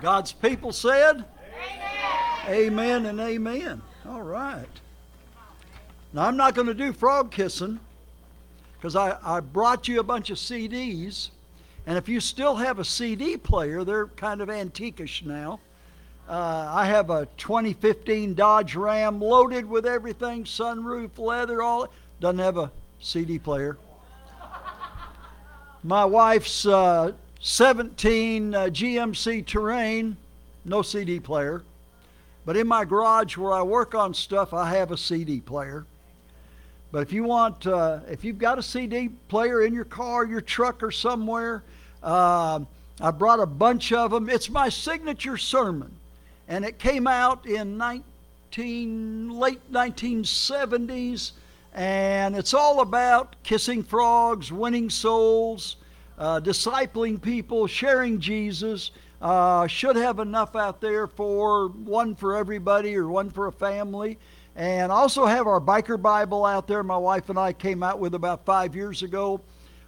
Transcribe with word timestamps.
God's 0.00 0.32
people 0.32 0.72
said, 0.72 1.24
Amen. 2.48 2.48
Amen 2.48 3.06
and 3.06 3.20
amen. 3.20 3.82
All 4.06 4.22
right. 4.22 4.66
Now, 6.12 6.26
I'm 6.26 6.36
not 6.36 6.54
going 6.54 6.66
to 6.68 6.74
do 6.74 6.92
frog 6.92 7.30
kissing 7.30 7.80
because 8.74 8.94
I, 8.96 9.16
I 9.22 9.40
brought 9.40 9.88
you 9.88 10.00
a 10.00 10.04
bunch 10.04 10.30
of 10.30 10.38
CDs. 10.38 11.30
And 11.86 11.96
if 11.96 12.08
you 12.08 12.20
still 12.20 12.56
have 12.56 12.78
a 12.78 12.84
CD 12.84 13.36
player, 13.36 13.84
they're 13.84 14.06
kind 14.06 14.40
of 14.40 14.48
antiquish 14.48 15.24
now. 15.24 15.60
Uh, 16.28 16.66
I 16.74 16.86
have 16.86 17.10
a 17.10 17.26
2015 17.36 18.34
Dodge 18.34 18.74
Ram 18.74 19.20
loaded 19.20 19.64
with 19.64 19.86
everything 19.86 20.44
sunroof, 20.44 21.18
leather, 21.18 21.62
all. 21.62 21.88
Doesn't 22.20 22.40
have 22.40 22.56
a 22.56 22.72
CD 22.98 23.38
player. 23.38 23.78
My 25.84 26.04
wife's 26.04 26.66
uh, 26.66 27.12
17 27.46 28.54
uh, 28.56 28.62
GMC 28.64 29.46
Terrain, 29.46 30.16
no 30.64 30.82
CD 30.82 31.20
player. 31.20 31.62
But 32.44 32.56
in 32.56 32.66
my 32.66 32.84
garage 32.84 33.36
where 33.36 33.52
I 33.52 33.62
work 33.62 33.94
on 33.94 34.14
stuff, 34.14 34.52
I 34.52 34.68
have 34.70 34.90
a 34.90 34.96
CD 34.96 35.38
player. 35.38 35.86
But 36.90 37.02
if 37.02 37.12
you 37.12 37.22
want, 37.22 37.64
uh, 37.64 38.00
if 38.10 38.24
you've 38.24 38.38
got 38.38 38.58
a 38.58 38.62
CD 38.64 39.10
player 39.28 39.62
in 39.62 39.72
your 39.72 39.84
car, 39.84 40.26
your 40.26 40.40
truck, 40.40 40.82
or 40.82 40.90
somewhere, 40.90 41.62
uh, 42.02 42.58
I 43.00 43.10
brought 43.12 43.38
a 43.38 43.46
bunch 43.46 43.92
of 43.92 44.10
them. 44.10 44.28
It's 44.28 44.50
my 44.50 44.68
signature 44.68 45.36
sermon, 45.36 45.94
and 46.48 46.64
it 46.64 46.80
came 46.80 47.06
out 47.06 47.46
in 47.46 47.76
19 47.78 49.30
late 49.30 49.60
1970s, 49.70 51.30
and 51.72 52.34
it's 52.34 52.54
all 52.54 52.80
about 52.80 53.36
kissing 53.44 53.84
frogs, 53.84 54.50
winning 54.50 54.90
souls 54.90 55.76
uh, 56.18 56.40
discipling 56.40 57.20
people, 57.20 57.66
sharing 57.66 58.20
Jesus. 58.20 58.90
Uh, 59.20 59.66
should 59.66 59.96
have 59.96 60.18
enough 60.18 60.54
out 60.54 60.80
there 60.80 61.06
for 61.06 61.68
one 61.68 62.14
for 62.14 62.36
everybody 62.36 62.94
or 62.94 63.08
one 63.08 63.30
for 63.30 63.46
a 63.46 63.52
family. 63.52 64.18
And 64.54 64.92
also 64.92 65.26
have 65.26 65.46
our 65.46 65.60
biker 65.60 66.00
Bible 66.00 66.44
out 66.44 66.66
there. 66.66 66.82
My 66.82 66.96
wife 66.96 67.28
and 67.28 67.38
I 67.38 67.52
came 67.52 67.82
out 67.82 67.98
with 67.98 68.14
about 68.14 68.44
five 68.44 68.74
years 68.74 69.02
ago. 69.02 69.40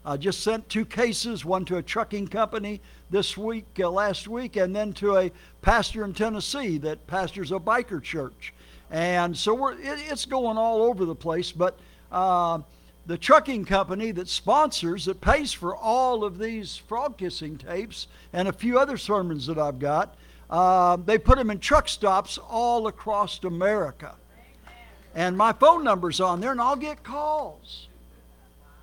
I 0.04 0.16
just 0.16 0.40
sent 0.40 0.68
two 0.68 0.86
cases, 0.86 1.44
one 1.44 1.64
to 1.66 1.76
a 1.76 1.82
trucking 1.82 2.28
company 2.28 2.80
this 3.10 3.36
week, 3.36 3.66
uh, 3.78 3.90
last 3.90 4.28
week, 4.28 4.56
and 4.56 4.74
then 4.74 4.92
to 4.94 5.16
a 5.16 5.30
pastor 5.60 6.04
in 6.04 6.14
Tennessee 6.14 6.78
that 6.78 7.06
pastors 7.06 7.52
a 7.52 7.58
biker 7.58 8.02
church. 8.02 8.54
And 8.90 9.36
so 9.36 9.54
we're, 9.54 9.72
it, 9.72 10.00
it's 10.10 10.24
going 10.24 10.56
all 10.56 10.82
over 10.82 11.04
the 11.04 11.14
place. 11.14 11.52
But 11.52 11.78
uh, 12.10 12.60
the 13.08 13.16
trucking 13.16 13.64
company 13.64 14.10
that 14.10 14.28
sponsors, 14.28 15.06
that 15.06 15.18
pays 15.22 15.50
for 15.50 15.74
all 15.74 16.24
of 16.24 16.38
these 16.38 16.76
frog 16.76 17.16
kissing 17.16 17.56
tapes 17.56 18.06
and 18.34 18.46
a 18.46 18.52
few 18.52 18.78
other 18.78 18.98
sermons 18.98 19.46
that 19.46 19.58
I've 19.58 19.78
got, 19.78 20.14
uh, 20.50 20.96
they 20.96 21.16
put 21.16 21.38
them 21.38 21.50
in 21.50 21.58
truck 21.58 21.88
stops 21.88 22.36
all 22.36 22.86
across 22.86 23.42
America. 23.44 24.14
And 25.14 25.38
my 25.38 25.54
phone 25.54 25.84
number's 25.84 26.20
on 26.20 26.40
there, 26.40 26.52
and 26.52 26.60
I'll 26.60 26.76
get 26.76 27.02
calls 27.02 27.88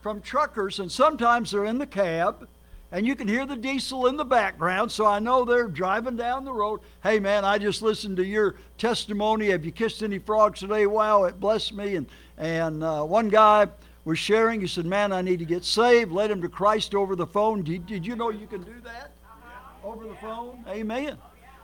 from 0.01 0.21
truckers, 0.21 0.79
and 0.79 0.91
sometimes 0.91 1.51
they're 1.51 1.65
in 1.65 1.77
the 1.77 1.85
cab, 1.85 2.47
and 2.91 3.05
you 3.05 3.15
can 3.15 3.27
hear 3.27 3.45
the 3.45 3.55
diesel 3.55 4.07
in 4.07 4.17
the 4.17 4.25
background, 4.25 4.91
so 4.91 5.05
I 5.05 5.19
know 5.19 5.45
they're 5.45 5.67
driving 5.67 6.15
down 6.15 6.45
the 6.45 6.53
road. 6.53 6.79
Hey, 7.03 7.19
man, 7.19 7.45
I 7.45 7.59
just 7.59 7.83
listened 7.83 8.17
to 8.17 8.25
your 8.25 8.55
testimony. 8.79 9.49
Have 9.49 9.65
you 9.65 9.71
kissed 9.71 10.01
any 10.01 10.17
frogs 10.17 10.61
today? 10.61 10.87
Wow, 10.87 11.25
it 11.25 11.39
blessed 11.39 11.73
me. 11.73 11.95
And, 11.95 12.07
and 12.37 12.83
uh, 12.83 13.03
one 13.03 13.29
guy, 13.29 13.67
was 14.05 14.19
sharing. 14.19 14.61
He 14.61 14.67
said, 14.67 14.85
Man, 14.85 15.11
I 15.11 15.21
need 15.21 15.39
to 15.39 15.45
get 15.45 15.65
saved. 15.65 16.11
Led 16.11 16.31
him 16.31 16.41
to 16.41 16.49
Christ 16.49 16.95
over 16.95 17.15
the 17.15 17.27
phone. 17.27 17.63
Did, 17.63 17.85
did 17.85 18.05
you 18.05 18.15
know 18.15 18.29
you 18.29 18.47
can 18.47 18.61
do 18.63 18.79
that? 18.83 19.11
Over 19.83 20.07
the 20.07 20.15
phone? 20.15 20.63
Amen. 20.67 21.17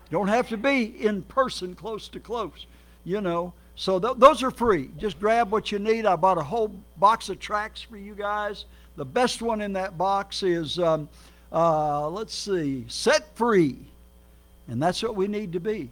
Don't 0.10 0.28
have 0.28 0.50
to 0.50 0.58
be 0.58 1.04
in 1.04 1.22
person, 1.24 1.74
close 1.74 2.10
to 2.10 2.20
close, 2.20 2.68
you 3.06 3.22
know. 3.22 3.54
So 3.76 4.00
th- 4.00 4.18
those 4.18 4.44
are 4.44 4.52
free. 4.52 4.92
Just 4.98 5.20
grab 5.20 5.52
what 5.52 5.72
you 5.72 5.80
need. 5.80 6.06
I 6.06 6.16
bought 6.18 6.38
a 6.38 6.44
whole 6.44 6.76
box 6.98 7.30
of 7.30 7.40
tracts 7.40 7.82
for 7.82 7.98
you 7.98 8.14
guys. 8.14 8.66
The 8.98 9.06
best 9.06 9.42
one 9.42 9.62
in 9.62 9.74
that 9.74 9.98
box 9.98 10.44
is, 10.44 10.78
um, 10.78 11.08
uh, 11.52 12.10
let's 12.10 12.36
see, 12.36 12.86
set 12.90 13.36
free. 13.36 13.80
And 14.68 14.82
that's 14.82 15.02
what 15.02 15.16
we 15.16 15.28
need 15.28 15.54
to 15.54 15.60
be 15.60 15.90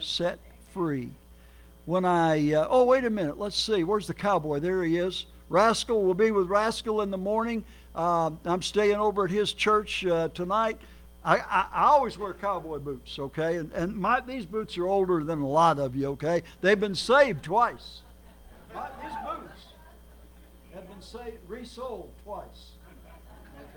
set 0.00 0.38
free. 0.72 1.10
When 1.84 2.04
I, 2.04 2.54
uh, 2.54 2.66
oh, 2.70 2.84
wait 2.84 3.04
a 3.04 3.10
minute. 3.10 3.38
Let's 3.38 3.58
see. 3.58 3.84
Where's 3.84 4.06
the 4.06 4.14
cowboy? 4.14 4.60
There 4.60 4.82
he 4.82 4.96
is. 4.96 5.26
Rascal 5.48 6.02
will 6.02 6.14
be 6.14 6.30
with 6.30 6.48
Rascal 6.48 7.00
in 7.00 7.10
the 7.10 7.18
morning. 7.18 7.64
Uh, 7.94 8.30
I'm 8.44 8.62
staying 8.62 8.96
over 8.96 9.24
at 9.24 9.30
his 9.30 9.52
church 9.52 10.04
uh, 10.06 10.28
tonight. 10.28 10.78
I, 11.24 11.38
I, 11.38 11.66
I, 11.72 11.84
always 11.86 12.16
wear 12.16 12.32
cowboy 12.32 12.78
boots, 12.78 13.18
okay? 13.18 13.56
And, 13.56 13.72
and 13.72 13.96
my, 13.96 14.20
these 14.20 14.46
boots 14.46 14.78
are 14.78 14.86
older 14.86 15.24
than 15.24 15.40
a 15.40 15.48
lot 15.48 15.78
of 15.78 15.96
you, 15.96 16.06
okay? 16.10 16.42
They've 16.60 16.78
been 16.78 16.94
saved 16.94 17.42
twice. 17.42 18.02
My, 18.74 18.88
these 19.02 19.12
boots 19.26 19.62
have 20.74 20.88
been 20.88 21.02
saved, 21.02 21.38
resold 21.48 22.12
twice. 22.22 22.72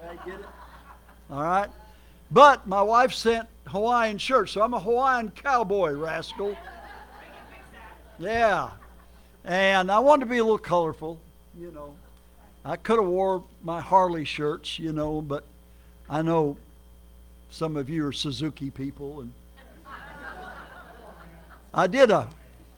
Okay, 0.04 0.20
get 0.26 0.40
it? 0.40 0.46
All 1.32 1.44
right? 1.44 1.70
But 2.30 2.68
my 2.68 2.82
wife 2.82 3.14
sent 3.14 3.48
Hawaiian 3.68 4.18
shirts, 4.18 4.52
so 4.52 4.62
I'm 4.62 4.74
a 4.74 4.80
Hawaiian 4.80 5.32
cowboy, 5.32 5.94
rascal. 5.94 6.56
Yeah. 8.20 8.70
And 9.44 9.92
I 9.92 10.00
wanted 10.00 10.26
to 10.26 10.32
be 10.32 10.38
a 10.38 10.44
little 10.44 10.60
colorful 10.60 11.20
you 11.62 11.72
know. 11.72 11.94
I 12.66 12.76
could 12.76 12.98
have 12.98 13.08
wore 13.08 13.44
my 13.64 13.80
Harley 13.80 14.26
shirts, 14.26 14.80
you 14.80 14.94
know, 14.94 15.22
but 15.22 15.44
I 16.10 16.24
know 16.24 16.58
some 17.52 17.78
of 17.78 17.88
you 17.88 18.06
are 18.08 18.12
Suzuki 18.12 18.72
people 18.72 19.22
and 19.22 19.32
I 21.74 21.88
did 21.88 22.10
a 22.12 22.28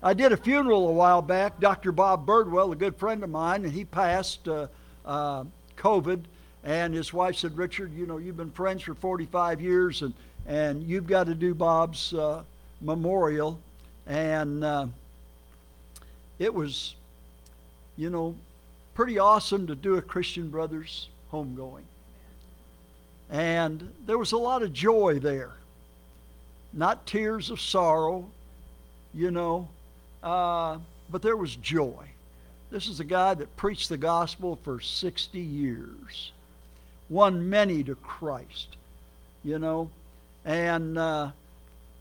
I 0.04 0.14
did 0.14 0.34
a 0.34 0.38
funeral 0.38 0.90
a 0.90 0.92
while 0.92 1.22
back. 1.22 1.62
Dr. 1.62 1.94
Bob 1.94 2.28
Birdwell, 2.28 2.74
a 2.74 2.76
good 2.76 2.98
friend 2.98 3.24
of 3.24 3.30
mine, 3.30 3.64
and 3.64 3.74
he 3.74 3.86
passed 3.86 4.48
uh, 4.50 4.68
uh, 5.06 5.46
COVID. 5.78 6.24
And 6.66 6.94
his 6.94 7.14
wife 7.14 7.38
said, 7.38 7.58
"Richard, 7.58 7.94
you 7.94 8.06
know, 8.06 8.18
you've 8.18 8.38
been 8.38 8.52
friends 8.52 8.84
for 8.84 8.94
45 8.96 9.62
years, 9.62 10.02
and 10.02 10.14
and 10.46 10.84
you've 10.84 11.08
got 11.08 11.26
to 11.28 11.36
do 11.36 11.56
Bob's 11.56 12.14
uh, 12.14 12.44
memorial." 12.82 13.60
And 14.06 14.64
uh, 14.64 14.88
it 16.38 16.54
was, 16.54 16.96
you 17.96 18.10
know, 18.10 18.36
pretty 18.94 19.20
awesome 19.20 19.68
to 19.68 19.76
do 19.76 19.96
a 19.96 20.02
Christian 20.02 20.50
Brothers 20.50 21.09
homegoing. 21.31 21.84
And 23.30 23.92
there 24.06 24.18
was 24.18 24.31
a 24.31 24.38
lot 24.38 24.62
of 24.62 24.74
joy 24.74 25.20
there. 25.20 25.54
Not 26.72 27.06
tears 27.06 27.50
of 27.50 27.59
sorrow, 27.59 28.30
you 29.14 29.32
know, 29.32 29.68
uh, 30.22 30.78
but 31.09 31.22
there 31.22 31.38
was 31.38 31.56
joy. 31.58 32.06
This 32.72 32.88
is 32.88 33.00
a 33.00 33.03
guy 33.03 33.36
that 33.36 33.56
preached 33.56 33.90
the 33.90 33.98
gospel 33.98 34.58
for 34.64 34.80
60 34.80 35.40
years, 35.40 36.32
won 37.09 37.48
many 37.50 37.84
to 37.84 37.96
Christ, 37.96 38.78
you 39.44 39.59
know, 39.59 39.90
and 40.46 40.98
uh, 40.98 41.32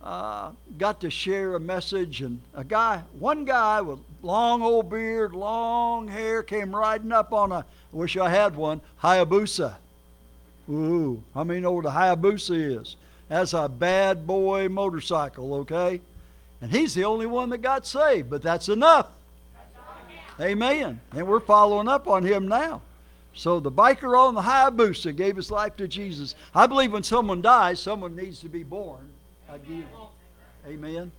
uh, 0.03 0.51
got 0.79 1.01
to 1.03 1.11
share 1.11 1.55
a 1.55 1.61
message, 1.61 2.23
and 2.23 2.41
a 2.55 2.65
guy, 2.65 3.03
one 3.19 3.45
guy 3.45 3.83
long 4.23 4.63
old 4.63 4.89
beard, 4.89 5.35
long 5.35 6.09
hair, 6.09 6.43
came 6.43 6.75
riding 6.75 7.13
up 7.13 7.33
on 7.33 7.53
a, 7.53 7.59
I 7.59 7.65
wish 7.91 8.17
I 8.17 8.31
had 8.31 8.57
one, 8.57 8.81
Hayabusa. 9.03 9.75
Ooh, 10.71 11.23
know 11.35 11.73
what 11.73 11.87
a 11.87 11.91
Hayabusa 11.91 12.81
is? 12.81 12.97
That's 13.29 13.53
a 13.53 13.69
bad 13.69 14.27
boy 14.27 14.69
motorcycle, 14.69 15.55
okay? 15.55 16.01
And 16.61 16.71
he's 16.71 16.95
the 16.95 17.05
only 17.05 17.27
one 17.27 17.51
that 17.51 17.59
got 17.59 17.87
saved, 17.87 18.31
but 18.31 18.43
that's 18.43 18.69
enough. 18.69 19.09
Amen. 20.41 21.01
And 21.13 21.27
we're 21.27 21.41
following 21.41 21.89
up 21.89 22.09
on 22.09 22.25
him 22.25 22.49
now. 22.49 22.83
So 23.35 23.61
the 23.61 23.73
biker 23.73 24.19
on 24.19 24.35
the 24.35 24.43
Hayabusa 24.43 25.17
gave 25.17 25.37
his 25.37 25.51
life 25.51 25.77
to 25.77 25.89
Jesus. 25.89 26.35
I 26.55 26.67
believe 26.67 26.93
when 26.93 27.03
someone 27.03 27.43
dies, 27.43 27.81
someone 27.81 28.15
needs 28.15 28.41
to 28.41 28.49
be 28.49 28.63
born 28.63 29.09
again. 29.49 29.87
Amen. 30.67 31.11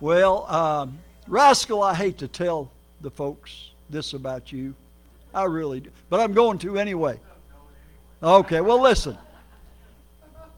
Well, 0.00 0.46
um, 0.46 0.98
Rascal, 1.28 1.82
I 1.82 1.94
hate 1.94 2.18
to 2.18 2.28
tell 2.28 2.72
the 3.02 3.10
folks 3.10 3.72
this 3.90 4.14
about 4.14 4.50
you. 4.50 4.74
I 5.34 5.44
really 5.44 5.80
do. 5.80 5.90
But 6.08 6.20
I'm 6.20 6.32
going 6.32 6.58
to 6.58 6.78
anyway. 6.78 7.20
Okay, 8.22 8.60
well, 8.60 8.80
listen. 8.80 9.16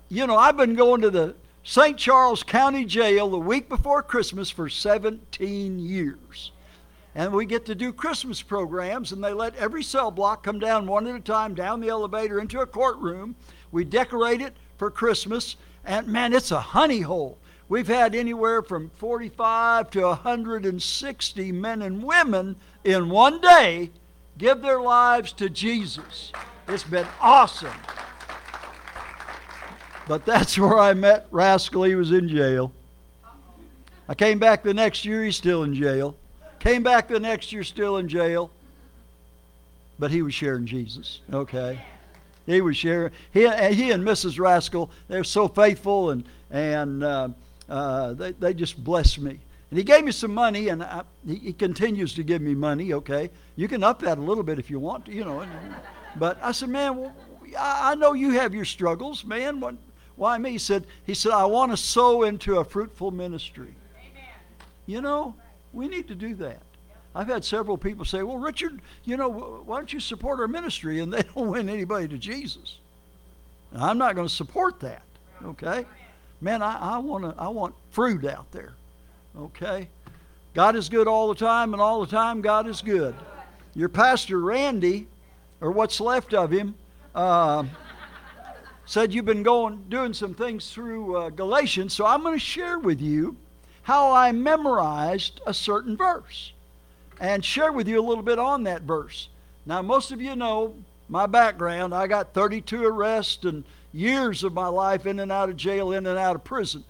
You 0.08 0.26
know, 0.26 0.36
I've 0.36 0.56
been 0.56 0.74
going 0.74 1.02
to 1.02 1.10
the 1.10 1.34
St. 1.64 1.98
Charles 1.98 2.42
County 2.42 2.84
Jail 2.84 3.28
the 3.28 3.38
week 3.38 3.68
before 3.68 4.02
Christmas 4.02 4.48
for 4.48 4.68
17 4.68 5.78
years. 5.78 6.52
And 7.16 7.32
we 7.32 7.44
get 7.44 7.66
to 7.66 7.74
do 7.74 7.92
Christmas 7.92 8.40
programs, 8.40 9.10
and 9.10 9.22
they 9.22 9.32
let 9.32 9.56
every 9.56 9.82
cell 9.82 10.12
block 10.12 10.44
come 10.44 10.60
down 10.60 10.86
one 10.86 11.08
at 11.08 11.16
a 11.16 11.20
time 11.20 11.54
down 11.54 11.80
the 11.80 11.88
elevator 11.88 12.40
into 12.40 12.60
a 12.60 12.66
courtroom. 12.66 13.34
We 13.72 13.84
decorate 13.84 14.40
it 14.40 14.56
for 14.78 14.90
Christmas, 14.90 15.56
and 15.84 16.06
man, 16.06 16.32
it's 16.32 16.52
a 16.52 16.60
honey 16.60 17.00
hole. 17.00 17.38
We've 17.70 17.86
had 17.86 18.16
anywhere 18.16 18.62
from 18.62 18.90
45 18.96 19.92
to 19.92 20.00
160 20.00 21.52
men 21.52 21.82
and 21.82 22.02
women 22.02 22.56
in 22.82 23.08
one 23.08 23.40
day 23.40 23.92
give 24.36 24.60
their 24.60 24.80
lives 24.80 25.32
to 25.34 25.48
Jesus. 25.48 26.32
It's 26.66 26.82
been 26.82 27.06
awesome. 27.20 27.70
But 30.08 30.26
that's 30.26 30.58
where 30.58 30.80
I 30.80 30.94
met 30.94 31.28
Rascal. 31.30 31.84
He 31.84 31.94
was 31.94 32.10
in 32.10 32.28
jail. 32.28 32.72
I 34.08 34.16
came 34.16 34.40
back 34.40 34.64
the 34.64 34.74
next 34.74 35.04
year, 35.04 35.22
he's 35.22 35.36
still 35.36 35.62
in 35.62 35.72
jail. 35.72 36.16
Came 36.58 36.82
back 36.82 37.06
the 37.06 37.20
next 37.20 37.52
year, 37.52 37.62
still 37.62 37.98
in 37.98 38.08
jail. 38.08 38.50
But 39.96 40.10
he 40.10 40.22
was 40.22 40.34
sharing 40.34 40.66
Jesus. 40.66 41.20
Okay. 41.32 41.80
He 42.46 42.62
was 42.62 42.76
sharing. 42.76 43.12
He, 43.32 43.42
he 43.42 43.92
and 43.92 44.02
Mrs. 44.02 44.40
Rascal, 44.40 44.90
they're 45.06 45.22
so 45.22 45.46
faithful 45.46 46.10
and, 46.10 46.24
and 46.50 47.04
uh, 47.04 47.28
uh, 47.70 48.12
they, 48.14 48.32
they 48.32 48.52
just 48.52 48.82
blessed 48.82 49.20
me. 49.20 49.38
And 49.70 49.78
he 49.78 49.84
gave 49.84 50.04
me 50.04 50.10
some 50.10 50.34
money, 50.34 50.68
and 50.68 50.82
I, 50.82 51.02
he, 51.24 51.36
he, 51.36 51.52
continues 51.52 52.12
to 52.14 52.24
give 52.24 52.42
me 52.42 52.54
money, 52.54 52.92
okay? 52.92 53.30
You 53.54 53.68
can 53.68 53.84
up 53.84 54.00
that 54.02 54.18
a 54.18 54.20
little 54.20 54.42
bit 54.42 54.58
if 54.58 54.68
you 54.68 54.80
want 54.80 55.06
to, 55.06 55.14
you 55.14 55.24
know. 55.24 55.46
but 56.16 56.38
I 56.42 56.50
said, 56.50 56.70
man, 56.70 56.96
well, 56.96 57.14
I, 57.56 57.92
I 57.92 57.94
know 57.94 58.12
you 58.12 58.32
have 58.32 58.52
your 58.52 58.64
struggles, 58.64 59.24
man. 59.24 59.60
What, 59.60 59.76
why 60.16 60.36
me? 60.38 60.50
He 60.50 60.58
said, 60.58 60.88
he 61.06 61.14
said, 61.14 61.30
I 61.30 61.44
want 61.44 61.70
to 61.70 61.76
sow 61.76 62.24
into 62.24 62.58
a 62.58 62.64
fruitful 62.64 63.12
ministry. 63.12 63.74
Amen. 63.96 64.24
You 64.86 65.00
know, 65.00 65.36
we 65.72 65.86
need 65.86 66.08
to 66.08 66.16
do 66.16 66.34
that. 66.34 66.62
I've 67.14 67.28
had 67.28 67.44
several 67.44 67.78
people 67.78 68.04
say, 68.04 68.22
well, 68.22 68.38
Richard, 68.38 68.82
you 69.04 69.16
know, 69.16 69.62
why 69.64 69.76
don't 69.76 69.92
you 69.92 70.00
support 70.00 70.40
our 70.40 70.48
ministry? 70.48 71.00
And 71.00 71.12
they 71.12 71.22
don't 71.34 71.48
win 71.48 71.68
anybody 71.68 72.08
to 72.08 72.18
Jesus. 72.18 72.78
Now, 73.72 73.86
I'm 73.86 73.98
not 73.98 74.16
going 74.16 74.26
to 74.26 74.34
support 74.34 74.80
that, 74.80 75.02
okay? 75.44 75.86
Man, 76.40 76.62
I, 76.62 76.94
I, 76.94 76.98
wanna, 76.98 77.34
I 77.38 77.48
want 77.48 77.74
fruit 77.90 78.24
out 78.24 78.50
there. 78.50 78.72
Okay? 79.38 79.88
God 80.54 80.74
is 80.74 80.88
good 80.88 81.06
all 81.06 81.28
the 81.28 81.34
time, 81.34 81.74
and 81.74 81.82
all 81.82 82.00
the 82.00 82.10
time 82.10 82.40
God 82.40 82.66
is 82.66 82.82
good. 82.82 83.14
Your 83.74 83.88
pastor, 83.88 84.40
Randy, 84.40 85.06
or 85.60 85.70
what's 85.70 86.00
left 86.00 86.34
of 86.34 86.50
him, 86.50 86.74
uh, 87.14 87.64
said 88.86 89.12
you've 89.12 89.24
been 89.24 89.42
going 89.42 89.84
doing 89.88 90.12
some 90.12 90.34
things 90.34 90.70
through 90.70 91.16
uh, 91.16 91.30
Galatians, 91.30 91.92
so 91.92 92.06
I'm 92.06 92.22
going 92.22 92.34
to 92.34 92.44
share 92.44 92.78
with 92.78 93.00
you 93.00 93.36
how 93.82 94.12
I 94.12 94.32
memorized 94.32 95.40
a 95.46 95.54
certain 95.54 95.96
verse 95.96 96.52
and 97.20 97.44
share 97.44 97.70
with 97.70 97.86
you 97.86 98.00
a 98.00 98.06
little 98.06 98.24
bit 98.24 98.38
on 98.38 98.64
that 98.64 98.82
verse. 98.82 99.28
Now, 99.66 99.82
most 99.82 100.10
of 100.10 100.20
you 100.20 100.34
know 100.34 100.74
my 101.08 101.26
background. 101.26 101.94
I 101.94 102.06
got 102.06 102.32
32 102.32 102.84
arrests 102.84 103.44
and 103.44 103.64
years 103.92 104.44
of 104.44 104.52
my 104.52 104.68
life 104.68 105.06
in 105.06 105.20
and 105.20 105.32
out 105.32 105.48
of 105.48 105.56
jail, 105.56 105.92
in 105.92 106.06
and 106.06 106.18
out 106.18 106.36
of 106.36 106.44
prison. 106.44 106.84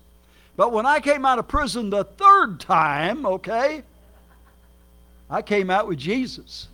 But 0.56 0.73
when 0.73 0.87
I 0.87 1.00
came 1.00 1.25
out 1.25 1.38
of 1.38 1.49
prison 1.49 1.91
the 1.91 2.05
third 2.05 2.61
time, 2.61 3.25
okay, 3.25 3.82
I 5.29 5.43
came 5.43 5.70
out 5.70 5.88
with 5.88 5.99
Jesus. 5.99 6.69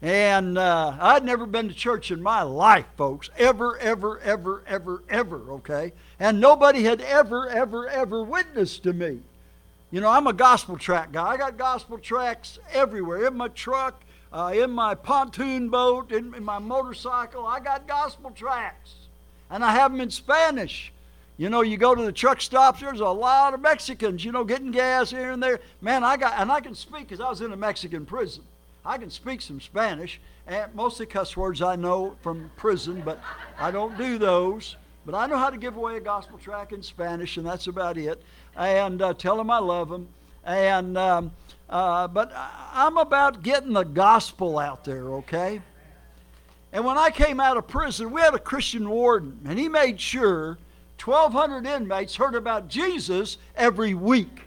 And 0.00 0.56
uh, 0.58 0.96
I'd 1.00 1.24
never 1.24 1.44
been 1.44 1.68
to 1.68 1.74
church 1.74 2.12
in 2.12 2.22
my 2.22 2.42
life, 2.42 2.86
folks. 2.96 3.30
Ever, 3.36 3.76
ever, 3.78 4.20
ever, 4.20 4.62
ever, 4.66 5.02
ever, 5.08 5.52
okay? 5.54 5.92
And 6.20 6.40
nobody 6.40 6.84
had 6.84 7.00
ever, 7.00 7.48
ever, 7.48 7.88
ever 7.88 8.22
witnessed 8.22 8.84
to 8.84 8.92
me. 8.92 9.18
You 9.90 10.00
know, 10.00 10.08
I'm 10.08 10.28
a 10.28 10.32
gospel 10.32 10.76
tract 10.76 11.12
guy. 11.12 11.26
I 11.26 11.36
got 11.36 11.56
gospel 11.56 11.98
tracts 11.98 12.60
everywhere 12.72 13.26
in 13.26 13.36
my 13.36 13.48
truck, 13.48 14.04
uh, 14.32 14.52
in 14.54 14.70
my 14.70 14.94
pontoon 14.94 15.68
boat, 15.68 16.12
in, 16.12 16.34
in 16.34 16.44
my 16.44 16.58
motorcycle. 16.58 17.46
I 17.46 17.60
got 17.60 17.86
gospel 17.86 18.30
tracts. 18.30 18.94
And 19.50 19.64
I 19.64 19.72
have 19.72 19.92
them 19.92 20.00
in 20.00 20.10
Spanish. 20.10 20.92
You 21.38 21.48
know, 21.48 21.62
you 21.62 21.76
go 21.76 21.94
to 21.94 22.02
the 22.02 22.12
truck 22.12 22.40
stops, 22.40 22.80
there's 22.80 23.00
a 23.00 23.06
lot 23.06 23.54
of 23.54 23.60
Mexicans, 23.60 24.24
you 24.24 24.32
know, 24.32 24.44
getting 24.44 24.72
gas 24.72 25.10
here 25.10 25.30
and 25.30 25.42
there. 25.42 25.60
Man, 25.80 26.02
I 26.02 26.16
got, 26.16 26.34
and 26.36 26.50
I 26.50 26.60
can 26.60 26.74
speak 26.74 27.08
because 27.08 27.20
I 27.20 27.28
was 27.30 27.40
in 27.40 27.52
a 27.52 27.56
Mexican 27.56 28.04
prison. 28.04 28.42
I 28.84 28.98
can 28.98 29.10
speak 29.10 29.40
some 29.40 29.60
Spanish, 29.60 30.20
and 30.46 30.74
mostly 30.74 31.06
cuss 31.06 31.36
words 31.36 31.62
I 31.62 31.76
know 31.76 32.16
from 32.22 32.50
prison, 32.56 33.02
but 33.04 33.20
I 33.58 33.70
don't 33.70 33.96
do 33.96 34.18
those. 34.18 34.76
But 35.06 35.14
I 35.14 35.26
know 35.26 35.38
how 35.38 35.48
to 35.48 35.56
give 35.56 35.76
away 35.76 35.96
a 35.96 36.00
gospel 36.00 36.38
tract 36.38 36.72
in 36.72 36.82
Spanish, 36.82 37.36
and 37.36 37.46
that's 37.46 37.68
about 37.68 37.96
it. 37.96 38.20
And 38.56 39.00
uh, 39.00 39.14
tell 39.14 39.36
them 39.36 39.50
I 39.50 39.58
love 39.58 39.88
them. 39.88 40.08
And, 40.44 40.98
um, 40.98 41.30
uh, 41.70 42.08
but 42.08 42.32
I'm 42.72 42.96
about 42.96 43.42
getting 43.42 43.72
the 43.72 43.84
gospel 43.84 44.58
out 44.58 44.84
there, 44.84 45.14
okay? 45.14 45.60
And 46.72 46.84
when 46.84 46.98
I 46.98 47.10
came 47.10 47.40
out 47.40 47.56
of 47.56 47.66
prison, 47.66 48.10
we 48.10 48.20
had 48.20 48.34
a 48.34 48.38
Christian 48.38 48.88
warden, 48.88 49.38
and 49.46 49.58
he 49.58 49.68
made 49.68 50.00
sure 50.00 50.58
1,200 51.02 51.66
inmates 51.66 52.16
heard 52.16 52.34
about 52.34 52.68
Jesus 52.68 53.38
every 53.56 53.94
week. 53.94 54.42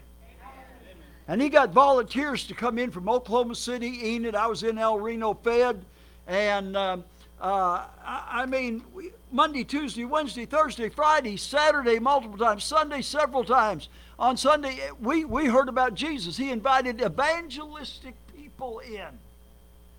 And 1.28 1.40
he 1.40 1.48
got 1.48 1.70
volunteers 1.70 2.46
to 2.48 2.54
come 2.54 2.78
in 2.78 2.90
from 2.90 3.08
Oklahoma 3.08 3.54
City, 3.54 4.14
Enid. 4.14 4.34
I 4.34 4.46
was 4.46 4.64
in 4.64 4.76
El 4.76 4.98
Reno 4.98 5.34
Fed. 5.34 5.84
And 6.26 6.76
um, 6.76 7.04
uh, 7.42 7.86
I 8.06 8.46
mean, 8.46 8.84
Monday, 9.32 9.64
Tuesday, 9.64 10.04
Wednesday, 10.04 10.46
Thursday, 10.46 10.88
Friday, 10.88 11.36
Saturday, 11.36 11.98
multiple 11.98 12.38
times, 12.38 12.62
Sunday, 12.62 13.02
several 13.02 13.42
times. 13.42 13.88
On 14.16 14.36
Sunday, 14.36 14.78
we, 15.00 15.24
we 15.24 15.46
heard 15.46 15.68
about 15.68 15.94
Jesus. 15.94 16.36
He 16.36 16.50
invited 16.50 17.02
evangelistic 17.02 18.14
people 18.32 18.78
in 18.78 19.18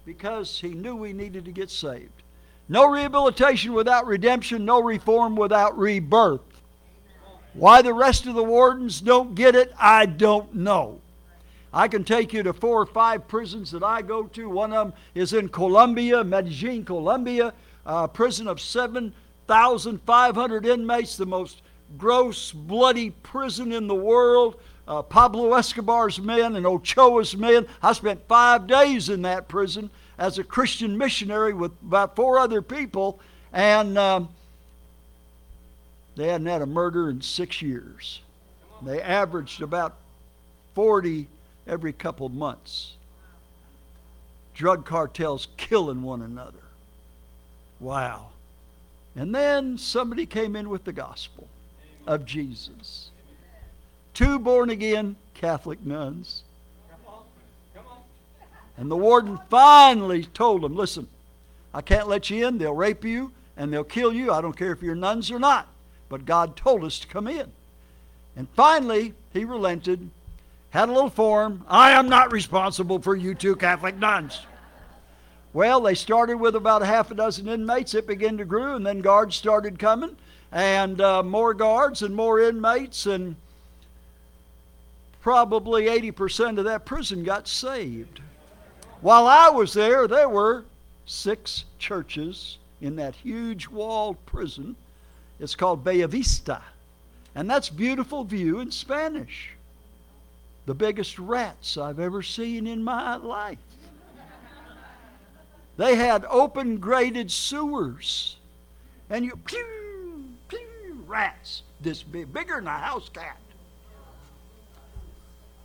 because 0.05 0.57
he 0.57 0.69
knew 0.69 0.95
we 0.95 1.11
needed 1.11 1.43
to 1.43 1.51
get 1.51 1.69
saved. 1.69 2.23
No 2.69 2.89
rehabilitation 2.89 3.73
without 3.73 4.07
redemption, 4.07 4.63
no 4.63 4.81
reform 4.81 5.35
without 5.35 5.77
rebirth. 5.77 6.39
Why 7.53 7.81
the 7.81 7.93
rest 7.93 8.25
of 8.25 8.35
the 8.35 8.43
wardens 8.43 9.01
don't 9.01 9.35
get 9.35 9.53
it, 9.53 9.73
I 9.77 10.05
don't 10.05 10.55
know. 10.55 11.01
I 11.73 11.87
can 11.87 12.03
take 12.03 12.33
you 12.33 12.43
to 12.43 12.53
four 12.53 12.81
or 12.81 12.85
five 12.85 13.27
prisons 13.27 13.71
that 13.71 13.81
I 13.83 14.03
go 14.03 14.27
to. 14.27 14.47
One 14.47 14.73
of 14.73 14.89
them 14.89 14.97
is 15.15 15.33
in 15.33 15.49
Colombia, 15.49 16.23
Medellin, 16.23 16.85
Colombia, 16.85 17.51
a 17.85 18.07
prison 18.07 18.47
of 18.47 18.61
7,500 18.61 20.65
inmates, 20.67 21.17
the 21.17 21.25
most 21.25 21.63
gross, 21.97 22.51
bloody 22.51 23.09
prison 23.09 23.71
in 23.71 23.87
the 23.87 23.95
world. 23.95 24.59
Uh, 24.87 25.01
Pablo 25.01 25.53
Escobar's 25.53 26.19
men 26.19 26.55
and 26.55 26.67
Ochoa's 26.67 27.35
men. 27.35 27.65
I 27.81 27.93
spent 27.93 28.27
five 28.27 28.67
days 28.67 29.09
in 29.09 29.23
that 29.23 29.47
prison 29.47 29.89
as 30.17 30.37
a 30.37 30.43
Christian 30.43 30.97
missionary 30.97 31.53
with 31.53 31.71
about 31.81 32.15
four 32.15 32.37
other 32.37 32.61
people, 32.61 33.19
and 33.51 33.97
um, 33.97 34.29
they 36.15 36.27
hadn't 36.27 36.47
had 36.47 36.61
a 36.61 36.67
murder 36.67 37.09
in 37.09 37.21
six 37.21 37.61
years. 37.61 38.21
They 38.81 39.01
averaged 39.01 39.61
about 39.61 39.95
40 40.75 41.27
every 41.67 41.93
couple 41.93 42.29
months. 42.29 42.93
Drug 44.53 44.85
cartels 44.85 45.47
killing 45.57 46.03
one 46.03 46.21
another. 46.21 46.63
Wow. 47.79 48.29
And 49.15 49.33
then 49.33 49.77
somebody 49.77 50.25
came 50.25 50.55
in 50.55 50.69
with 50.69 50.83
the 50.83 50.93
gospel 50.93 51.47
of 52.07 52.25
Jesus. 52.25 53.09
Two 54.13 54.37
born 54.39 54.69
again 54.69 55.15
Catholic 55.33 55.83
nuns 55.83 56.43
and 58.77 58.89
the 58.89 58.97
warden 58.97 59.39
finally 59.49 60.25
told 60.25 60.61
them, 60.61 60.75
listen, 60.75 61.07
I 61.73 61.81
can't 61.81 62.07
let 62.07 62.29
you 62.29 62.47
in. 62.47 62.57
They'll 62.57 62.73
rape 62.73 63.03
you 63.03 63.31
and 63.55 63.71
they'll 63.71 63.83
kill 63.83 64.13
you. 64.13 64.31
I 64.31 64.41
don't 64.41 64.57
care 64.57 64.71
if 64.71 64.81
you're 64.81 64.95
nuns 64.95 65.31
or 65.31 65.39
not. 65.39 65.67
But 66.09 66.25
God 66.25 66.55
told 66.55 66.83
us 66.83 66.99
to 66.99 67.07
come 67.07 67.27
in. 67.27 67.51
And 68.35 68.47
finally, 68.55 69.13
he 69.31 69.45
relented, 69.45 70.09
had 70.73 70.89
a 70.89 70.91
little 70.91 71.07
form. 71.07 71.63
I 71.69 71.91
am 71.91 72.09
not 72.09 72.31
responsible 72.31 72.97
for 72.97 73.15
you 73.15 73.35
two 73.35 73.55
Catholic 73.55 73.95
nuns. 73.95 74.41
Well, 75.53 75.81
they 75.81 75.93
started 75.93 76.37
with 76.37 76.55
about 76.55 76.81
a 76.81 76.87
half 76.87 77.11
a 77.11 77.13
dozen 77.13 77.47
inmates. 77.47 77.93
It 77.93 78.07
began 78.07 78.37
to 78.37 78.45
grow, 78.45 78.75
and 78.75 78.83
then 78.83 79.01
guards 79.01 79.35
started 79.35 79.77
coming, 79.77 80.17
and 80.51 80.99
uh, 80.99 81.21
more 81.21 81.53
guards 81.53 82.01
and 82.01 82.15
more 82.15 82.41
inmates, 82.41 83.05
and 83.05 83.35
probably 85.21 85.83
80% 85.85 86.57
of 86.57 86.65
that 86.65 86.85
prison 86.85 87.23
got 87.23 87.47
saved. 87.47 88.19
While 89.01 89.27
I 89.27 89.49
was 89.49 89.73
there, 89.73 90.07
there 90.07 90.27
were 90.27 90.65
six 91.05 91.65
churches 91.77 92.57
in 92.81 92.95
that 92.95 93.13
huge 93.13 93.67
walled 93.67 94.17
prison. 94.25 94.75
It's 95.39 95.53
called 95.53 95.83
Bella 95.83 96.07
Vista. 96.07 96.63
And 97.35 97.47
that's 97.47 97.69
beautiful 97.69 98.23
view 98.23 98.59
in 98.59 98.71
Spanish. 98.71 99.51
The 100.65 100.73
biggest 100.73 101.19
rats 101.19 101.77
I've 101.77 101.99
ever 101.99 102.21
seen 102.21 102.67
in 102.67 102.83
my 102.83 103.17
life. 103.17 103.57
They 105.75 105.95
had 105.95 106.25
open 106.29 106.77
graded 106.77 107.31
sewers. 107.31 108.37
And 109.09 109.25
you, 109.25 109.35
pew, 109.35 110.25
pew, 110.47 111.03
rats 111.07 111.63
this 111.81 112.01
big, 112.01 112.33
bigger 112.33 112.55
than 112.55 112.67
a 112.67 112.77
house 112.77 113.09
cat. 113.09 113.37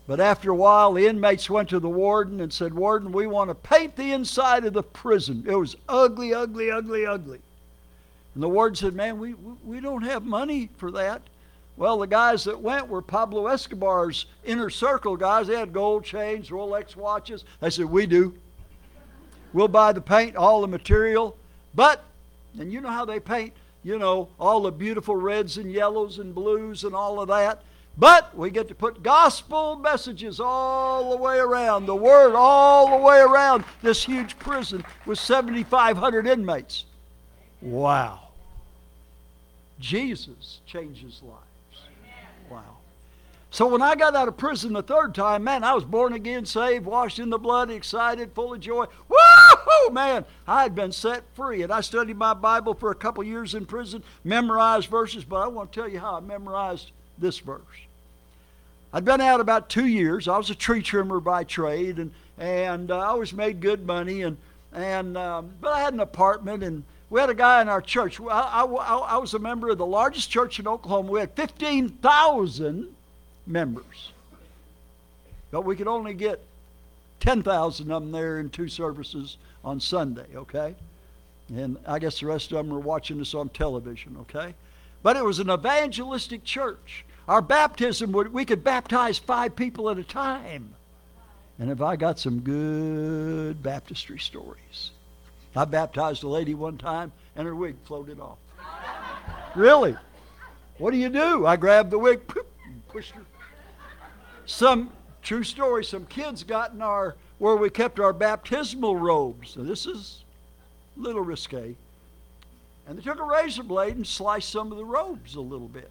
But 0.07 0.21
after 0.21 0.51
a 0.51 0.55
while, 0.55 0.95
the 0.95 1.07
inmates 1.07 1.51
went 1.51 1.69
to 1.69 1.79
the 1.79 1.89
warden 1.89 2.41
and 2.41 2.53
said, 2.53 2.73
Warden, 2.73 3.13
we 3.13 3.27
want 3.27 3.51
to 3.51 3.55
paint 3.55 3.95
the 3.95 4.13
inside 4.13 4.65
of 4.65 4.73
the 4.73 4.83
prison. 4.83 5.45
It 5.47 5.55
was 5.55 5.77
ugly, 5.87 6.33
ugly, 6.33 6.71
ugly, 6.71 7.05
ugly. 7.05 7.41
And 8.35 8.43
the 8.43 8.49
warden 8.49 8.75
said, 8.75 8.95
Man, 8.95 9.19
we, 9.19 9.35
we 9.35 9.81
don't 9.81 10.03
have 10.03 10.25
money 10.25 10.71
for 10.79 10.91
that. 10.93 11.21
Well, 11.79 12.01
the 12.01 12.09
guys 12.09 12.43
that 12.43 12.61
went 12.61 12.89
were 12.89 13.01
Pablo 13.01 13.47
Escobar's 13.47 14.27
inner 14.45 14.69
circle 14.69 15.17
guys. 15.17 15.47
They 15.47 15.57
had 15.57 15.73
gold 15.73 16.05
chains, 16.05 16.51
Rolex 16.51 16.97
watches. 16.97 17.45
They 17.61 17.71
said, 17.71 17.85
We 17.85 18.05
do. 18.05 18.35
We'll 19.53 19.69
buy 19.69 19.93
the 19.93 20.01
paint, 20.01 20.35
all 20.35 20.61
the 20.61 20.67
material. 20.67 21.37
But, 21.77 22.03
and 22.59 22.73
you 22.73 22.81
know 22.81 22.91
how 22.91 23.05
they 23.05 23.21
paint, 23.21 23.53
you 23.85 23.97
know, 23.97 24.29
all 24.41 24.63
the 24.63 24.73
beautiful 24.73 25.15
reds 25.15 25.57
and 25.57 25.71
yellows 25.71 26.19
and 26.19 26.35
blues 26.35 26.83
and 26.83 26.97
all 26.97 27.21
of 27.21 27.29
that. 27.29 27.63
But 27.97 28.37
we 28.37 28.51
get 28.51 28.67
to 28.69 28.75
put 28.75 29.05
gospel 29.05 29.77
messages 29.77 30.41
all 30.41 31.13
the 31.13 31.17
way 31.17 31.39
around, 31.39 31.87
the 31.87 31.95
word 31.95 32.35
all 32.35 32.91
the 32.91 33.05
way 33.05 33.21
around 33.21 33.65
this 33.83 34.05
huge 34.05 34.37
prison 34.41 34.85
with 35.07 35.21
7,500 35.21 36.27
inmates. 36.27 36.87
Wow. 37.63 38.31
Jesus 39.79 40.61
changes 40.67 41.23
lives. 41.23 41.48
So 43.51 43.67
when 43.67 43.81
I 43.81 43.95
got 43.95 44.15
out 44.15 44.29
of 44.29 44.37
prison 44.37 44.75
the 44.75 44.83
third 44.83 45.15
time, 45.15 45.45
man, 45.45 45.65
I 45.65 45.73
was 45.73 45.85
born 45.85 46.13
again, 46.13 46.45
saved, 46.45 46.85
washed 46.85 47.19
in 47.19 47.31
the 47.31 47.39
blood, 47.39 47.71
excited, 47.71 48.33
full 48.35 48.53
of 48.53 48.61
joy. 48.61 48.85
Woo! 49.09 49.91
Man, 49.91 50.27
I 50.47 50.63
had 50.63 50.75
been 50.75 50.93
set 50.93 51.23
free. 51.35 51.63
And 51.63 51.73
I 51.73 51.81
studied 51.81 52.19
my 52.19 52.35
Bible 52.35 52.75
for 52.75 52.91
a 52.91 52.95
couple 52.95 53.25
years 53.25 53.55
in 53.55 53.65
prison, 53.65 54.03
memorized 54.23 54.89
verses, 54.89 55.25
but 55.25 55.37
I 55.37 55.47
want 55.47 55.73
to 55.73 55.81
tell 55.81 55.89
you 55.89 55.99
how 55.99 56.17
I 56.17 56.21
memorized 56.21 56.93
this 57.17 57.39
verse. 57.39 57.63
I'd 58.93 59.05
been 59.05 59.21
out 59.21 59.41
about 59.41 59.71
two 59.71 59.87
years. 59.87 60.29
I 60.29 60.37
was 60.37 60.51
a 60.51 60.55
tree 60.55 60.83
trimmer 60.83 61.21
by 61.21 61.45
trade, 61.45 61.99
and, 61.99 62.13
and 62.37 62.91
uh, 62.91 62.99
I 62.99 63.07
always 63.07 63.33
made 63.33 63.61
good 63.61 63.87
money. 63.87 64.23
And, 64.23 64.37
and, 64.75 65.17
um, 65.17 65.53
but 65.61 65.73
I 65.73 65.81
had 65.81 65.95
an 65.95 66.01
apartment, 66.01 66.63
and 66.63 66.85
we 67.09 67.19
had 67.19 67.31
a 67.31 67.35
guy 67.35 67.63
in 67.63 67.69
our 67.71 67.81
church. 67.81 68.21
I, 68.21 68.25
I, 68.25 68.65
I 68.65 69.17
was 69.17 69.33
a 69.33 69.39
member 69.39 69.71
of 69.71 69.79
the 69.79 69.87
largest 69.87 70.31
church 70.31 70.59
in 70.61 70.69
Oklahoma. 70.69 71.11
We 71.11 71.21
had 71.21 71.35
15,000 71.35 72.95
members. 73.49 74.13
But 75.51 75.63
we 75.63 75.77
could 75.77 75.89
only 75.89 76.15
get 76.15 76.45
10,000 77.21 77.91
of 77.91 78.03
them 78.03 78.13
there 78.13 78.39
in 78.39 78.51
two 78.51 78.69
services 78.69 79.39
on 79.65 79.81
Sunday, 79.81 80.27
okay? 80.35 80.75
And 81.49 81.79
I 81.87 81.99
guess 81.99 82.21
the 82.21 82.27
rest 82.27 82.53
of 82.53 82.59
them 82.59 82.69
were 82.69 82.81
watching 82.81 83.21
us 83.21 83.35
on 83.35 83.49
television, 83.49 84.17
okay? 84.21 84.55
But 85.03 85.17
it 85.17 85.25
was 85.25 85.39
an 85.39 85.51
evangelistic 85.51 86.45
church. 86.45 87.05
Our 87.27 87.43
baptism, 87.43 88.13
would, 88.13 88.33
we 88.33 88.45
could 88.45 88.63
baptize 88.63 89.19
five 89.19 89.57
people 89.57 89.91
at 89.91 89.99
a 89.99 90.05
time. 90.05 90.75
And 91.59 91.71
if 91.71 91.81
I 91.81 91.97
got 91.97 92.19
some 92.19 92.41
good 92.41 93.63
baptistry 93.63 94.19
stories. 94.19 94.93
I 95.57 95.65
baptized 95.65 96.23
a 96.23 96.29
lady 96.29 96.55
one 96.55 96.79
time 96.79 97.11
and 97.35 97.47
her 97.47 97.55
wig 97.55 97.77
floated 97.85 98.21
off. 98.21 98.39
really? 99.57 99.97
What 100.79 100.93
do 100.93 100.97
you 100.97 101.09
do? 101.09 101.47
I 101.47 101.57
grabbed 101.57 101.91
the 101.91 101.99
wig, 101.99 102.21
pushed 102.89 103.11
her 103.13 103.25
some 104.49 104.91
true 105.23 105.45
story, 105.45 105.85
some 105.85 106.07
kids 106.07 106.43
got 106.43 106.73
in 106.73 106.81
our 106.81 107.17
where 107.37 107.55
we 107.55 107.69
kept 107.71 108.01
our 108.01 108.13
baptismal 108.13 108.97
robes. 108.97 109.51
So 109.51 109.63
this 109.63 109.87
is 109.87 110.25
a 110.97 111.01
little 111.01 111.21
risque. 111.21 111.77
And 112.87 112.99
they 112.99 113.03
took 113.03 113.21
a 113.21 113.25
razor 113.25 113.63
blade 113.63 113.97
and 113.97 114.07
sliced 114.07 114.49
some 114.49 114.73
of 114.73 114.79
the 114.79 114.85
robes 114.85 115.35
a 115.35 115.41
little 115.41 115.69
bit. 115.69 115.91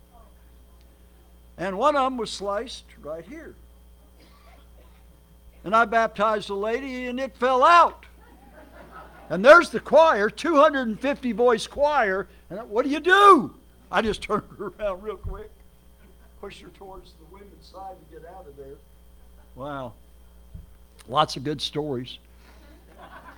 And 1.57 1.77
one 1.77 1.95
of 1.95 2.03
them 2.03 2.17
was 2.17 2.31
sliced 2.31 2.85
right 3.01 3.23
here. 3.23 3.55
And 5.63 5.75
I 5.75 5.85
baptized 5.85 6.49
a 6.49 6.55
lady 6.55 7.05
and 7.05 7.19
it 7.19 7.37
fell 7.37 7.63
out. 7.63 8.05
And 9.29 9.45
there's 9.45 9.69
the 9.69 9.79
choir, 9.79 10.29
250 10.29 11.31
voice 11.33 11.67
choir. 11.67 12.27
And 12.49 12.67
what 12.69 12.85
do 12.85 12.91
you 12.91 12.99
do? 12.99 13.55
I 13.91 14.01
just 14.01 14.21
turned 14.23 14.43
around 14.59 15.03
real 15.03 15.17
quick, 15.17 15.51
pushed 16.39 16.61
her 16.61 16.69
towards 16.69 17.13
the 17.13 17.25
women's 17.33 17.67
side 17.67 17.95
to 18.09 18.19
get 18.19 18.29
out 18.29 18.45
of 18.47 18.55
there. 18.57 18.75
Wow. 19.55 19.93
Lots 21.07 21.35
of 21.35 21.43
good 21.43 21.61
stories. 21.61 22.17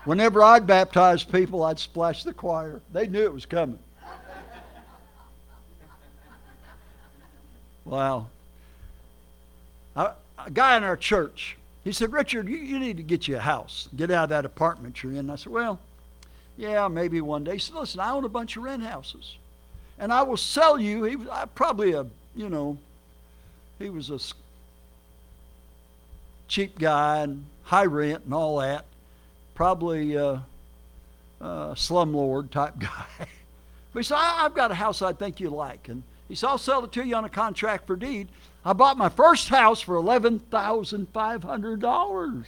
Whenever 0.06 0.44
I'd 0.44 0.66
baptize 0.66 1.24
people, 1.24 1.64
I'd 1.64 1.80
splash 1.80 2.24
the 2.24 2.34
choir. 2.34 2.82
They 2.92 3.08
knew 3.08 3.24
it 3.24 3.34
was 3.34 3.46
coming. 3.46 3.80
Wow. 7.86 8.28
A, 9.96 10.14
guy 10.54 10.78
in 10.78 10.84
our 10.84 10.96
church, 10.96 11.58
he 11.84 11.92
said, 11.92 12.14
Richard, 12.14 12.48
you, 12.48 12.58
you 12.58 12.80
need 12.80 12.98
to 12.98 13.04
get 13.04 13.28
you 13.28 13.38
a 13.38 13.40
house. 13.40 13.90
Get 13.96 14.12
out 14.12 14.26
of 14.26 14.30
that 14.30 14.46
apartment 14.46 15.02
you're 15.02 15.14
in. 15.14 15.30
I 15.30 15.36
said, 15.36 15.52
Well, 15.52 15.80
yeah, 16.56 16.88
maybe 16.88 17.20
one 17.20 17.44
day. 17.44 17.54
He 17.54 17.60
said, 17.60 17.76
Listen, 17.76 18.00
I 18.00 18.12
own 18.12 18.26
a 18.26 18.30
bunch 18.30 18.58
of 18.58 18.64
rent 18.64 18.84
houses. 18.84 19.38
And 19.98 20.14
I 20.14 20.22
will 20.22 20.38
sell 20.38 20.80
you, 20.80 21.04
he 21.04 21.16
uh, 21.16 21.18
was 21.18 21.50
probably 21.56 21.94
a, 21.94 22.06
you 22.36 22.48
know, 22.48 22.78
he 23.80 23.90
was 23.90 24.10
a 24.10 24.20
cheap 26.48 26.78
guy 26.78 27.22
and 27.22 27.46
high 27.64 27.86
rent 27.86 28.26
and 28.26 28.34
all 28.34 28.58
that. 28.60 28.84
Probably 29.56 30.16
a, 30.16 30.44
a 31.40 31.74
slumlord 31.76 32.52
type 32.52 32.74
guy. 32.80 33.06
but 33.18 34.00
he 34.00 34.04
said, 34.04 34.18
I've 34.20 34.54
got 34.54 34.72
a 34.72 34.76
house 34.76 35.02
I 35.02 35.14
think 35.14 35.40
you 35.40 35.50
like. 35.50 35.88
And 35.88 36.04
he 36.28 36.36
said, 36.36 36.48
I'll 36.48 36.58
sell 36.58 36.84
it 36.84 36.92
to 36.94 37.06
you 37.06 37.16
on 37.16 37.24
a 37.26 37.30
contract 37.30 37.86
for 37.88 37.96
deed. 37.96 38.28
I 38.66 38.74
bought 38.74 38.98
my 38.98 39.10
first 39.10 39.48
house 39.48 39.80
for 39.80 39.96
$11,500. 39.96 42.46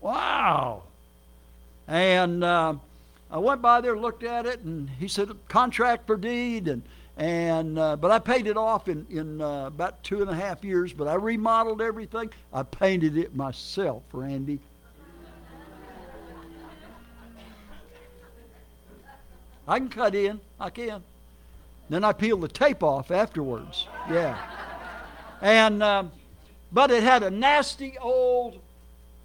Wow. 0.00 0.84
And 1.88 2.44
uh, 2.44 2.74
I 3.30 3.38
went 3.38 3.60
by 3.60 3.80
there, 3.80 3.98
looked 3.98 4.22
at 4.22 4.46
it, 4.46 4.60
and 4.60 4.88
he 4.88 5.08
said, 5.08 5.30
contract 5.48 6.06
for 6.06 6.16
deed. 6.16 6.68
And 6.68 6.82
and 7.18 7.78
uh, 7.80 7.96
but 7.96 8.12
I 8.12 8.20
paid 8.20 8.46
it 8.46 8.56
off 8.56 8.88
in 8.88 9.04
in 9.10 9.40
uh, 9.40 9.66
about 9.66 10.02
two 10.04 10.22
and 10.22 10.30
a 10.30 10.34
half 10.34 10.64
years. 10.64 10.92
But 10.92 11.08
I 11.08 11.14
remodeled 11.14 11.82
everything. 11.82 12.30
I 12.52 12.62
painted 12.62 13.16
it 13.18 13.34
myself, 13.34 14.04
Randy. 14.12 14.60
I 19.66 19.78
can 19.78 19.88
cut 19.88 20.14
in. 20.14 20.40
I 20.58 20.70
can. 20.70 21.02
Then 21.90 22.04
I 22.04 22.12
peeled 22.12 22.40
the 22.40 22.48
tape 22.48 22.82
off 22.82 23.10
afterwards. 23.10 23.88
Yeah. 24.08 24.38
And 25.42 25.82
um, 25.82 26.12
but 26.70 26.90
it 26.90 27.02
had 27.02 27.24
a 27.24 27.30
nasty 27.30 27.98
old 27.98 28.60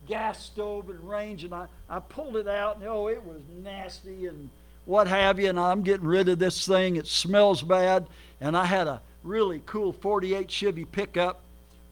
gas 0.08 0.44
stove 0.44 0.90
and 0.90 1.08
range, 1.08 1.44
and 1.44 1.54
I, 1.54 1.68
I 1.90 2.00
pulled 2.00 2.38
it 2.38 2.48
out, 2.48 2.78
and 2.78 2.88
oh, 2.88 3.08
it 3.08 3.24
was 3.24 3.42
nasty 3.62 4.26
and 4.26 4.50
what 4.86 5.08
have 5.08 5.40
you, 5.40 5.50
and 5.50 5.60
I'm 5.60 5.82
getting 5.82 6.08
rid 6.08 6.30
of 6.30 6.40
this 6.40 6.66
thing. 6.68 6.96
It 6.96 7.08
smells 7.08 7.62
bad. 7.62 8.08
And 8.42 8.58
I 8.58 8.66
had 8.66 8.88
a 8.88 9.02
really 9.24 9.62
cool 9.66 9.94
48 9.94 10.52
Chevy 10.52 10.86
pickup 10.86 11.40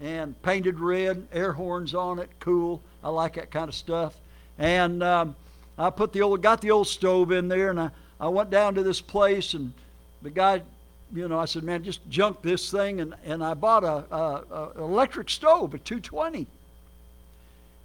and 0.01 0.39
painted 0.41 0.79
red, 0.79 1.25
air 1.31 1.53
horns 1.53 1.93
on 1.93 2.19
it, 2.19 2.29
cool. 2.39 2.81
I 3.03 3.09
like 3.09 3.35
that 3.35 3.51
kind 3.51 3.69
of 3.69 3.75
stuff. 3.75 4.15
And 4.57 5.01
um, 5.03 5.35
I 5.77 5.89
put 5.89 6.11
the 6.11 6.21
old, 6.21 6.41
got 6.41 6.61
the 6.61 6.71
old 6.71 6.87
stove 6.87 7.31
in 7.31 7.47
there, 7.47 7.69
and 7.69 7.79
I, 7.79 7.89
I 8.19 8.27
went 8.27 8.49
down 8.49 8.75
to 8.75 8.83
this 8.83 8.99
place, 8.99 9.53
and 9.53 9.73
the 10.21 10.29
guy, 10.29 10.61
you 11.13 11.27
know, 11.27 11.39
I 11.39 11.45
said, 11.45 11.63
man, 11.63 11.83
just 11.83 12.01
junk 12.09 12.41
this 12.41 12.69
thing, 12.69 12.99
and, 12.99 13.15
and 13.23 13.43
I 13.43 13.53
bought 13.53 13.83
a, 13.83 14.13
a, 14.13 14.43
a 14.51 14.71
electric 14.83 15.29
stove, 15.29 15.73
a 15.73 15.79
220. 15.79 16.47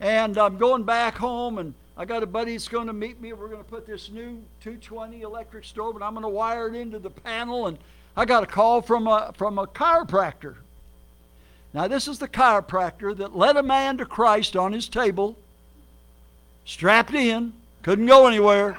And 0.00 0.36
I'm 0.36 0.58
going 0.58 0.84
back 0.84 1.16
home, 1.16 1.58
and 1.58 1.75
I 1.98 2.04
got 2.04 2.22
a 2.22 2.26
buddy 2.26 2.52
that's 2.52 2.68
going 2.68 2.88
to 2.88 2.92
meet 2.92 3.20
me. 3.20 3.32
We're 3.32 3.48
going 3.48 3.62
to 3.62 3.68
put 3.68 3.86
this 3.86 4.10
new 4.10 4.42
220 4.60 5.22
electric 5.22 5.64
stove, 5.64 5.94
and 5.94 6.04
I'm 6.04 6.12
going 6.12 6.22
to 6.22 6.28
wire 6.28 6.68
it 6.68 6.74
into 6.74 6.98
the 6.98 7.08
panel. 7.08 7.68
And 7.68 7.78
I 8.16 8.26
got 8.26 8.42
a 8.42 8.46
call 8.46 8.82
from 8.82 9.06
a 9.06 9.32
from 9.36 9.58
a 9.58 9.66
chiropractor. 9.66 10.56
Now 11.72 11.88
this 11.88 12.06
is 12.06 12.18
the 12.18 12.28
chiropractor 12.28 13.16
that 13.16 13.36
led 13.36 13.56
a 13.56 13.62
man 13.62 13.96
to 13.98 14.04
Christ 14.04 14.56
on 14.56 14.72
his 14.72 14.88
table, 14.88 15.38
strapped 16.66 17.14
in, 17.14 17.54
couldn't 17.82 18.06
go 18.06 18.26
anywhere. 18.26 18.78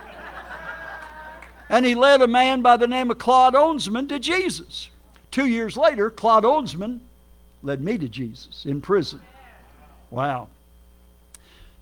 and 1.70 1.86
he 1.86 1.96
led 1.96 2.22
a 2.22 2.28
man 2.28 2.62
by 2.62 2.78
the 2.78 2.88
name 2.88 3.10
of 3.10 3.18
Claude 3.18 3.56
Onsman 3.56 4.10
to 4.10 4.20
Jesus. 4.20 4.90
Two 5.32 5.48
years 5.48 5.76
later, 5.76 6.12
Claude 6.12 6.44
Onsman 6.44 7.00
led 7.64 7.82
me 7.82 7.98
to 7.98 8.08
Jesus 8.08 8.66
in 8.66 8.80
prison. 8.80 9.22
Wow. 10.12 10.50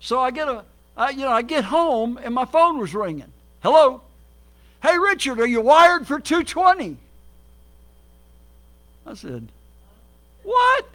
So 0.00 0.20
I 0.20 0.30
get 0.30 0.48
a 0.48 0.64
I, 0.96 1.10
you 1.10 1.20
know, 1.20 1.30
I 1.30 1.42
get 1.42 1.64
home 1.64 2.18
and 2.22 2.34
my 2.34 2.44
phone 2.44 2.78
was 2.78 2.94
ringing. 2.94 3.32
Hello? 3.62 4.02
Hey, 4.82 4.98
Richard, 4.98 5.40
are 5.40 5.46
you 5.46 5.60
wired 5.60 6.06
for 6.06 6.20
220? 6.20 6.96
I 9.06 9.14
said, 9.14 9.50
What? 10.42 10.86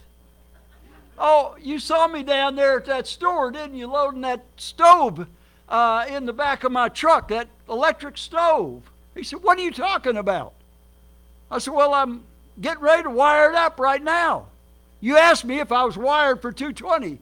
Oh, 1.18 1.56
you 1.62 1.78
saw 1.78 2.08
me 2.08 2.24
down 2.24 2.56
there 2.56 2.78
at 2.78 2.86
that 2.86 3.08
store, 3.08 3.52
didn't 3.52 3.76
you, 3.76 3.88
loading 3.88 4.22
that 4.22 4.44
stove 4.58 5.28
uh, 5.70 6.06
in 6.10 6.26
the 6.26 6.34
back 6.34 6.64
of 6.64 6.72
my 6.72 6.90
truck, 6.90 7.28
that 7.30 7.48
electric 7.70 8.18
stove. 8.18 8.82
He 9.16 9.24
said, 9.24 9.44
What 9.44 9.58
are 9.60 9.62
you 9.62 9.72
talking 9.72 10.18
about? 10.18 10.54
I 11.50 11.60
said, 11.60 11.74
Well, 11.74 11.94
I'm 11.94 12.24
getting 12.60 12.84
ready 12.84 13.04
to 13.04 13.10
wire 13.10 13.50
it 13.50 13.56
up 13.56 13.80
right 13.80 14.02
now. 14.02 14.48
You 15.00 15.18
asked 15.18 15.46
me 15.46 15.60
if 15.60 15.72
I 15.72 15.84
was 15.84 15.98
wired 15.98 16.42
for 16.42 16.52
220. 16.52 17.20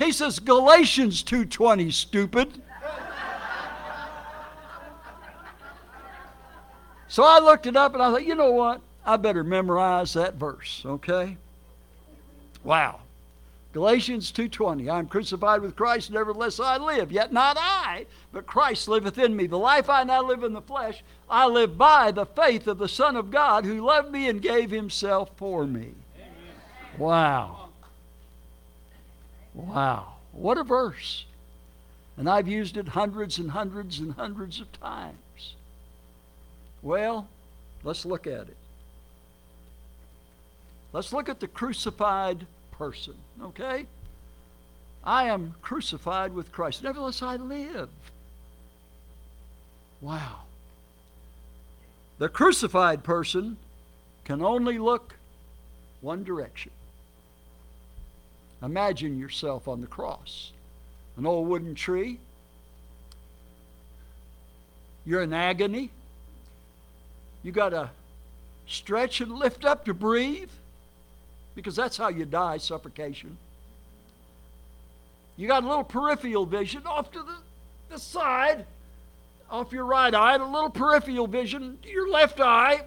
He 0.00 0.12
says 0.12 0.38
Galatians 0.38 1.22
2:20, 1.22 1.92
stupid. 1.92 2.62
so 7.06 7.22
I 7.22 7.38
looked 7.38 7.66
it 7.66 7.76
up 7.76 7.92
and 7.92 8.02
I 8.02 8.10
thought, 8.10 8.24
you 8.24 8.34
know 8.34 8.50
what? 8.50 8.80
I 9.04 9.18
better 9.18 9.44
memorize 9.44 10.14
that 10.14 10.36
verse, 10.36 10.82
okay? 10.86 11.36
Wow. 12.64 13.00
Galatians 13.74 14.32
2:20 14.32 14.90
I 14.90 14.98
am 14.98 15.06
crucified 15.06 15.60
with 15.60 15.76
Christ 15.76 16.10
nevertheless 16.10 16.58
I 16.58 16.78
live 16.78 17.12
yet 17.12 17.32
not 17.32 17.56
I 17.60 18.06
but 18.32 18.46
Christ 18.46 18.88
liveth 18.88 19.16
in 19.16 19.36
me 19.36 19.46
the 19.46 19.58
life 19.58 19.88
I 19.88 20.02
now 20.02 20.24
live 20.24 20.42
in 20.42 20.52
the 20.52 20.60
flesh 20.60 21.04
I 21.28 21.46
live 21.46 21.78
by 21.78 22.10
the 22.10 22.26
faith 22.26 22.66
of 22.66 22.78
the 22.78 22.88
son 22.88 23.14
of 23.14 23.30
God 23.30 23.64
who 23.64 23.80
loved 23.80 24.10
me 24.10 24.28
and 24.28 24.42
gave 24.42 24.72
himself 24.72 25.30
for 25.36 25.68
me 25.68 25.94
Amen. 26.16 26.54
Wow 26.98 27.59
Wow 29.66 30.14
what 30.32 30.58
a 30.58 30.64
verse 30.64 31.24
and 32.16 32.28
I've 32.28 32.46
used 32.46 32.76
it 32.76 32.88
hundreds 32.88 33.38
and 33.38 33.50
hundreds 33.50 33.98
and 33.98 34.12
hundreds 34.12 34.60
of 34.60 34.70
times 34.72 35.54
Well 36.82 37.28
let's 37.82 38.04
look 38.04 38.26
at 38.26 38.48
it 38.48 38.56
Let's 40.92 41.12
look 41.12 41.28
at 41.28 41.40
the 41.40 41.48
crucified 41.48 42.46
person, 42.72 43.14
okay? 43.42 43.86
I 45.04 45.24
am 45.24 45.54
crucified 45.62 46.34
with 46.34 46.50
Christ. 46.50 46.82
Nevertheless, 46.82 47.22
I 47.22 47.36
live. 47.36 47.88
Wow. 50.00 50.42
The 52.18 52.28
crucified 52.28 53.04
person 53.04 53.56
can 54.24 54.42
only 54.42 54.78
look 54.78 55.14
one 56.00 56.24
direction. 56.24 56.72
Imagine 58.62 59.18
yourself 59.18 59.68
on 59.68 59.80
the 59.80 59.86
cross, 59.86 60.52
an 61.16 61.26
old 61.26 61.48
wooden 61.48 61.74
tree. 61.74 62.18
You're 65.06 65.22
in 65.22 65.32
agony. 65.32 65.90
You 67.42 67.52
got 67.52 67.70
to 67.70 67.90
stretch 68.66 69.20
and 69.20 69.32
lift 69.32 69.64
up 69.64 69.86
to 69.86 69.94
breathe 69.94 70.50
because 71.54 71.74
that's 71.74 71.96
how 71.96 72.08
you 72.08 72.24
die 72.24 72.58
suffocation. 72.58 73.36
You 75.36 75.48
got 75.48 75.64
a 75.64 75.68
little 75.68 75.84
peripheral 75.84 76.44
vision 76.44 76.82
off 76.86 77.10
to 77.12 77.18
the, 77.18 77.36
the 77.88 77.98
side, 77.98 78.66
off 79.50 79.72
your 79.72 79.86
right 79.86 80.14
eye, 80.14 80.34
and 80.34 80.42
a 80.42 80.46
little 80.46 80.70
peripheral 80.70 81.26
vision 81.26 81.78
to 81.82 81.88
your 81.88 82.10
left 82.10 82.40
eye, 82.40 82.82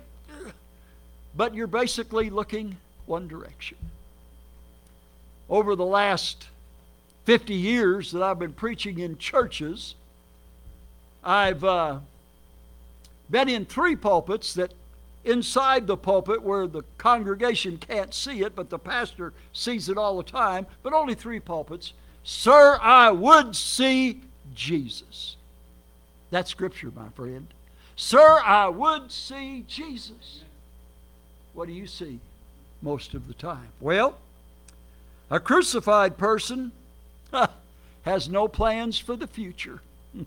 but 1.35 1.55
you're 1.55 1.65
basically 1.65 2.29
looking 2.29 2.77
one 3.07 3.27
direction. 3.27 3.77
Over 5.49 5.75
the 5.75 5.85
last 5.85 6.47
50 7.25 7.53
years 7.53 8.11
that 8.11 8.21
I've 8.21 8.39
been 8.39 8.53
preaching 8.53 8.99
in 8.99 9.17
churches, 9.17 9.95
I've 11.23 11.63
uh, 11.63 11.99
been 13.29 13.49
in 13.49 13.65
three 13.65 13.95
pulpits 13.95 14.53
that 14.55 14.73
inside 15.23 15.87
the 15.87 15.97
pulpit 15.97 16.41
where 16.41 16.67
the 16.67 16.83
congregation 16.97 17.77
can't 17.77 18.13
see 18.13 18.41
it, 18.41 18.55
but 18.55 18.69
the 18.69 18.79
pastor 18.79 19.33
sees 19.53 19.89
it 19.89 19.97
all 19.97 20.17
the 20.17 20.23
time, 20.23 20.65
but 20.81 20.93
only 20.93 21.15
three 21.15 21.39
pulpits. 21.39 21.93
Sir, 22.23 22.77
I 22.81 23.11
would 23.11 23.55
see 23.55 24.21
Jesus. 24.53 25.37
That's 26.29 26.51
scripture, 26.51 26.91
my 26.95 27.09
friend. 27.09 27.47
Sir, 27.95 28.39
I 28.43 28.67
would 28.67 29.11
see 29.11 29.63
Jesus. 29.67 30.43
What 31.53 31.67
do 31.67 31.73
you 31.73 31.87
see 31.87 32.19
most 32.81 33.13
of 33.13 33.27
the 33.27 33.33
time? 33.33 33.67
Well, 33.79 34.17
a 35.33 35.39
crucified 35.39 36.15
person 36.15 36.71
has 38.03 38.29
no 38.29 38.47
plans 38.47 38.99
for 38.99 39.15
the 39.15 39.25
future. 39.25 39.81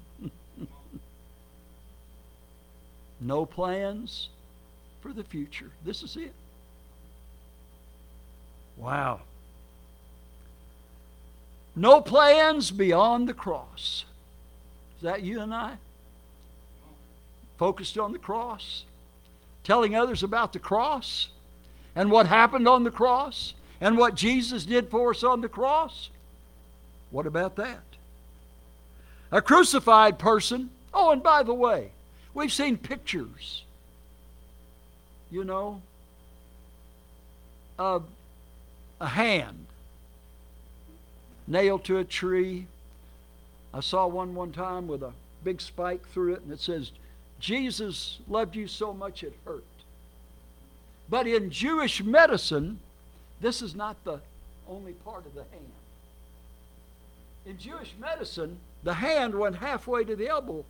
no 3.20 3.46
plans 3.46 4.30
for 5.00 5.12
the 5.12 5.22
future. 5.22 5.70
This 5.84 6.02
is 6.02 6.16
it. 6.16 6.32
Wow. 8.76 9.20
No 11.76 12.00
plans 12.00 12.72
beyond 12.72 13.28
the 13.28 13.34
cross. 13.34 14.06
Is 14.96 15.02
that 15.02 15.22
you 15.22 15.40
and 15.40 15.54
I? 15.54 15.74
Focused 17.58 17.96
on 17.96 18.10
the 18.10 18.18
cross? 18.18 18.84
Telling 19.62 19.94
others 19.94 20.24
about 20.24 20.52
the 20.52 20.58
cross? 20.58 21.28
And 21.94 22.10
what 22.10 22.26
happened 22.26 22.66
on 22.66 22.82
the 22.82 22.90
cross? 22.90 23.54
And 23.80 23.98
what 23.98 24.14
Jesus 24.14 24.64
did 24.64 24.90
for 24.90 25.10
us 25.10 25.22
on 25.22 25.40
the 25.40 25.48
cross? 25.48 26.10
What 27.10 27.26
about 27.26 27.56
that? 27.56 27.82
A 29.30 29.42
crucified 29.42 30.18
person. 30.18 30.70
Oh, 30.94 31.10
and 31.10 31.22
by 31.22 31.42
the 31.42 31.54
way, 31.54 31.90
we've 32.34 32.52
seen 32.52 32.76
pictures 32.78 33.64
you 35.30 35.44
know, 35.44 35.80
of 37.78 38.04
a 39.00 39.06
hand 39.06 39.66
nailed 41.46 41.84
to 41.84 41.98
a 41.98 42.04
tree. 42.04 42.66
I 43.74 43.80
saw 43.80 44.06
one 44.06 44.34
one 44.34 44.52
time 44.52 44.88
with 44.88 45.02
a 45.02 45.12
big 45.44 45.60
spike 45.60 46.06
through 46.08 46.34
it, 46.34 46.42
and 46.42 46.52
it 46.52 46.60
says, 46.60 46.92
Jesus 47.38 48.18
loved 48.28 48.56
you 48.56 48.66
so 48.66 48.94
much 48.94 49.22
it 49.22 49.34
hurt. 49.44 49.64
But 51.08 51.26
in 51.26 51.50
Jewish 51.50 52.02
medicine, 52.02 52.80
this 53.40 53.62
is 53.62 53.74
not 53.74 54.02
the 54.04 54.20
only 54.68 54.92
part 54.92 55.26
of 55.26 55.34
the 55.34 55.42
hand. 55.42 55.72
In 57.44 57.58
Jewish 57.58 57.94
medicine, 58.00 58.58
the 58.82 58.94
hand 58.94 59.34
went 59.34 59.56
halfway 59.56 60.04
to 60.04 60.16
the 60.16 60.28
elbow. 60.28 60.64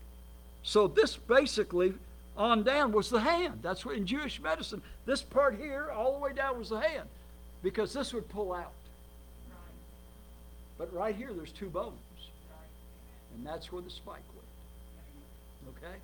So 0.62 0.88
this 0.88 1.16
basically 1.16 1.94
on 2.36 2.62
down 2.64 2.92
was 2.92 3.08
the 3.08 3.20
hand. 3.20 3.60
That's 3.62 3.84
what 3.86 3.96
in 3.96 4.06
Jewish 4.06 4.40
medicine, 4.40 4.82
this 5.06 5.22
part 5.22 5.56
here, 5.58 5.90
all 5.90 6.12
the 6.12 6.18
way 6.18 6.32
down 6.32 6.58
was 6.58 6.68
the 6.68 6.80
hand, 6.80 7.08
because 7.62 7.92
this 7.92 8.12
would 8.12 8.28
pull 8.28 8.52
out. 8.52 8.72
But 10.78 10.92
right 10.92 11.16
here, 11.16 11.32
there's 11.32 11.52
two 11.52 11.70
bones, 11.70 11.94
and 13.34 13.46
that's 13.46 13.72
where 13.72 13.80
the 13.80 13.90
spike 13.90 14.22
went. 14.34 15.78
Okay? 15.78 15.96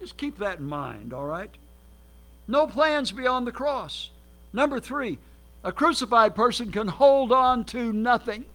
Just 0.00 0.16
keep 0.16 0.38
that 0.38 0.58
in 0.58 0.66
mind, 0.66 1.12
all 1.12 1.26
right? 1.26 1.50
No 2.48 2.66
plans 2.66 3.12
beyond 3.12 3.46
the 3.46 3.52
cross. 3.52 4.10
Number 4.52 4.80
three, 4.80 5.18
a 5.66 5.72
crucified 5.72 6.36
person 6.36 6.70
can 6.70 6.86
hold 6.86 7.32
on 7.32 7.64
to 7.64 7.92
nothing. 7.92 8.46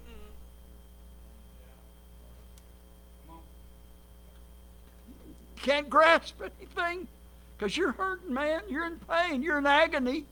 can't 5.61 5.89
grasp 5.91 6.41
anything 6.41 7.07
because 7.55 7.77
you're 7.77 7.91
hurting, 7.91 8.33
man. 8.33 8.61
You're 8.67 8.87
in 8.87 8.97
pain. 9.07 9.43
You're 9.43 9.59
in 9.59 9.67
agony. 9.67 10.25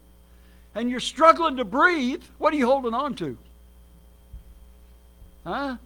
And 0.74 0.90
you're 0.90 1.00
struggling 1.00 1.58
to 1.58 1.66
breathe. 1.66 2.24
What 2.40 2.52
are 2.52 2.58
you 2.58 2.66
holding 2.66 2.96
on 2.96 3.14
to? 3.16 3.38
Huh? 5.44 5.78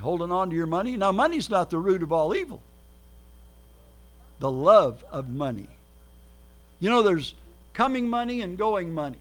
Holding 0.00 0.30
on 0.30 0.50
to 0.50 0.56
your 0.56 0.66
money? 0.66 0.98
Now, 0.98 1.12
money's 1.12 1.48
not 1.48 1.70
the 1.70 1.78
root 1.78 2.02
of 2.02 2.12
all 2.12 2.34
evil. 2.34 2.60
The 4.40 4.50
love 4.50 5.02
of 5.10 5.30
money. 5.30 5.68
You 6.78 6.90
know, 6.90 7.02
there's 7.02 7.34
coming 7.76 8.08
money 8.08 8.40
and 8.40 8.56
going 8.56 8.92
money. 8.92 9.18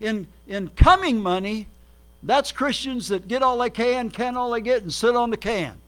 In, 0.00 0.26
in 0.48 0.68
coming 0.70 1.20
money, 1.20 1.68
that's 2.24 2.50
Christians 2.50 3.06
that 3.08 3.28
get 3.28 3.44
all 3.44 3.56
they 3.58 3.70
can, 3.70 4.10
can 4.10 4.36
all 4.36 4.50
they 4.50 4.60
get, 4.60 4.82
and 4.82 4.92
sit 4.92 5.14
on 5.14 5.30
the 5.30 5.36
can. 5.36 5.78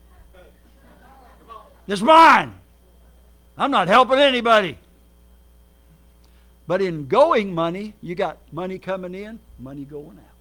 It's 1.88 2.00
mine. 2.00 2.54
I'm 3.56 3.72
not 3.72 3.88
helping 3.88 4.20
anybody. 4.20 4.78
But 6.68 6.82
in 6.82 7.08
going 7.08 7.52
money, 7.52 7.94
you 8.00 8.14
got 8.14 8.38
money 8.52 8.78
coming 8.78 9.14
in, 9.14 9.40
money 9.58 9.84
going 9.84 10.18
out. 10.18 10.36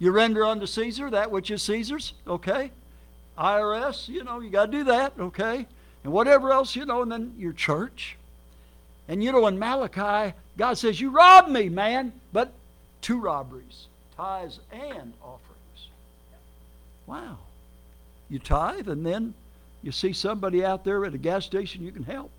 You 0.00 0.10
render 0.10 0.44
unto 0.44 0.66
Caesar 0.66 1.08
that 1.10 1.30
which 1.30 1.52
is 1.52 1.62
Caesar's, 1.62 2.14
okay? 2.26 2.72
IRS, 3.38 4.08
you 4.08 4.24
know, 4.24 4.40
you 4.40 4.50
got 4.50 4.66
to 4.66 4.72
do 4.72 4.84
that, 4.84 5.12
okay? 5.20 5.66
And 6.02 6.12
whatever 6.12 6.50
else, 6.50 6.74
you 6.74 6.84
know, 6.84 7.02
and 7.02 7.12
then 7.12 7.34
your 7.38 7.52
church. 7.52 8.16
And 9.08 9.22
you 9.22 9.32
know, 9.32 9.46
in 9.46 9.58
Malachi, 9.58 10.34
God 10.56 10.78
says, 10.78 11.00
You 11.00 11.10
robbed 11.10 11.50
me, 11.50 11.68
man, 11.68 12.12
but 12.32 12.52
two 13.00 13.20
robberies 13.20 13.88
tithes 14.16 14.60
and 14.72 15.12
offerings. 15.22 15.88
Wow. 17.06 17.38
You 18.30 18.38
tithe 18.38 18.88
and 18.88 19.04
then 19.04 19.34
you 19.82 19.92
see 19.92 20.12
somebody 20.12 20.64
out 20.64 20.84
there 20.84 21.04
at 21.04 21.14
a 21.14 21.18
gas 21.18 21.44
station, 21.44 21.84
you 21.84 21.92
can 21.92 22.02
help. 22.02 22.30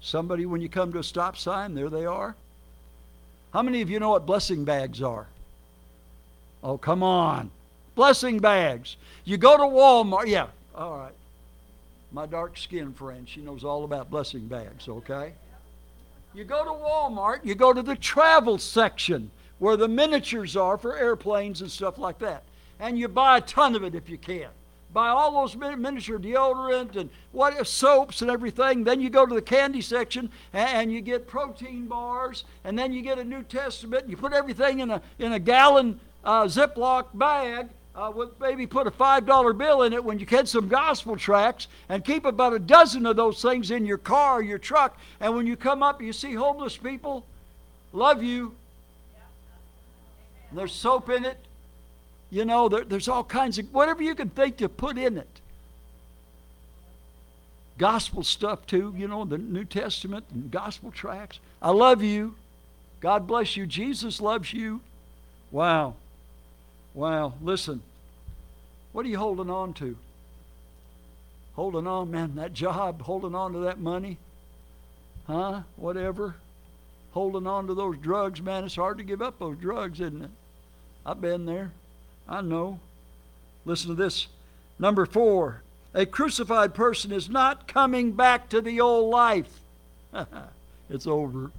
Somebody, 0.00 0.46
when 0.46 0.60
you 0.60 0.68
come 0.68 0.92
to 0.92 0.98
a 0.98 1.04
stop 1.04 1.36
sign, 1.36 1.74
there 1.74 1.88
they 1.88 2.04
are. 2.04 2.36
How 3.52 3.62
many 3.62 3.80
of 3.82 3.90
you 3.90 4.00
know 4.00 4.10
what 4.10 4.26
blessing 4.26 4.64
bags 4.64 5.02
are? 5.02 5.26
Oh, 6.62 6.78
come 6.78 7.02
on. 7.02 7.50
Blessing 7.94 8.38
bags. 8.38 8.96
You 9.24 9.36
go 9.36 9.56
to 9.56 9.62
Walmart. 9.62 10.26
Yeah, 10.26 10.46
all 10.74 10.96
right. 10.96 11.14
My 12.12 12.26
dark 12.26 12.56
skinned 12.56 12.96
friend, 12.96 13.28
she 13.28 13.40
knows 13.40 13.64
all 13.64 13.84
about 13.84 14.10
blessing 14.10 14.46
bags, 14.46 14.88
okay? 14.88 15.32
You 16.34 16.44
go 16.44 16.64
to 16.64 16.70
Walmart, 16.70 17.44
you 17.44 17.54
go 17.54 17.72
to 17.72 17.82
the 17.82 17.96
travel 17.96 18.58
section 18.58 19.30
where 19.58 19.76
the 19.76 19.88
miniatures 19.88 20.56
are 20.56 20.78
for 20.78 20.96
airplanes 20.96 21.60
and 21.60 21.70
stuff 21.70 21.98
like 21.98 22.18
that. 22.20 22.42
And 22.80 22.98
you 22.98 23.06
buy 23.08 23.38
a 23.38 23.40
ton 23.40 23.76
of 23.76 23.84
it 23.84 23.94
if 23.94 24.08
you 24.08 24.18
can. 24.18 24.48
buy 24.92 25.08
all 25.08 25.32
those 25.32 25.56
miniature 25.56 26.18
deodorant 26.18 26.96
and 26.96 27.08
what 27.32 27.66
soaps 27.66 28.22
and 28.22 28.30
everything. 28.30 28.84
Then 28.84 29.00
you 29.00 29.10
go 29.10 29.24
to 29.24 29.34
the 29.34 29.42
candy 29.42 29.80
section 29.80 30.30
and 30.52 30.92
you 30.92 31.00
get 31.00 31.26
protein 31.26 31.86
bars, 31.86 32.44
and 32.64 32.78
then 32.78 32.92
you 32.92 33.02
get 33.02 33.18
a 33.18 33.24
New 33.24 33.42
Testament. 33.42 34.08
You 34.08 34.16
put 34.16 34.32
everything 34.32 34.80
in 34.80 34.90
a 34.90 35.02
in 35.18 35.32
a 35.32 35.38
gallon 35.38 36.00
uh, 36.24 36.44
Ziploc 36.44 37.06
bag. 37.14 37.68
Uh, 37.94 38.10
with 38.14 38.30
maybe 38.40 38.66
put 38.66 38.86
a 38.86 38.90
five 38.90 39.26
dollar 39.26 39.52
bill 39.52 39.82
in 39.82 39.92
it 39.92 40.02
when 40.02 40.18
you 40.18 40.24
get 40.24 40.48
some 40.48 40.66
gospel 40.66 41.14
tracts 41.14 41.68
and 41.90 42.02
keep 42.02 42.24
about 42.24 42.54
a 42.54 42.58
dozen 42.58 43.04
of 43.04 43.16
those 43.16 43.42
things 43.42 43.70
in 43.70 43.84
your 43.84 43.98
car 43.98 44.38
or 44.38 44.42
your 44.42 44.58
truck 44.58 44.96
and 45.20 45.36
when 45.36 45.46
you 45.46 45.56
come 45.56 45.82
up 45.82 46.00
you 46.00 46.10
see 46.10 46.32
homeless 46.32 46.74
people 46.74 47.26
love 47.92 48.22
you 48.22 48.54
and 50.48 50.58
there's 50.58 50.72
soap 50.72 51.10
in 51.10 51.26
it 51.26 51.36
you 52.32 52.46
know, 52.46 52.70
there, 52.70 52.82
there's 52.82 53.08
all 53.08 53.24
kinds 53.24 53.58
of 53.58 53.70
whatever 53.74 54.02
you 54.02 54.14
can 54.14 54.30
think 54.30 54.56
to 54.56 54.68
put 54.70 54.96
in 54.96 55.18
it. 55.18 55.40
Gospel 57.76 58.24
stuff 58.24 58.66
too, 58.66 58.94
you 58.96 59.06
know, 59.06 59.26
the 59.26 59.36
New 59.36 59.66
Testament 59.66 60.24
and 60.32 60.50
gospel 60.50 60.90
tracts. 60.90 61.40
I 61.60 61.72
love 61.72 62.02
you. 62.02 62.34
God 63.00 63.26
bless 63.26 63.54
you. 63.54 63.66
Jesus 63.66 64.18
loves 64.18 64.50
you. 64.50 64.80
Wow. 65.50 65.96
Wow. 66.94 67.34
Listen, 67.42 67.82
what 68.92 69.06
are 69.06 69.08
you 69.08 69.18
holding 69.18 69.50
on 69.50 69.72
to? 69.74 69.96
Holding 71.54 71.86
on, 71.86 72.10
man, 72.10 72.34
that 72.36 72.54
job, 72.54 73.02
holding 73.02 73.34
on 73.34 73.52
to 73.52 73.58
that 73.60 73.78
money, 73.78 74.18
huh? 75.26 75.62
Whatever. 75.76 76.36
Holding 77.12 77.46
on 77.46 77.66
to 77.66 77.74
those 77.74 77.98
drugs, 77.98 78.40
man, 78.40 78.64
it's 78.64 78.76
hard 78.76 78.96
to 78.98 79.04
give 79.04 79.20
up 79.20 79.38
those 79.38 79.58
drugs, 79.58 80.00
isn't 80.00 80.22
it? 80.22 80.30
I've 81.04 81.20
been 81.20 81.44
there. 81.44 81.72
I 82.26 82.40
know. 82.40 82.80
Listen 83.66 83.88
to 83.88 83.94
this. 83.94 84.28
Number 84.78 85.04
four, 85.04 85.62
a 85.92 86.06
crucified 86.06 86.74
person 86.74 87.12
is 87.12 87.28
not 87.28 87.68
coming 87.68 88.12
back 88.12 88.48
to 88.48 88.62
the 88.62 88.80
old 88.80 89.10
life. 89.10 89.60
it's 90.90 91.06
over. 91.06 91.50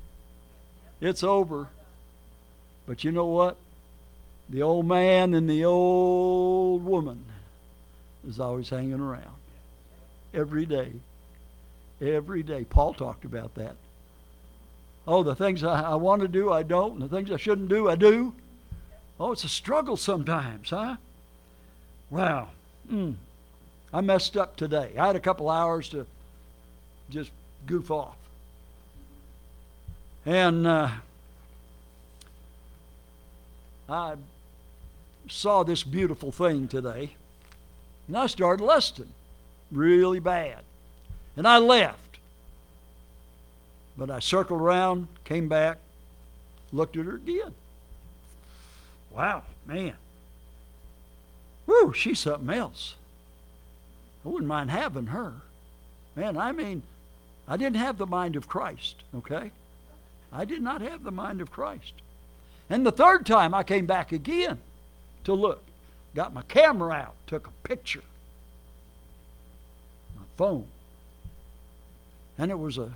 It's 0.99 1.23
over. 1.23 1.67
But 2.87 3.03
you 3.03 3.11
know 3.11 3.27
what? 3.27 3.57
The 4.49 4.61
old 4.61 4.85
man 4.85 5.33
and 5.33 5.49
the 5.49 5.65
old 5.65 6.85
woman 6.85 7.25
is 8.27 8.39
always 8.39 8.69
hanging 8.69 8.99
around. 8.99 9.35
Every 10.33 10.65
day. 10.65 10.91
Every 12.01 12.43
day. 12.43 12.65
Paul 12.65 12.93
talked 12.93 13.25
about 13.25 13.55
that. 13.55 13.75
Oh, 15.07 15.23
the 15.23 15.35
things 15.35 15.63
I, 15.63 15.81
I 15.81 15.95
want 15.95 16.21
to 16.21 16.27
do, 16.27 16.51
I 16.51 16.63
don't, 16.63 16.93
and 16.93 17.01
the 17.01 17.13
things 17.13 17.31
I 17.31 17.37
shouldn't 17.37 17.69
do, 17.69 17.89
I 17.89 17.95
do. 17.95 18.33
Oh, 19.19 19.31
it's 19.31 19.43
a 19.43 19.49
struggle 19.49 19.97
sometimes, 19.97 20.69
huh? 20.69 20.95
Wow. 22.09 22.49
Mm. 22.91 23.15
I 23.93 24.01
messed 24.01 24.37
up 24.37 24.55
today. 24.55 24.93
I 24.97 25.07
had 25.07 25.15
a 25.15 25.19
couple 25.19 25.49
hours 25.49 25.89
to 25.89 26.05
just 27.09 27.31
goof 27.65 27.91
off. 27.91 28.15
And 30.25 30.65
uh, 30.65 30.89
I 33.89 34.15
saw 35.29 35.63
this 35.63 35.83
beautiful 35.83 36.31
thing 36.31 36.67
today, 36.67 37.15
and 38.07 38.17
I 38.17 38.27
started 38.27 38.63
lusting 38.63 39.09
really 39.71 40.19
bad. 40.19 40.59
And 41.35 41.47
I 41.47 41.57
left. 41.57 41.99
But 43.97 44.09
I 44.09 44.19
circled 44.19 44.61
around, 44.61 45.07
came 45.23 45.47
back, 45.47 45.77
looked 46.71 46.97
at 46.97 47.05
her 47.05 47.15
again. 47.15 47.53
Wow, 49.11 49.43
man. 49.65 49.93
Woo, 51.67 51.93
she's 51.93 52.19
something 52.19 52.49
else. 52.49 52.95
I 54.25 54.29
wouldn't 54.29 54.47
mind 54.47 54.71
having 54.71 55.07
her. 55.07 55.33
Man, 56.15 56.37
I 56.37 56.51
mean, 56.51 56.83
I 57.47 57.57
didn't 57.57 57.77
have 57.77 57.97
the 57.97 58.05
mind 58.05 58.35
of 58.35 58.47
Christ, 58.47 59.03
okay? 59.15 59.51
I 60.31 60.45
did 60.45 60.61
not 60.61 60.81
have 60.81 61.03
the 61.03 61.11
mind 61.11 61.41
of 61.41 61.51
Christ. 61.51 61.93
And 62.69 62.85
the 62.85 62.91
third 62.91 63.25
time 63.25 63.53
I 63.53 63.63
came 63.63 63.85
back 63.85 64.11
again 64.11 64.59
to 65.25 65.33
look. 65.33 65.63
Got 66.15 66.33
my 66.33 66.43
camera 66.43 66.93
out, 66.93 67.15
took 67.27 67.47
a 67.47 67.67
picture. 67.67 68.03
My 70.15 70.23
phone. 70.37 70.67
And 72.37 72.51
it 72.51 72.57
was 72.57 72.77
a 72.77 72.95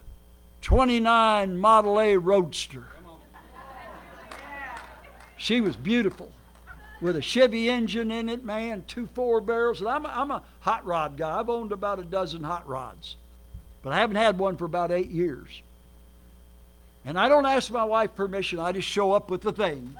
29 0.61 1.57
Model 1.57 1.99
A 1.99 2.17
Roadster. 2.17 2.85
She 5.37 5.61
was 5.61 5.75
beautiful 5.75 6.31
with 6.99 7.15
a 7.15 7.21
Chevy 7.21 7.69
engine 7.69 8.11
in 8.11 8.27
it, 8.27 8.43
man, 8.43 8.83
two 8.87 9.07
four 9.13 9.39
barrels. 9.39 9.79
And 9.79 9.89
I'm 9.89 10.05
a, 10.05 10.09
I'm 10.09 10.31
a 10.31 10.43
hot 10.59 10.85
rod 10.85 11.15
guy. 11.15 11.39
I've 11.39 11.49
owned 11.49 11.71
about 11.71 11.99
a 11.99 12.03
dozen 12.03 12.43
hot 12.43 12.67
rods, 12.67 13.15
but 13.83 13.93
I 13.93 13.97
haven't 13.99 14.15
had 14.15 14.37
one 14.37 14.57
for 14.57 14.65
about 14.65 14.91
eight 14.91 15.09
years. 15.09 15.61
And 17.05 17.17
I 17.17 17.29
don't 17.29 17.45
ask 17.45 17.71
my 17.71 17.85
wife 17.85 18.15
permission. 18.15 18.59
I 18.59 18.71
just 18.71 18.87
show 18.87 19.13
up 19.13 19.29
with 19.29 19.41
the 19.41 19.53
thing, 19.53 19.95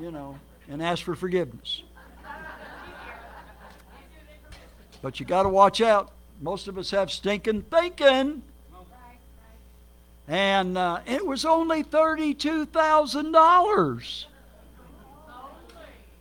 you 0.00 0.12
know, 0.12 0.38
and 0.68 0.82
ask 0.82 1.02
for 1.02 1.14
forgiveness. 1.14 1.82
But 5.00 5.20
you 5.20 5.26
got 5.26 5.44
to 5.44 5.48
watch 5.48 5.80
out. 5.80 6.10
Most 6.40 6.66
of 6.68 6.78
us 6.78 6.90
have 6.90 7.10
stinking 7.10 7.62
thinking. 7.62 8.42
And 10.26 10.76
uh, 10.76 11.00
it 11.06 11.26
was 11.26 11.46
only 11.46 11.84
$32,000. 11.84 14.24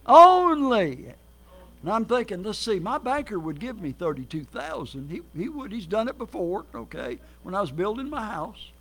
Only. 0.05 1.13
And 1.81 1.91
I'm 1.91 2.05
thinking, 2.05 2.43
let's 2.43 2.59
see, 2.59 2.79
my 2.79 2.97
banker 2.97 3.37
would 3.37 3.59
give 3.59 3.81
me 3.81 3.91
32000 3.91 5.09
He 5.09 5.19
He 5.35 5.49
would. 5.49 5.73
He's 5.73 5.85
done 5.85 6.07
it 6.07 6.17
before, 6.17 6.65
okay, 6.73 7.19
when 7.43 7.53
I 7.53 7.59
was 7.61 7.71
building 7.71 8.09
my 8.09 8.25
house. 8.25 8.71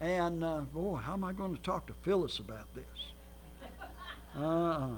And, 0.00 0.42
uh, 0.42 0.62
boy, 0.62 0.96
how 0.96 1.12
am 1.12 1.22
I 1.22 1.32
going 1.32 1.54
to 1.54 1.62
talk 1.62 1.86
to 1.86 1.92
Phyllis 2.02 2.40
about 2.40 2.74
this? 2.74 3.13
Uh, 4.36 4.88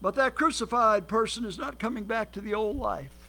but 0.00 0.14
that 0.14 0.34
crucified 0.34 1.08
person 1.08 1.44
is 1.44 1.58
not 1.58 1.78
coming 1.78 2.04
back 2.04 2.32
to 2.32 2.40
the 2.40 2.54
old 2.54 2.76
life. 2.76 3.28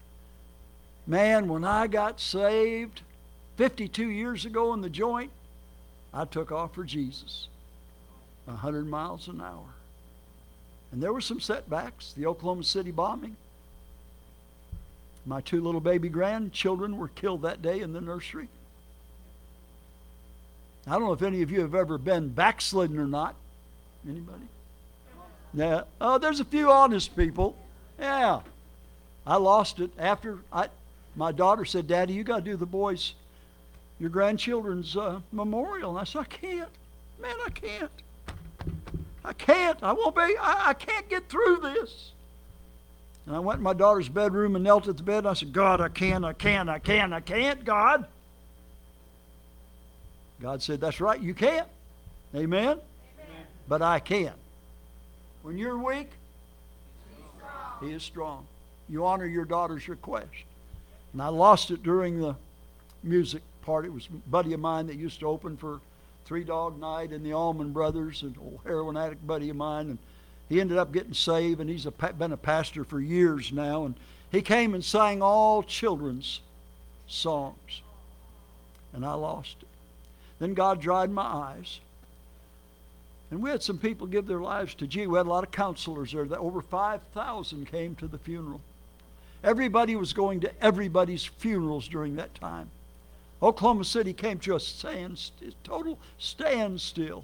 Man, 1.08 1.48
when 1.48 1.64
I 1.64 1.88
got 1.88 2.20
saved 2.20 3.02
52 3.58 4.10
years 4.10 4.46
ago 4.46 4.74
in 4.74 4.82
the 4.82 4.90
joint, 4.90 5.32
I 6.14 6.26
took 6.26 6.52
off 6.52 6.76
for 6.76 6.84
Jesus, 6.84 7.48
100 8.46 8.88
miles 8.88 9.28
an 9.28 9.42
hour. 9.42 9.76
And 10.92 11.02
there 11.02 11.14
were 11.14 11.22
some 11.22 11.40
setbacks, 11.40 12.14
the 12.14 12.26
Oklahoma 12.26 12.64
City 12.64 12.92
bombing. 12.92 13.36
My 15.26 15.42
two 15.42 15.62
little 15.62 15.82
baby 15.82 16.10
grandchildren 16.10 16.98
were 16.98 17.08
killed 17.10 17.44
that 17.44 17.62
day 17.62 17.80
in 17.80 17.94
the 17.94 18.02
nursery. 18.02 18.48
I 20.88 20.92
don't 20.94 21.04
know 21.04 21.14
if 21.14 21.22
any 21.22 21.42
of 21.44 21.52
you 21.52 21.62
have 21.62 21.76
ever 21.76 21.98
been 21.98 22.30
backslidden 22.30 22.98
or 22.98 23.06
not. 23.06 23.36
Anybody? 24.08 24.46
Yeah. 25.54 25.84
Oh, 26.00 26.18
there's 26.18 26.40
a 26.40 26.46
few 26.46 26.72
honest 26.72 27.16
people. 27.16 27.56
Yeah. 28.00 28.42
I 29.26 29.36
lost 29.38 29.80
it 29.80 29.92
after 29.98 30.40
I, 30.52 30.70
my 31.16 31.32
daughter 31.32 31.66
said, 31.66 31.88
Daddy, 31.88 32.14
you 32.14 32.24
got 32.24 32.38
to 32.38 32.42
do 32.42 32.56
the 32.56 32.66
boys' 32.66 33.14
your 34.00 34.10
grandchildren's 34.10 34.98
uh, 34.98 35.20
memorial. 35.32 35.92
And 35.92 36.00
I 36.00 36.04
said, 36.06 36.22
I 36.22 36.24
can't. 36.24 36.70
Man, 37.22 37.36
I 37.46 37.50
can't. 37.52 37.92
I 39.24 39.34
can't. 39.34 39.78
I 39.84 39.92
won't 39.94 40.16
be. 40.16 40.22
I, 40.22 40.70
I 40.70 40.74
can't 40.74 41.08
get 41.08 41.30
through 41.30 41.58
this. 41.58 42.12
And 43.28 43.36
I 43.36 43.40
went 43.40 43.60
in 43.60 43.64
my 43.64 43.74
daughter's 43.74 44.10
bedroom 44.10 44.56
and 44.56 44.64
knelt 44.64 44.88
at 44.88 44.98
the 44.98 45.04
bed. 45.04 45.20
And 45.20 45.28
I 45.28 45.34
said, 45.34 45.54
God, 45.54 45.82
I 45.82 45.90
can't, 45.90 46.26
I 46.26 46.34
can't, 46.34 46.68
I 46.68 46.80
can't, 46.80 47.14
I 47.14 47.20
can't, 47.20 47.64
God. 47.64 48.08
God 50.42 50.64
said, 50.64 50.82
That's 50.82 51.00
right, 51.00 51.22
you 51.22 51.36
can't. 51.36 51.68
Amen? 52.34 52.70
Amen. 52.70 52.80
But 53.68 53.84
I 53.84 54.00
can. 54.00 54.34
When 55.44 55.58
you're 55.58 55.78
weak, 55.78 56.10
He 57.82 57.92
is 57.92 58.04
strong. 58.04 58.46
You 58.90 59.06
honor 59.06 59.26
your 59.26 59.46
daughter's 59.46 59.88
request. 59.88 60.30
And 61.14 61.22
I 61.22 61.28
lost 61.28 61.72
it 61.72 61.84
during 61.84 62.20
the 62.20 62.36
music 63.04 63.42
part. 63.62 63.86
It 63.86 63.94
was 63.94 64.08
a 64.08 64.30
buddy 64.30 64.54
of 64.54 64.60
mine 64.60 64.88
that 64.88 64.98
used 64.98 65.20
to 65.22 65.28
open 65.28 65.58
for 65.58 65.80
Three 66.26 66.44
Dog 66.44 66.80
Night 66.80 67.12
and 67.12 67.26
the 67.26 67.34
Allman 67.34 67.72
Brothers, 67.72 68.22
an 68.22 68.36
old 68.40 68.60
heroin 68.64 68.98
addict 68.98 69.26
buddy 69.26 69.50
of 69.50 69.56
mine. 69.56 69.90
And 69.90 69.98
he 70.48 70.62
ended 70.62 70.78
up 70.78 70.92
getting 70.92 71.14
saved, 71.14 71.60
and 71.60 71.70
he's 71.70 71.86
a, 71.86 71.92
been 71.92 72.32
a 72.32 72.38
pastor 72.38 72.84
for 72.84 73.00
years 73.00 73.52
now. 73.52 73.86
And 73.86 73.96
he 74.32 74.42
came 74.42 74.74
and 74.74 74.84
sang 74.84 75.22
all 75.22 75.64
children's 75.64 76.42
songs. 77.08 77.82
And 78.94 79.06
I 79.06 79.14
lost 79.14 79.56
it. 79.62 79.68
Then 80.40 80.54
God 80.54 80.82
dried 80.82 81.12
my 81.12 81.24
eyes. 81.24 81.80
And 83.32 83.42
we 83.42 83.50
had 83.50 83.64
some 83.64 83.78
people 83.78 84.08
give 84.08 84.28
their 84.28 84.42
lives 84.42 84.76
to 84.76 84.88
Jesus. 84.88 85.08
We 85.08 85.18
had 85.18 85.26
a 85.26 85.30
lot 85.30 85.46
of 85.46 85.52
counselors 85.52 86.12
there. 86.12 86.28
Over 86.38 86.62
5,000 86.62 87.66
came 87.66 87.96
to 87.96 88.08
the 88.08 88.18
funeral. 88.18 88.60
Everybody 89.44 89.96
was 89.96 90.14
going 90.14 90.42
to 90.42 90.52
everybody's 90.64 91.24
funerals 91.24 91.88
during 91.88 92.18
that 92.18 92.36
time. 92.36 92.70
Oklahoma 93.42 93.86
City 93.86 94.14
came 94.14 94.38
to 94.40 94.56
a 94.56 94.60
stand, 94.60 95.32
total 95.64 95.98
standstill. 96.20 97.24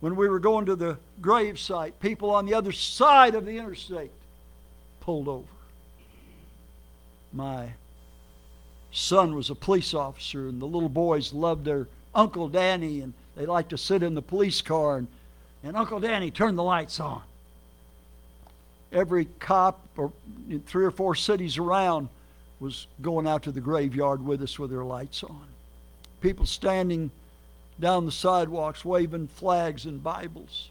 When 0.00 0.14
we 0.14 0.28
were 0.28 0.38
going 0.38 0.66
to 0.66 0.76
the 0.76 0.98
grave 1.20 1.58
site, 1.58 1.98
people 1.98 2.30
on 2.30 2.46
the 2.46 2.54
other 2.54 2.70
side 2.70 3.34
of 3.34 3.46
the 3.46 3.58
interstate 3.58 4.12
pulled 5.00 5.26
over. 5.26 5.46
my 7.32 7.70
son 8.92 9.34
was 9.34 9.50
a 9.50 9.54
police 9.54 9.94
officer, 9.94 10.48
and 10.48 10.60
the 10.60 10.66
little 10.66 10.88
boys 10.88 11.32
loved 11.32 11.64
their 11.64 11.88
Uncle 12.14 12.48
Danny, 12.48 13.00
and 13.00 13.12
they 13.36 13.46
liked 13.46 13.70
to 13.70 13.78
sit 13.78 14.02
in 14.02 14.14
the 14.14 14.22
police 14.22 14.62
car, 14.62 14.96
and, 14.96 15.08
and 15.62 15.76
Uncle 15.76 16.00
Danny 16.00 16.30
turned 16.30 16.58
the 16.58 16.62
lights 16.62 16.98
on. 16.98 17.22
Every 18.92 19.26
cop 19.38 19.80
or 19.96 20.12
in 20.48 20.60
three 20.60 20.84
or 20.84 20.90
four 20.90 21.14
cities 21.14 21.58
around 21.58 22.08
was 22.60 22.86
going 23.02 23.26
out 23.26 23.42
to 23.42 23.52
the 23.52 23.60
graveyard 23.60 24.24
with 24.24 24.42
us 24.42 24.58
with 24.58 24.70
their 24.70 24.84
lights 24.84 25.22
on. 25.22 25.46
People 26.20 26.46
standing 26.46 27.10
down 27.78 28.06
the 28.06 28.12
sidewalks 28.12 28.84
waving 28.84 29.28
flags 29.28 29.84
and 29.84 30.02
Bibles. 30.02 30.70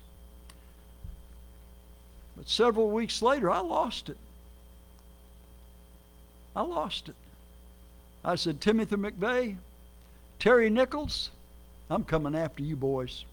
But 2.35 2.49
several 2.49 2.89
weeks 2.89 3.21
later, 3.21 3.51
I 3.51 3.59
lost 3.59 4.09
it. 4.09 4.17
I 6.55 6.61
lost 6.63 7.09
it. 7.09 7.15
I 8.23 8.35
said, 8.35 8.59
Timothy 8.59 8.95
McVeigh, 8.95 9.57
Terry 10.39 10.69
Nichols, 10.69 11.29
I'm 11.89 12.03
coming 12.03 12.35
after 12.35 12.63
you 12.63 12.75
boys. 12.75 13.25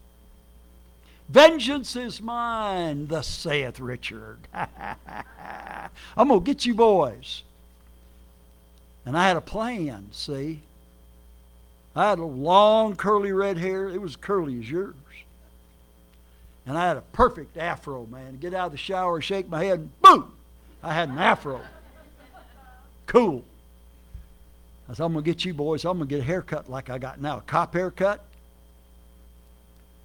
Vengeance 1.29 1.95
is 1.95 2.21
mine, 2.21 3.07
thus 3.07 3.27
saith 3.27 3.79
Richard. 3.79 4.39
I'm 4.53 6.27
going 6.27 6.39
to 6.39 6.45
get 6.45 6.65
you 6.65 6.75
boys. 6.75 7.43
And 9.05 9.17
I 9.17 9.27
had 9.27 9.37
a 9.37 9.41
plan, 9.41 10.09
see? 10.11 10.61
I 11.95 12.09
had 12.09 12.19
a 12.19 12.25
long 12.25 12.95
curly 12.95 13.31
red 13.31 13.57
hair. 13.57 13.89
It 13.89 14.01
was 14.01 14.15
curly 14.15 14.59
as 14.59 14.69
yours. 14.69 14.95
And 16.65 16.77
I 16.77 16.87
had 16.87 16.97
a 16.97 17.01
perfect 17.01 17.57
afro, 17.57 18.05
man. 18.05 18.37
Get 18.37 18.53
out 18.53 18.67
of 18.67 18.71
the 18.71 18.77
shower, 18.77 19.19
shake 19.19 19.49
my 19.49 19.63
head, 19.63 19.79
and 19.79 20.01
boom! 20.01 20.33
I 20.81 20.93
had 20.93 21.09
an 21.09 21.17
afro. 21.17 21.61
Cool. 23.05 23.43
I 24.87 24.93
said, 24.93 25.03
I'm 25.03 25.13
going 25.13 25.23
to 25.23 25.29
get 25.29 25.43
you 25.43 25.53
boys, 25.53 25.85
I'm 25.85 25.97
going 25.97 26.07
to 26.07 26.15
get 26.15 26.21
a 26.21 26.25
haircut 26.25 26.69
like 26.69 26.89
I 26.89 26.97
got 26.97 27.19
now, 27.19 27.37
a 27.37 27.41
cop 27.41 27.73
haircut. 27.73 28.23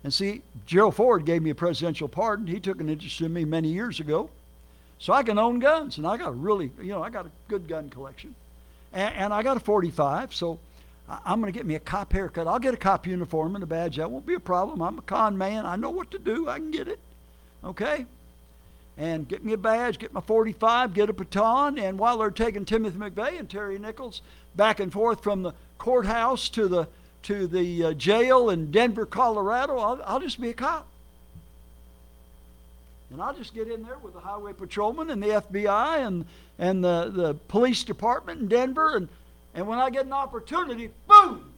And 0.05 0.15
see, 0.15 0.43
Gerald 0.67 0.95
Ford 0.95 1.25
gave 1.25 1.43
me 1.43 1.51
a 1.51 1.55
presidential 1.55 2.09
pardon. 2.09 2.47
He 2.47 2.61
took 2.61 2.81
an 2.81 2.89
interest 2.89 3.21
in 3.21 3.33
me 3.33 3.45
many 3.45 3.69
years 3.69 4.01
ago. 4.01 4.31
So 4.99 5.13
I 5.13 5.23
can 5.23 5.39
own 5.39 5.61
guns, 5.61 5.99
and 5.99 6.07
I 6.07 6.17
got 6.17 6.31
a 6.31 6.33
really, 6.33 6.73
you 6.81 6.89
know, 6.89 7.03
I 7.03 7.11
got 7.11 7.27
a 7.27 7.31
good 7.47 7.69
gun 7.69 7.89
collection. 7.89 8.35
And, 8.93 9.15
and 9.15 9.35
I 9.35 9.43
got 9.43 9.57
a 9.57 9.61
45, 9.61 10.35
so 10.35 10.59
I'm 11.09 11.41
going 11.41 11.53
to 11.53 11.57
get 11.57 11.67
me 11.67 11.77
a 11.77 11.81
cop 11.81 12.13
haircut. 12.13 12.47
I'll 12.47 12.59
get 12.59 12.75
a 12.75 12.79
cop 12.79 13.07
uniform 13.07 13.55
and 13.55 13.63
a 13.63 13.67
badge. 13.67 13.97
That 13.97 14.11
won't 14.11 14.27
be 14.27 14.35
a 14.35 14.41
problem. 14.41 14.83
I'm 14.83 14.99
a 14.99 15.03
con 15.03 15.39
man. 15.39 15.67
I 15.67 15.77
know 15.77 15.91
what 15.91 16.11
to 16.11 16.19
do. 16.19 16.49
I 16.49 16.59
can 16.59 16.71
get 16.71 16.89
it. 16.89 16.99
Okay? 17.65 18.07
And 18.97 19.29
get 19.29 19.45
me 19.45 19.53
a 19.53 19.59
badge, 19.59 19.99
get 20.01 20.13
my 20.13 20.21
45, 20.21 20.93
get 20.93 21.09
a 21.09 21.13
baton. 21.13 21.79
And 21.79 21.99
while 21.99 22.19
they're 22.19 22.31
taking 22.31 22.65
Timothy 22.65 22.99
McVeigh 22.99 23.39
and 23.39 23.49
Terry 23.49 23.79
Nichols 23.79 24.23
back 24.57 24.81
and 24.81 24.93
forth 24.93 25.23
from 25.23 25.43
the 25.43 25.55
courthouse 25.79 26.49
to 26.51 26.67
the 26.67 26.89
to 27.25 27.47
the 27.47 27.85
uh, 27.85 27.93
jail 27.95 28.51
in 28.51 28.71
Denver, 28.71 29.07
Colorado, 29.07 29.79
I'll, 29.79 30.01
I'll 30.05 30.21
just 30.21 30.41
be 30.41 30.51
a 30.51 30.55
cop. 30.55 30.87
And 33.11 33.23
I'll 33.23 33.35
just 33.35 33.55
get 33.55 33.69
in 33.69 33.83
there 33.83 33.99
with 33.99 34.15
the 34.15 34.21
highway 34.21 34.53
patrolman 34.53 35.11
and 35.11 35.23
the 35.23 35.29
FBI 35.29 36.07
and, 36.07 36.27
and 36.59 36.85
the, 36.85 37.11
the 37.15 37.35
police 37.49 37.85
department 37.85 38.41
in 38.41 38.49
Denver 38.49 38.97
and 38.97 39.09
and 39.59 39.67
when 39.67 39.81
I 39.81 39.91
get 39.91 40.07
an 40.07 40.13
opportunity, 40.13 40.91
boom, 41.09 41.53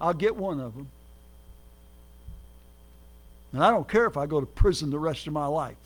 I'll 0.00 0.14
get 0.14 0.34
one 0.34 0.60
of 0.60 0.74
them. 0.74 0.88
And 3.52 3.62
I 3.62 3.70
don't 3.70 3.86
care 3.86 4.06
if 4.06 4.16
I 4.16 4.24
go 4.24 4.40
to 4.40 4.46
prison 4.46 4.90
the 4.90 4.98
rest 4.98 5.26
of 5.26 5.32
my 5.32 5.46
life. 5.46 5.76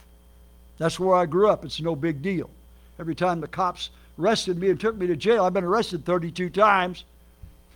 That's 0.77 0.99
where 0.99 1.17
I 1.17 1.25
grew 1.25 1.49
up. 1.49 1.65
It's 1.65 1.81
no 1.81 1.97
big 1.97 2.21
deal. 2.21 2.49
Every 2.97 3.13
time 3.13 3.41
the 3.41 3.47
cops 3.47 3.89
arrested 4.17 4.57
me 4.57 4.69
and 4.69 4.79
took 4.79 4.95
me 4.95 5.07
to 5.07 5.17
jail, 5.17 5.43
I've 5.43 5.53
been 5.53 5.65
arrested 5.65 6.05
32 6.05 6.49
times. 6.49 7.03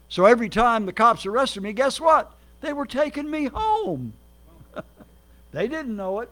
So 0.09 0.25
every 0.25 0.49
time 0.49 0.85
the 0.85 0.93
cops 0.93 1.25
arrested 1.25 1.63
me, 1.63 1.73
guess 1.73 1.99
what? 1.99 2.31
They 2.61 2.73
were 2.73 2.85
taking 2.85 3.29
me 3.29 3.45
home. 3.45 4.13
they 5.51 5.67
didn't 5.67 5.95
know 5.95 6.19
it, 6.19 6.29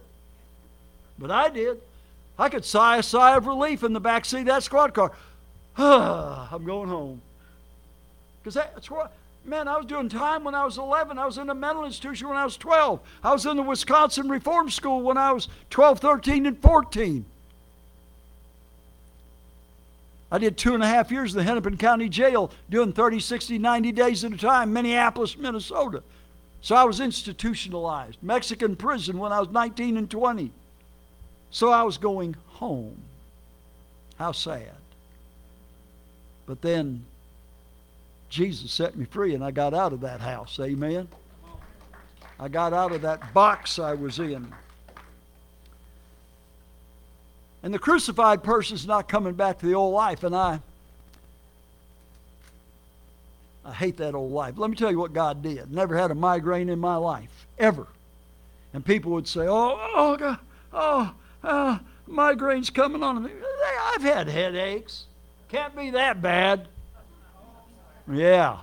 but 1.17 1.31
I 1.31 1.49
did. 1.49 1.81
I 2.37 2.49
could 2.49 2.65
sigh 2.65 2.97
a 2.97 3.03
sigh 3.03 3.35
of 3.35 3.47
relief 3.47 3.83
in 3.83 3.93
the 3.93 3.99
back 3.99 4.25
seat 4.25 4.41
of 4.41 4.45
that 4.47 4.63
squad 4.63 4.93
car. 4.93 5.11
I'm 5.77 6.65
going 6.65 6.89
home. 6.89 7.21
Because 8.41 8.55
that's 8.55 8.89
what, 8.89 9.13
man, 9.45 9.67
I 9.67 9.77
was 9.77 9.85
doing 9.85 10.09
time 10.09 10.43
when 10.43 10.55
I 10.55 10.65
was 10.65 10.77
11. 10.77 11.17
I 11.17 11.25
was 11.25 11.37
in 11.37 11.49
a 11.49 11.55
mental 11.55 11.85
institution 11.85 12.27
when 12.27 12.37
I 12.37 12.43
was 12.43 12.57
12. 12.57 12.99
I 13.23 13.31
was 13.33 13.45
in 13.45 13.57
the 13.57 13.63
Wisconsin 13.63 14.29
Reform 14.29 14.69
School 14.69 15.01
when 15.01 15.17
I 15.17 15.31
was 15.31 15.47
12, 15.69 15.99
13, 15.99 16.45
and 16.45 16.59
14. 16.61 17.25
I 20.31 20.37
did 20.37 20.57
two 20.57 20.73
and 20.73 20.81
a 20.81 20.87
half 20.87 21.11
years 21.11 21.33
in 21.33 21.39
the 21.39 21.43
Hennepin 21.43 21.77
County 21.77 22.07
Jail, 22.07 22.51
doing 22.69 22.93
30, 22.93 23.19
60, 23.19 23.57
90 23.57 23.91
days 23.91 24.23
at 24.23 24.31
a 24.31 24.37
time, 24.37 24.71
Minneapolis, 24.71 25.37
Minnesota. 25.37 26.03
So 26.61 26.75
I 26.75 26.85
was 26.85 26.99
institutionalized. 26.99 28.17
Mexican 28.21 28.75
prison 28.75 29.17
when 29.17 29.33
I 29.33 29.39
was 29.39 29.49
19 29.49 29.97
and 29.97 30.09
20. 30.09 30.51
So 31.49 31.69
I 31.69 31.83
was 31.83 31.97
going 31.97 32.35
home. 32.47 33.01
How 34.17 34.31
sad. 34.31 34.71
But 36.45 36.61
then 36.61 37.05
Jesus 38.29 38.71
set 38.71 38.95
me 38.95 39.05
free 39.05 39.35
and 39.35 39.43
I 39.43 39.51
got 39.51 39.73
out 39.73 39.91
of 39.91 40.01
that 40.01 40.21
house. 40.21 40.59
Amen. 40.61 41.09
I 42.39 42.47
got 42.47 42.71
out 42.71 42.93
of 42.93 43.01
that 43.01 43.33
box 43.33 43.79
I 43.79 43.93
was 43.93 44.19
in. 44.19 44.53
And 47.63 47.73
the 47.73 47.79
crucified 47.79 48.43
person's 48.43 48.87
not 48.87 49.07
coming 49.07 49.33
back 49.33 49.59
to 49.59 49.65
the 49.65 49.75
old 49.75 49.93
life, 49.93 50.23
and 50.23 50.35
I 50.35 50.59
I 53.63 53.73
hate 53.73 53.97
that 53.97 54.15
old 54.15 54.31
life. 54.31 54.55
Let 54.57 54.69
me 54.69 54.75
tell 54.75 54.89
you 54.89 54.97
what 54.97 55.13
God 55.13 55.43
did. 55.43 55.71
Never 55.71 55.95
had 55.95 56.09
a 56.09 56.15
migraine 56.15 56.69
in 56.69 56.79
my 56.79 56.95
life, 56.95 57.45
ever. 57.59 57.87
And 58.73 58.83
people 58.83 59.11
would 59.11 59.27
say, 59.27 59.47
"Oh, 59.47 59.77
oh, 59.95 60.17
God, 60.17 60.39
oh, 60.73 61.13
uh, 61.43 61.79
migraine's 62.07 62.69
coming 62.69 63.03
on 63.03 63.23
me." 63.23 63.31
I've 63.93 64.01
had 64.01 64.27
headaches. 64.27 65.05
Can't 65.49 65.75
be 65.75 65.91
that 65.91 66.21
bad. 66.21 66.67
Yeah. 68.11 68.59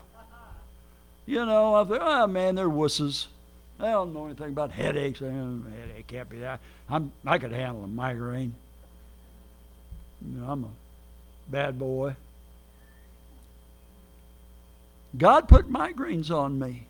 You 1.27 1.45
know, 1.45 1.75
I 1.75 1.85
think, 1.85 2.01
oh 2.03 2.27
man, 2.27 2.55
they're 2.55 2.69
wusses. 2.71 3.27
They 3.79 3.87
don't 3.87 4.13
know 4.13 4.27
anything 4.27 4.49
about 4.49 4.73
headaches. 4.73 5.21
Headache 5.21 6.07
can't 6.07 6.29
be 6.29 6.39
that. 6.39 6.61
I'm, 6.89 7.13
I 7.25 7.39
could 7.39 7.53
handle 7.53 7.85
a 7.85 7.87
migraine. 7.87 8.55
You 10.23 10.41
know, 10.41 10.51
I'm 10.51 10.65
a 10.65 10.71
bad 11.49 11.79
boy. 11.79 12.17
God 15.17 15.49
put 15.49 15.71
migraines 15.71 16.31
on 16.31 16.59
me, 16.59 16.87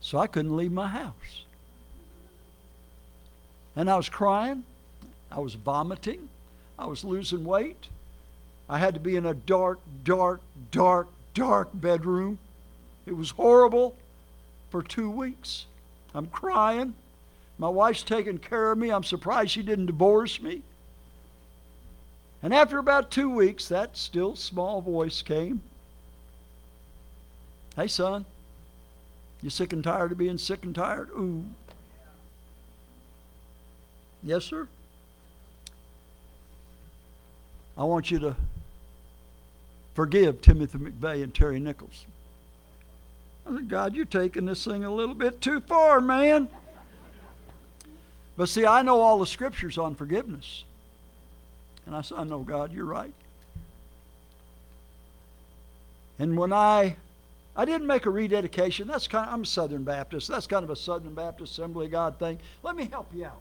so 0.00 0.18
I 0.18 0.26
couldn't 0.26 0.56
leave 0.56 0.72
my 0.72 0.88
house. 0.88 1.44
And 3.74 3.90
I 3.90 3.96
was 3.96 4.08
crying. 4.08 4.64
I 5.30 5.40
was 5.40 5.54
vomiting. 5.54 6.28
I 6.78 6.86
was 6.86 7.04
losing 7.04 7.44
weight. 7.44 7.88
I 8.68 8.78
had 8.78 8.94
to 8.94 9.00
be 9.00 9.16
in 9.16 9.26
a 9.26 9.34
dark, 9.34 9.80
dark, 10.04 10.40
dark, 10.70 11.08
dark 11.34 11.70
bedroom. 11.72 12.38
It 13.06 13.16
was 13.16 13.30
horrible 13.30 13.96
for 14.70 14.82
two 14.82 15.10
weeks. 15.10 15.66
I'm 16.14 16.26
crying. 16.26 16.94
My 17.58 17.68
wife's 17.68 18.02
taking 18.02 18.38
care 18.38 18.72
of 18.72 18.78
me. 18.78 18.90
I'm 18.90 19.04
surprised 19.04 19.50
she 19.50 19.62
didn't 19.62 19.86
divorce 19.86 20.40
me. 20.40 20.62
And 22.42 22.52
after 22.52 22.78
about 22.78 23.10
two 23.10 23.30
weeks, 23.30 23.68
that 23.68 23.96
still 23.96 24.34
small 24.34 24.80
voice 24.80 25.22
came. 25.22 25.60
Hey, 27.76 27.86
son, 27.86 28.24
you 29.42 29.48
sick 29.50 29.72
and 29.72 29.82
tired 29.82 30.12
of 30.12 30.18
being 30.18 30.38
sick 30.38 30.64
and 30.64 30.74
tired? 30.74 31.08
Ooh. 31.10 31.44
Yes, 34.22 34.44
sir. 34.44 34.68
I 37.76 37.84
want 37.84 38.10
you 38.10 38.18
to 38.20 38.36
forgive 39.94 40.42
Timothy 40.42 40.78
McVeigh 40.78 41.22
and 41.22 41.34
Terry 41.34 41.58
Nichols. 41.58 42.06
I 43.46 43.54
said, 43.54 43.68
God, 43.68 43.94
you're 43.94 44.04
taking 44.04 44.46
this 44.46 44.64
thing 44.64 44.84
a 44.84 44.92
little 44.92 45.14
bit 45.14 45.40
too 45.40 45.60
far, 45.60 46.00
man. 46.00 46.48
But 48.36 48.48
see, 48.48 48.66
I 48.66 48.82
know 48.82 49.00
all 49.00 49.18
the 49.18 49.26
scriptures 49.26 49.78
on 49.78 49.94
forgiveness. 49.94 50.64
And 51.86 51.94
I 51.94 52.02
said, 52.02 52.18
I 52.18 52.24
know, 52.24 52.40
God, 52.40 52.72
you're 52.72 52.84
right. 52.84 53.12
And 56.18 56.36
when 56.36 56.52
I 56.52 56.96
I 57.54 57.64
didn't 57.64 57.86
make 57.86 58.06
a 58.06 58.10
rededication. 58.10 58.88
That's 58.88 59.06
kind 59.06 59.28
of, 59.28 59.34
I'm 59.34 59.42
a 59.42 59.46
Southern 59.46 59.84
Baptist. 59.84 60.28
That's 60.28 60.46
kind 60.46 60.64
of 60.64 60.70
a 60.70 60.76
Southern 60.76 61.14
Baptist 61.14 61.52
Assembly 61.52 61.86
of 61.86 61.92
God 61.92 62.18
thing. 62.18 62.38
Let 62.62 62.76
me 62.76 62.88
help 62.90 63.08
you 63.14 63.26
out. 63.26 63.40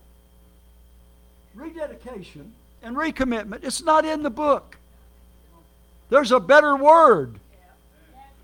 Rededication 1.55 2.51
and 2.83 2.95
recommitment, 2.95 3.63
it's 3.63 3.83
not 3.83 4.05
in 4.05 4.23
the 4.23 4.29
book. 4.29 4.77
There's 6.09 6.31
a 6.31 6.39
better 6.39 6.75
word. 6.75 7.39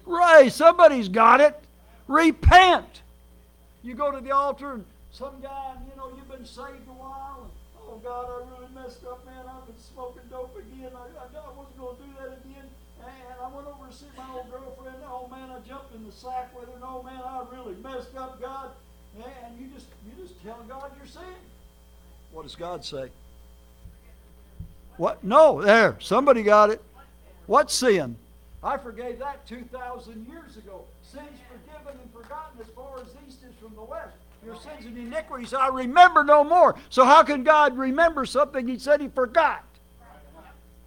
Right, 0.05 0.51
somebody's 0.51 1.09
got 1.09 1.41
it. 1.41 1.59
Repent. 2.07 3.01
You 3.83 3.93
go 3.93 4.11
to 4.11 4.21
the 4.21 4.31
altar 4.31 4.73
and 4.73 4.85
some 5.11 5.41
guy, 5.41 5.73
you 5.89 5.97
know, 5.97 6.11
you've 6.15 6.29
been 6.29 6.45
saved 6.45 6.87
a 6.87 6.93
while, 6.93 7.06
God, 8.07 8.25
I 8.31 8.39
really 8.55 8.71
messed 8.73 9.03
up, 9.03 9.25
man. 9.25 9.43
I've 9.51 9.65
been 9.67 9.75
smoking 9.77 10.21
dope 10.29 10.55
again. 10.55 10.91
I, 10.95 11.11
I, 11.19 11.27
I 11.27 11.51
wasn't 11.51 11.77
going 11.77 11.97
to 11.97 12.03
do 12.03 12.09
that 12.19 12.39
again. 12.39 12.63
And 13.03 13.35
I 13.43 13.47
went 13.53 13.67
over 13.67 13.85
to 13.85 13.93
see 13.93 14.05
my 14.15 14.23
old 14.33 14.49
girlfriend. 14.49 15.03
Oh 15.05 15.27
man, 15.27 15.49
I 15.51 15.59
jumped 15.67 15.93
in 15.93 16.05
the 16.05 16.11
sack 16.13 16.57
with 16.57 16.69
her. 16.69 16.79
Oh 16.81 17.03
man, 17.03 17.19
I 17.19 17.43
really 17.51 17.75
messed 17.83 18.15
up, 18.15 18.41
God. 18.41 18.71
And 19.17 19.59
you 19.59 19.67
just 19.75 19.87
you 20.05 20.23
just 20.23 20.41
tell 20.41 20.63
God 20.69 20.91
you're 20.97 21.05
sin. 21.05 21.23
What 22.31 22.43
does 22.43 22.55
God 22.55 22.85
say? 22.85 23.09
What? 24.95 25.21
No, 25.21 25.61
there. 25.61 25.97
Somebody 25.99 26.43
got 26.43 26.69
it. 26.69 26.81
What 27.45 27.69
sin? 27.69 28.15
I 28.63 28.77
forgave 28.77 29.19
that 29.19 29.45
2,000 29.47 30.27
years 30.27 30.55
ago. 30.55 30.85
Sins 31.03 31.39
forgiven 31.51 31.99
and 32.01 32.13
forgotten 32.13 32.59
as 32.61 32.67
far 32.67 32.99
as 32.99 33.07
east 33.27 33.39
is 33.43 33.55
from 33.61 33.75
the 33.75 33.83
west. 33.83 34.15
Your 34.47 34.55
sins 34.55 34.85
and 34.85 34.97
iniquities 34.97 35.53
I 35.53 35.67
remember 35.67 36.23
no 36.23 36.41
more. 36.41 36.75
So 36.89 37.03
how 37.03 37.21
can 37.21 37.43
God 37.43 37.77
remember 37.77 38.25
something 38.25 38.65
he 38.65 38.79
said 38.79 39.01
he 39.01 39.09
forgot? 39.09 39.65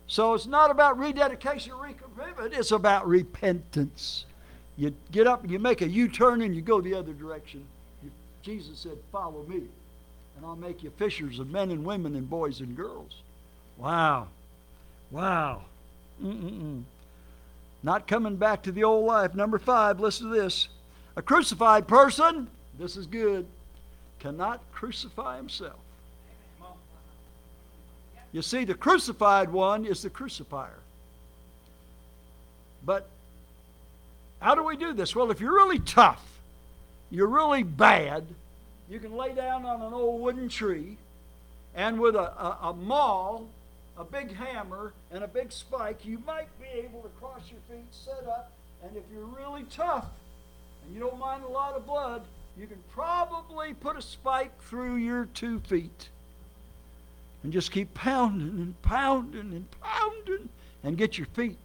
So 0.06 0.32
it's 0.32 0.46
not 0.46 0.70
about 0.70 0.98
rededication 0.98 1.72
or 1.72 1.86
recommitment. 1.86 2.58
It's 2.58 2.70
about 2.70 3.06
repentance. 3.06 4.24
You 4.78 4.94
get 5.12 5.26
up 5.26 5.42
and 5.42 5.52
you 5.52 5.58
make 5.58 5.82
a 5.82 5.88
U-turn 5.88 6.40
and 6.40 6.56
you 6.56 6.62
go 6.62 6.80
the 6.80 6.94
other 6.94 7.12
direction. 7.12 7.66
Jesus 8.40 8.78
said, 8.78 8.96
follow 9.12 9.42
me 9.46 9.64
and 10.36 10.46
I'll 10.46 10.56
make 10.56 10.82
you 10.82 10.90
fishers 10.96 11.38
of 11.38 11.50
men 11.50 11.70
and 11.70 11.84
women 11.84 12.16
and 12.16 12.30
boys 12.30 12.60
and 12.60 12.74
girls. 12.74 13.16
Wow. 13.76 14.28
Wow. 15.10 15.64
Mm-mm-mm. 16.22 16.84
Not 17.82 18.08
coming 18.08 18.36
back 18.36 18.62
to 18.62 18.72
the 18.72 18.84
old 18.84 19.04
life. 19.04 19.34
Number 19.34 19.58
five, 19.58 20.00
listen 20.00 20.30
to 20.30 20.34
this. 20.34 20.68
A 21.16 21.20
crucified 21.20 21.86
person, 21.86 22.48
this 22.80 22.96
is 22.96 23.06
good, 23.06 23.46
cannot 24.18 24.60
crucify 24.72 25.36
himself. 25.36 25.78
You 28.32 28.42
see, 28.42 28.64
the 28.64 28.74
crucified 28.74 29.50
one 29.50 29.84
is 29.84 30.02
the 30.02 30.10
crucifier. 30.10 30.78
But 32.84 33.08
how 34.40 34.54
do 34.54 34.64
we 34.64 34.76
do 34.76 34.92
this? 34.92 35.14
Well, 35.14 35.30
if 35.30 35.40
you're 35.40 35.54
really 35.54 35.80
tough, 35.80 36.24
you're 37.10 37.26
really 37.26 37.64
bad, 37.64 38.24
you 38.88 38.98
can 38.98 39.16
lay 39.16 39.32
down 39.32 39.64
on 39.64 39.82
an 39.82 39.92
old 39.92 40.20
wooden 40.20 40.48
tree 40.48 40.96
and 41.74 42.00
with 42.00 42.14
a, 42.14 42.18
a, 42.18 42.58
a 42.62 42.72
maul 42.72 43.48
a 44.00 44.04
big 44.04 44.34
hammer 44.34 44.94
and 45.12 45.22
a 45.22 45.28
big 45.28 45.52
spike, 45.52 46.06
you 46.06 46.22
might 46.26 46.48
be 46.58 46.66
able 46.78 47.02
to 47.02 47.08
cross 47.20 47.42
your 47.50 47.60
feet, 47.68 47.86
set 47.90 48.26
up, 48.26 48.50
and 48.82 48.96
if 48.96 49.02
you're 49.12 49.26
really 49.26 49.64
tough 49.64 50.06
and 50.82 50.94
you 50.94 51.00
don't 51.00 51.18
mind 51.18 51.44
a 51.44 51.48
lot 51.48 51.74
of 51.74 51.86
blood, 51.86 52.22
you 52.58 52.66
can 52.66 52.82
probably 52.92 53.74
put 53.74 53.96
a 53.96 54.02
spike 54.02 54.60
through 54.62 54.96
your 54.96 55.26
two 55.34 55.60
feet 55.60 56.08
and 57.42 57.52
just 57.52 57.72
keep 57.72 57.92
pounding 57.94 58.48
and 58.48 58.82
pounding 58.82 59.52
and 59.52 59.66
pounding 59.80 60.48
and 60.84 60.98
get 60.98 61.16
your 61.16 61.26
feet 61.28 61.58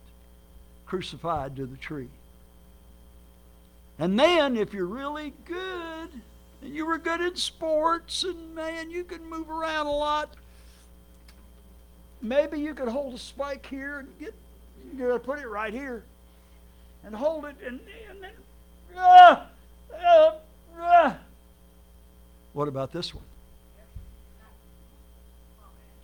crucified 0.86 1.56
to 1.56 1.66
the 1.66 1.78
tree. 1.78 2.10
And 3.98 4.20
then, 4.20 4.58
if 4.58 4.74
you're 4.74 4.86
really 4.86 5.34
good 5.46 6.10
and 6.62 6.76
you 6.76 6.86
were 6.86 6.98
good 6.98 7.22
in 7.22 7.36
sports 7.36 8.24
and 8.24 8.54
man, 8.54 8.90
you 8.90 9.04
can 9.04 9.30
move 9.30 9.50
around 9.50 9.88
a 9.88 9.92
lot, 9.92 10.36
maybe 12.22 12.60
you 12.60 12.74
could 12.74 12.90
hold 12.90 13.14
a 13.14 13.18
spike 13.18 13.66
here 13.66 14.00
and 14.00 14.20
get 14.20 14.34
you 14.94 15.00
gotta 15.00 15.20
put 15.20 15.40
it 15.40 15.48
right 15.48 15.74
here 15.74 16.04
and 17.04 17.16
hold 17.16 17.46
it 17.46 17.56
and, 17.66 17.80
and 18.10 18.22
then 18.22 18.32
uh, 18.98 19.46
uh. 20.06 20.32
What 22.54 22.68
about 22.68 22.92
this 22.92 23.14
one? 23.14 23.24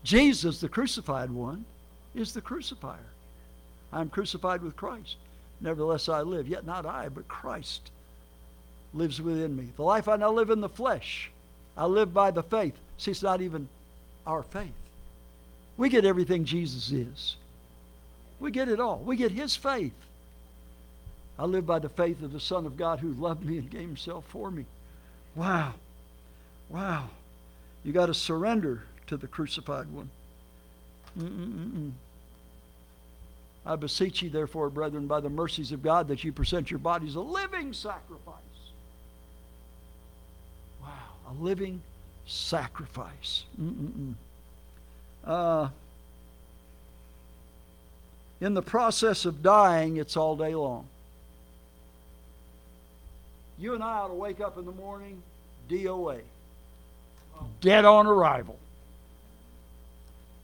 Jesus 0.04 0.60
the 0.60 0.70
crucified 0.70 1.30
one 1.30 1.66
is 2.16 2.34
the 2.34 2.42
crucifier. 2.42 2.98
I'm 3.94 4.10
crucified 4.10 4.62
with 4.62 4.76
christ. 4.76 5.18
Nevertheless 5.60 6.10
i 6.10 6.22
live. 6.22 6.48
Yet 6.48 6.66
not 6.66 6.86
i 6.86 7.10
but 7.10 7.28
christ 7.28 7.92
lives 8.94 9.22
within 9.22 9.56
me. 9.56 9.70
The 9.76 9.84
life 9.84 10.08
i 10.08 10.16
now 10.16 10.32
live 10.32 10.50
in 10.50 10.62
the 10.62 10.70
flesh 10.70 11.32
i 11.78 11.86
live 11.86 12.14
by 12.14 12.32
the 12.32 12.44
faith. 12.44 12.74
See 12.98 13.12
it's 13.12 13.24
not 13.24 13.42
even 13.42 13.68
our 14.26 14.44
faith. 14.44 14.70
We 15.78 15.90
get 15.90 16.06
everything 16.06 16.46
Jesus 16.46 16.92
is. 16.92 17.38
We 18.40 18.52
get 18.52 18.70
it 18.70 18.80
all. 18.80 19.00
We 19.00 19.16
get 19.16 19.32
his 19.32 19.56
faith. 19.56 19.94
I 21.40 21.46
live 21.46 21.66
by 21.66 21.80
the 21.80 21.90
faith 21.90 22.22
of 22.22 22.34
the 22.34 22.40
Son 22.40 22.66
of 22.66 22.78
God 22.78 23.00
who 23.00 23.14
loved 23.14 23.44
me 23.46 23.58
and 23.58 23.70
gave 23.70 23.82
himself 23.82 24.26
for 24.28 24.52
me. 24.52 24.66
Wow. 25.36 25.74
Wow. 26.70 27.10
You 27.84 27.94
got 27.94 28.08
to 28.08 28.14
surrender 28.14 28.84
to 29.08 29.18
the 29.18 29.28
crucified 29.28 29.92
one. 29.92 30.10
Mm-mm-mm. 31.18 31.92
I 33.66 33.76
beseech 33.76 34.22
you, 34.22 34.30
therefore, 34.30 34.70
brethren, 34.70 35.08
by 35.08 35.20
the 35.20 35.30
mercies 35.30 35.72
of 35.72 35.84
God, 35.84 36.08
that 36.08 36.24
you 36.24 36.32
present 36.32 36.72
your 36.72 36.80
bodies 36.80 37.16
a 37.16 37.20
living 37.20 37.74
sacrifice. 37.74 38.36
Wow, 40.82 40.88
a 41.30 41.34
living 41.44 41.82
sacrifice. 42.26 43.44
Mm-mm-mm. 43.62 44.14
Uh, 45.24 45.70
in 48.40 48.56
the 48.56 48.64
process 48.64 49.26
of 49.26 49.44
dying, 49.44 49.98
it's 49.98 50.18
all 50.18 50.36
day 50.36 50.56
long. 50.56 50.88
You 53.62 53.76
and 53.76 53.84
I 53.84 54.00
ought 54.00 54.08
to 54.08 54.16
wake 54.16 54.42
up 54.42 54.58
in 54.58 54.66
the 54.66 54.72
morning, 54.72 55.22
DOA, 55.70 56.22
oh. 57.40 57.46
dead 57.62 57.86
on 57.86 58.08
arrival. 58.08 58.58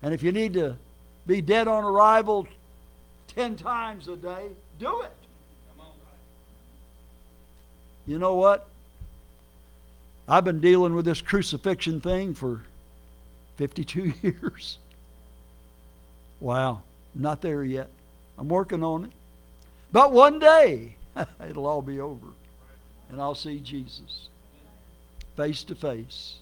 And 0.03 0.13
if 0.13 0.21
you 0.21 0.31
need 0.31 0.53
to 0.53 0.77
be 1.25 1.41
dead 1.41 1.67
on 1.67 1.83
arrival 1.83 2.47
10 3.29 3.55
times 3.55 4.07
a 4.07 4.15
day, 4.15 4.49
do 4.77 5.01
it. 5.01 5.11
You 8.05 8.19
know 8.19 8.35
what? 8.35 8.67
I've 10.29 10.45
been 10.45 10.61
dealing 10.61 10.93
with 10.93 11.03
this 11.03 11.19
crucifixion 11.19 11.99
thing 11.99 12.35
for 12.35 12.61
52 13.55 14.13
years. 14.21 14.77
Wow, 16.39 16.83
not 17.15 17.41
there 17.41 17.63
yet. 17.63 17.89
I'm 18.37 18.47
working 18.47 18.83
on 18.83 19.05
it. 19.05 19.11
But 19.91 20.11
one 20.11 20.37
day, 20.37 20.95
it'll 21.49 21.65
all 21.65 21.81
be 21.81 21.99
over. 21.99 22.27
And 23.09 23.21
I'll 23.21 23.35
see 23.35 23.59
Jesus 23.59 24.29
face 25.37 25.63
to 25.65 25.75
face. 25.75 26.37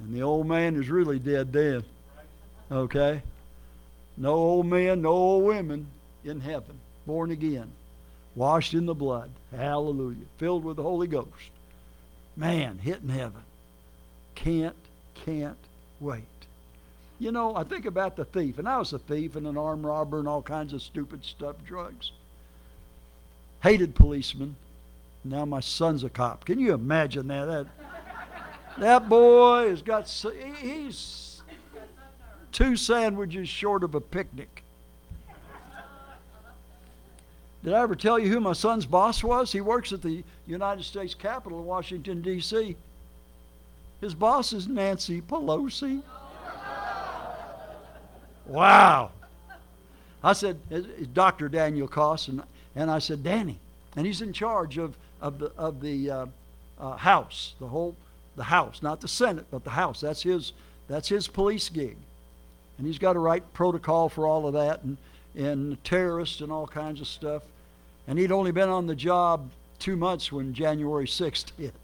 And 0.00 0.14
the 0.14 0.22
old 0.22 0.46
man 0.46 0.76
is 0.76 0.90
really 0.90 1.18
dead 1.18 1.52
then. 1.52 1.84
Okay? 2.70 3.22
No 4.16 4.34
old 4.34 4.66
men, 4.66 5.02
no 5.02 5.10
old 5.10 5.44
women 5.44 5.86
in 6.24 6.40
heaven, 6.40 6.78
born 7.06 7.30
again, 7.30 7.70
washed 8.34 8.74
in 8.74 8.84
the 8.84 8.94
blood. 8.94 9.30
Hallelujah. 9.56 10.26
Filled 10.36 10.64
with 10.64 10.76
the 10.76 10.82
Holy 10.82 11.06
Ghost. 11.06 11.50
Man, 12.36 12.78
hitting 12.78 13.08
heaven. 13.08 13.42
Can't, 14.34 14.76
can't 15.24 15.56
wait. 16.00 16.24
You 17.20 17.32
know, 17.32 17.56
I 17.56 17.64
think 17.64 17.86
about 17.86 18.16
the 18.16 18.24
thief, 18.24 18.58
and 18.58 18.68
I 18.68 18.78
was 18.78 18.92
a 18.92 18.98
thief 18.98 19.34
and 19.34 19.46
an 19.46 19.56
armed 19.56 19.84
robber 19.84 20.18
and 20.18 20.28
all 20.28 20.42
kinds 20.42 20.72
of 20.72 20.82
stupid 20.82 21.24
stuff, 21.24 21.56
drugs. 21.64 22.12
Hated 23.60 23.94
policemen. 23.96 24.54
Now 25.24 25.44
my 25.44 25.60
son's 25.60 26.04
a 26.04 26.08
cop. 26.08 26.44
Can 26.44 26.58
you 26.58 26.72
imagine 26.74 27.28
that? 27.28 27.46
That, 27.46 27.66
that 28.78 29.08
boy 29.08 29.68
has 29.70 29.82
got, 29.82 30.08
he's 30.60 31.42
two 32.52 32.76
sandwiches 32.76 33.48
short 33.48 33.84
of 33.84 33.94
a 33.94 34.00
picnic. 34.00 34.64
Did 37.64 37.72
I 37.72 37.82
ever 37.82 37.96
tell 37.96 38.18
you 38.18 38.28
who 38.28 38.40
my 38.40 38.52
son's 38.52 38.86
boss 38.86 39.22
was? 39.24 39.50
He 39.50 39.60
works 39.60 39.92
at 39.92 40.00
the 40.00 40.22
United 40.46 40.84
States 40.84 41.12
Capitol 41.12 41.58
in 41.58 41.66
Washington, 41.66 42.22
D.C. 42.22 42.76
His 44.00 44.14
boss 44.14 44.52
is 44.52 44.68
Nancy 44.68 45.20
Pelosi. 45.20 46.02
Wow. 48.46 49.10
I 50.22 50.32
said, 50.32 50.58
Dr. 51.12 51.48
Daniel 51.48 51.88
Coss, 51.88 52.28
and, 52.28 52.42
and 52.74 52.90
I 52.90 52.98
said, 52.98 53.22
Danny. 53.22 53.58
And 53.96 54.06
he's 54.06 54.22
in 54.22 54.32
charge 54.32 54.78
of, 54.78 54.96
of 55.20 55.38
the, 55.38 55.52
of 55.56 55.80
the 55.80 56.10
uh, 56.10 56.26
uh, 56.78 56.96
House, 56.96 57.54
the 57.60 57.66
whole, 57.66 57.96
the 58.36 58.44
House, 58.44 58.82
not 58.82 59.00
the 59.00 59.08
Senate, 59.08 59.46
but 59.50 59.64
the 59.64 59.70
House. 59.70 60.00
That's 60.00 60.22
his, 60.22 60.52
that's 60.88 61.08
his 61.08 61.28
police 61.28 61.68
gig. 61.68 61.96
And 62.78 62.86
he's 62.86 62.98
got 62.98 63.14
to 63.14 63.18
write 63.18 63.52
protocol 63.52 64.08
for 64.08 64.26
all 64.26 64.46
of 64.46 64.54
that 64.54 64.82
and, 64.82 64.96
and 65.34 65.82
terrorists 65.84 66.40
and 66.40 66.52
all 66.52 66.66
kinds 66.66 67.00
of 67.00 67.08
stuff. 67.08 67.42
And 68.06 68.18
he'd 68.18 68.32
only 68.32 68.52
been 68.52 68.68
on 68.68 68.86
the 68.86 68.94
job 68.94 69.50
two 69.78 69.96
months 69.96 70.32
when 70.32 70.54
January 70.54 71.06
6th 71.06 71.52
hit. 71.58 71.74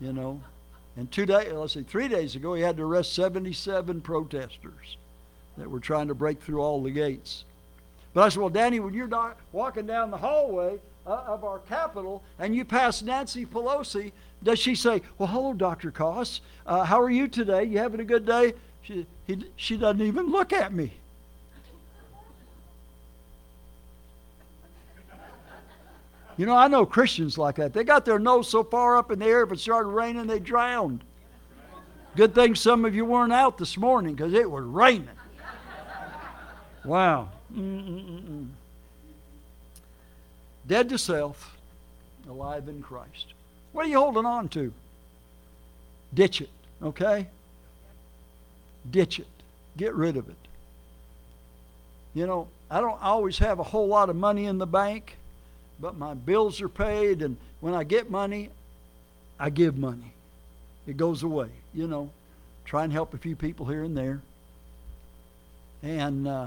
You 0.00 0.12
know, 0.12 0.40
and 0.96 1.10
two 1.10 1.26
days, 1.26 1.52
let's 1.52 1.74
see, 1.74 1.82
three 1.82 2.08
days 2.08 2.36
ago, 2.36 2.54
he 2.54 2.62
had 2.62 2.76
to 2.76 2.82
arrest 2.82 3.14
77 3.14 4.00
protesters 4.00 4.96
that 5.56 5.70
were 5.70 5.80
trying 5.80 6.08
to 6.08 6.14
break 6.14 6.42
through 6.42 6.60
all 6.60 6.82
the 6.82 6.90
gates. 6.90 7.44
But 8.12 8.22
I 8.22 8.28
said, 8.28 8.40
well, 8.40 8.50
Danny, 8.50 8.80
when 8.80 8.94
you're 8.94 9.10
walking 9.52 9.86
down 9.86 10.10
the 10.10 10.16
hallway 10.16 10.78
of 11.06 11.44
our 11.44 11.58
capitol 11.60 12.22
and 12.38 12.54
you 12.54 12.64
pass 12.64 13.02
Nancy 13.02 13.44
Pelosi, 13.44 14.12
does 14.42 14.58
she 14.58 14.74
say, 14.74 15.02
well, 15.18 15.28
hello, 15.28 15.52
Dr. 15.52 15.90
Coss. 15.90 16.40
Uh, 16.66 16.84
how 16.84 17.00
are 17.00 17.10
you 17.10 17.28
today? 17.28 17.64
You 17.64 17.78
having 17.78 18.00
a 18.00 18.04
good 18.04 18.26
day? 18.26 18.54
She, 18.82 19.06
he, 19.26 19.44
she 19.56 19.76
doesn't 19.76 20.02
even 20.02 20.30
look 20.30 20.52
at 20.52 20.72
me. 20.72 20.92
You 26.36 26.46
know, 26.46 26.56
I 26.56 26.66
know 26.66 26.84
Christians 26.84 27.38
like 27.38 27.56
that. 27.56 27.72
They 27.72 27.84
got 27.84 28.04
their 28.04 28.18
nose 28.18 28.48
so 28.48 28.64
far 28.64 28.96
up 28.96 29.12
in 29.12 29.20
the 29.20 29.26
air, 29.26 29.44
if 29.44 29.52
it 29.52 29.60
started 29.60 29.88
raining, 29.90 30.26
they 30.26 30.40
drowned. 30.40 31.04
Good 32.16 32.34
thing 32.34 32.54
some 32.54 32.84
of 32.84 32.94
you 32.94 33.04
weren't 33.04 33.32
out 33.32 33.56
this 33.56 33.76
morning 33.76 34.14
because 34.14 34.32
it 34.32 34.50
was 34.50 34.64
raining. 34.64 35.08
Wow. 36.84 37.28
Mm-mm-mm. 37.54 38.48
Dead 40.66 40.88
to 40.88 40.98
self, 40.98 41.56
alive 42.28 42.68
in 42.68 42.82
Christ. 42.82 43.34
What 43.72 43.86
are 43.86 43.88
you 43.88 43.98
holding 43.98 44.24
on 44.24 44.48
to? 44.50 44.72
Ditch 46.14 46.40
it, 46.40 46.50
okay? 46.82 47.26
Ditch 48.90 49.18
it. 49.18 49.26
Get 49.76 49.94
rid 49.94 50.16
of 50.16 50.28
it. 50.28 50.36
You 52.14 52.26
know, 52.26 52.48
I 52.70 52.80
don't 52.80 53.02
always 53.02 53.38
have 53.38 53.58
a 53.58 53.64
whole 53.64 53.88
lot 53.88 54.08
of 54.08 54.16
money 54.16 54.46
in 54.46 54.58
the 54.58 54.66
bank, 54.66 55.16
but 55.80 55.96
my 55.96 56.14
bills 56.14 56.62
are 56.62 56.68
paid, 56.68 57.20
and 57.20 57.36
when 57.60 57.74
I 57.74 57.84
get 57.84 58.10
money, 58.10 58.50
I 59.38 59.50
give 59.50 59.76
money. 59.76 60.12
It 60.86 60.96
goes 60.96 61.22
away, 61.22 61.48
you 61.74 61.88
know. 61.88 62.10
Try 62.64 62.84
and 62.84 62.92
help 62.92 63.12
a 63.12 63.18
few 63.18 63.36
people 63.36 63.66
here 63.66 63.82
and 63.82 63.96
there. 63.96 64.22
And, 65.82 66.26
uh, 66.26 66.46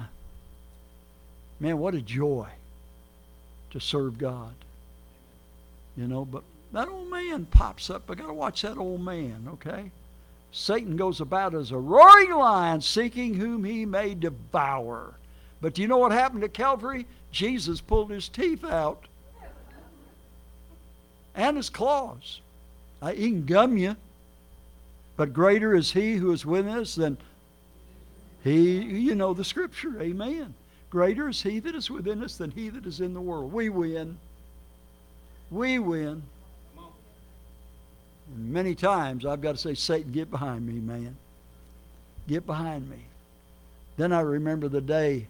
man, 1.60 1.78
what 1.78 1.94
a 1.94 2.02
joy 2.02 2.48
to 3.72 3.80
serve 3.80 4.18
God. 4.18 4.54
You 5.96 6.08
know, 6.08 6.26
but 6.26 6.44
that 6.74 6.88
old 6.88 7.10
man 7.10 7.46
pops 7.46 7.90
up. 7.90 8.10
I 8.10 8.16
got 8.16 8.28
to 8.28 8.34
watch 8.34 8.62
that 8.62 8.78
old 8.78 9.02
man, 9.02 9.48
okay? 9.54 9.92
Satan 10.52 10.96
goes 10.96 11.22
about 11.22 11.56
as 11.56 11.72
a 11.72 11.78
roaring 11.78 12.32
lion, 12.32 12.82
seeking 12.82 13.34
whom 13.34 13.64
he 13.64 13.86
may 13.86 14.14
devour. 14.14 15.16
But 15.62 15.74
do 15.74 15.82
you 15.82 15.88
know 15.88 15.98
what 15.98 16.12
happened 16.12 16.44
at 16.44 16.54
Calvary? 16.54 17.08
Jesus 17.32 17.82
pulled 17.82 18.12
his 18.12 18.30
teeth 18.30 18.64
out 18.64 19.06
and 21.36 21.58
his 21.58 21.70
claws. 21.70 22.42
I, 23.02 23.14
he 23.14 23.30
can 23.30 23.46
gum 23.46 23.78
you, 23.78 23.96
but 25.16 25.34
greater 25.34 25.76
is 25.76 25.92
he 25.92 26.16
who 26.16 26.32
is 26.32 26.46
with 26.46 26.68
us 26.68 26.96
than 26.96 27.18
he, 28.44 28.80
you 28.82 29.16
know 29.16 29.34
the 29.34 29.44
scripture. 29.44 30.02
Amen. 30.02 30.54
Greater 30.90 31.30
is 31.30 31.42
he 31.42 31.60
that 31.60 31.76
is 31.76 31.90
within 31.90 32.24
us 32.24 32.38
than 32.38 32.52
he 32.52 32.70
that 32.70 32.86
is 32.86 33.02
in 33.02 33.14
the 33.14 33.22
world. 33.22 33.52
We 33.52 33.70
win. 33.70 34.18
We 35.52 35.80
win. 35.80 36.24
And 38.36 38.52
many 38.52 38.76
times 38.76 39.26
I've 39.26 39.42
got 39.42 39.54
to 39.54 39.58
say, 39.58 39.74
Satan, 39.74 40.12
get 40.12 40.30
behind 40.30 40.66
me, 40.66 40.74
man. 40.74 41.16
Get 42.28 42.46
behind 42.46 42.90
me. 42.90 42.98
Then 43.96 44.12
I 44.12 44.22
remember 44.22 44.68
the 44.68 44.82
day 44.82 45.28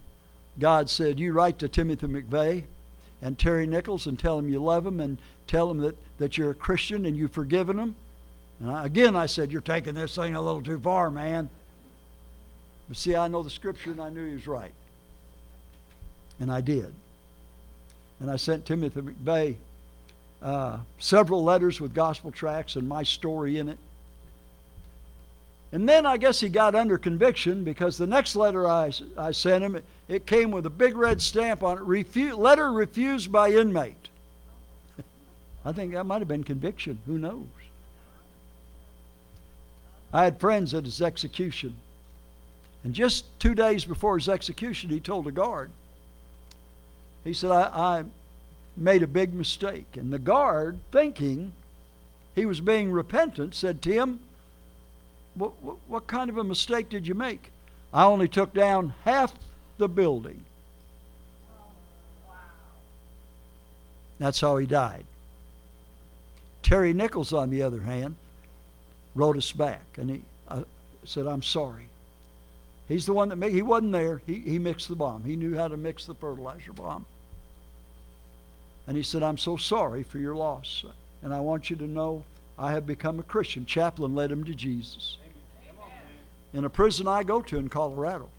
God 0.59 0.89
said, 0.89 1.19
You 1.19 1.33
write 1.33 1.59
to 1.59 1.67
Timothy 1.67 2.07
McVeigh 2.07 2.63
and 3.21 3.37
Terry 3.37 3.67
Nichols 3.67 4.07
and 4.07 4.17
tell 4.17 4.37
them 4.37 4.49
you 4.49 4.61
love 4.61 4.83
them 4.83 4.99
and 4.99 5.17
tell 5.45 5.67
them 5.67 5.79
that, 5.79 5.95
that 6.17 6.37
you're 6.37 6.51
a 6.51 6.55
Christian 6.55 7.05
and 7.05 7.15
you've 7.15 7.31
forgiven 7.31 7.77
them. 7.77 7.95
And 8.59 8.71
I, 8.71 8.85
again, 8.85 9.15
I 9.15 9.27
said, 9.27 9.51
You're 9.51 9.61
taking 9.61 9.93
this 9.93 10.15
thing 10.15 10.35
a 10.35 10.41
little 10.41 10.61
too 10.61 10.79
far, 10.79 11.09
man. 11.09 11.49
But 12.87 12.97
see, 12.97 13.15
I 13.15 13.27
know 13.27 13.43
the 13.43 13.49
scripture 13.49 13.91
and 13.91 14.01
I 14.01 14.09
knew 14.09 14.27
he 14.27 14.33
was 14.33 14.47
right. 14.47 14.71
And 16.39 16.51
I 16.51 16.61
did. 16.61 16.93
And 18.19 18.29
I 18.31 18.35
sent 18.35 18.65
Timothy 18.65 19.01
McVeigh 19.01 19.55
uh, 20.41 20.77
several 20.99 21.43
letters 21.43 21.81
with 21.81 21.93
gospel 21.93 22.31
tracts 22.31 22.75
and 22.75 22.87
my 22.87 23.03
story 23.03 23.57
in 23.57 23.69
it. 23.69 23.77
And 25.71 25.87
then 25.87 26.05
I 26.05 26.17
guess 26.17 26.39
he 26.39 26.47
got 26.47 26.75
under 26.75 26.97
conviction 26.97 27.63
because 27.63 27.97
the 27.97 28.07
next 28.07 28.35
letter 28.35 28.67
I, 28.67 28.91
I 29.17 29.31
sent 29.31 29.63
him, 29.63 29.75
it, 29.75 29.83
it 30.07 30.25
came 30.25 30.51
with 30.51 30.65
a 30.65 30.69
big 30.69 30.95
red 30.95 31.21
stamp 31.21 31.61
on 31.63 31.77
it 31.77 31.83
refu- 31.83 32.37
letter 32.37 32.71
refused 32.71 33.31
by 33.31 33.51
inmate. 33.51 34.07
I 35.65 35.73
think 35.73 35.93
that 35.93 36.05
might 36.05 36.19
have 36.19 36.27
been 36.29 36.45
conviction. 36.45 36.99
Who 37.05 37.17
knows? 37.17 37.43
I 40.13 40.23
had 40.23 40.39
friends 40.39 40.73
at 40.73 40.85
his 40.85 41.01
execution. 41.01 41.75
And 42.85 42.93
just 42.93 43.25
two 43.39 43.53
days 43.53 43.83
before 43.83 44.17
his 44.17 44.29
execution, 44.29 44.89
he 44.89 45.01
told 45.01 45.27
a 45.27 45.31
guard, 45.31 45.69
he 47.27 47.33
said, 47.33 47.51
I, 47.51 47.69
I 47.73 48.03
made 48.75 49.03
a 49.03 49.07
big 49.07 49.33
mistake. 49.33 49.97
And 49.97 50.11
the 50.13 50.19
guard, 50.19 50.79
thinking 50.91 51.51
he 52.35 52.45
was 52.45 52.61
being 52.61 52.91
repentant, 52.91 53.55
said, 53.55 53.81
Tim, 53.81 54.19
what, 55.35 55.51
what, 55.61 55.77
what 55.87 56.07
kind 56.07 56.29
of 56.29 56.37
a 56.37 56.43
mistake 56.43 56.89
did 56.89 57.07
you 57.07 57.15
make? 57.15 57.51
I 57.93 58.05
only 58.05 58.27
took 58.27 58.53
down 58.53 58.93
half 59.03 59.33
the 59.77 59.87
building. 59.87 60.43
That's 64.19 64.41
how 64.41 64.57
he 64.57 64.65
died. 64.65 65.05
Terry 66.63 66.93
Nichols, 66.93 67.33
on 67.33 67.49
the 67.49 67.61
other 67.61 67.79
hand, 67.79 68.15
wrote 69.15 69.37
us 69.37 69.51
back, 69.51 69.85
and 69.97 70.09
he 70.09 70.21
uh, 70.47 70.63
said, 71.05 71.27
"I'm 71.27 71.43
sorry." 71.43 71.87
He's 72.87 73.05
the 73.05 73.13
one 73.13 73.29
that 73.29 73.35
made. 73.35 73.53
He 73.53 73.61
wasn't 73.61 73.91
there. 73.91 74.21
He 74.25 74.39
he 74.39 74.59
mixed 74.59 74.89
the 74.89 74.95
bomb. 74.95 75.23
He 75.23 75.35
knew 75.35 75.55
how 75.55 75.67
to 75.67 75.77
mix 75.77 76.05
the 76.05 76.15
fertilizer 76.15 76.73
bomb. 76.73 77.05
And 78.87 78.95
he 78.95 79.03
said, 79.03 79.21
I'm 79.21 79.37
so 79.37 79.57
sorry 79.57 80.03
for 80.03 80.17
your 80.17 80.35
loss. 80.35 80.85
And 81.21 81.33
I 81.33 81.39
want 81.41 81.69
you 81.69 81.75
to 81.75 81.87
know 81.87 82.23
I 82.57 82.71
have 82.71 82.87
become 82.87 83.19
a 83.19 83.23
Christian. 83.23 83.65
Chaplain 83.65 84.15
led 84.15 84.31
him 84.31 84.43
to 84.45 84.55
Jesus. 84.55 85.17
In 86.53 86.65
a 86.65 86.69
prison 86.69 87.07
I 87.07 87.23
go 87.23 87.41
to 87.41 87.57
in 87.57 87.67
Colorado, 87.67 88.29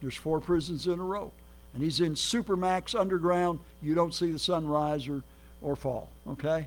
there's 0.00 0.16
four 0.16 0.40
prisons 0.40 0.86
in 0.86 0.98
a 0.98 1.04
row. 1.04 1.30
And 1.74 1.82
he's 1.82 2.00
in 2.00 2.14
Supermax 2.14 2.98
underground. 2.98 3.60
You 3.82 3.94
don't 3.94 4.14
see 4.14 4.30
the 4.30 4.38
sun 4.38 4.66
rise 4.66 5.06
or, 5.08 5.22
or 5.60 5.76
fall, 5.76 6.08
okay? 6.28 6.66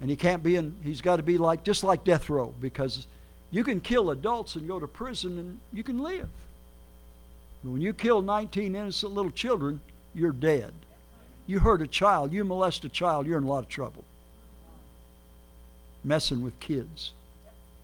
And 0.00 0.08
he 0.08 0.16
can't 0.16 0.42
be 0.42 0.56
in, 0.56 0.74
he's 0.82 1.00
got 1.00 1.16
to 1.16 1.22
be 1.22 1.36
like, 1.36 1.62
just 1.64 1.84
like 1.84 2.04
death 2.04 2.30
row, 2.30 2.54
because 2.60 3.06
you 3.50 3.64
can 3.64 3.80
kill 3.80 4.10
adults 4.10 4.56
and 4.56 4.66
go 4.66 4.78
to 4.78 4.86
prison 4.86 5.38
and 5.38 5.60
you 5.72 5.82
can 5.82 6.02
live. 6.02 6.28
But 7.62 7.70
When 7.70 7.82
you 7.82 7.92
kill 7.92 8.22
19 8.22 8.74
innocent 8.76 9.12
little 9.12 9.30
children, 9.30 9.80
you're 10.14 10.32
dead. 10.32 10.72
You 11.46 11.60
hurt 11.60 11.82
a 11.82 11.86
child, 11.86 12.32
you 12.32 12.44
molest 12.44 12.84
a 12.84 12.88
child, 12.88 13.26
you're 13.26 13.38
in 13.38 13.44
a 13.44 13.48
lot 13.48 13.60
of 13.60 13.68
trouble. 13.68 14.04
Messing 16.02 16.42
with 16.42 16.58
kids. 16.60 17.12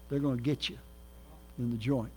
They're 0.09 0.19
going 0.19 0.37
to 0.37 0.43
get 0.43 0.69
you 0.69 0.77
in 1.57 1.71
the 1.71 1.77
joint. 1.77 2.11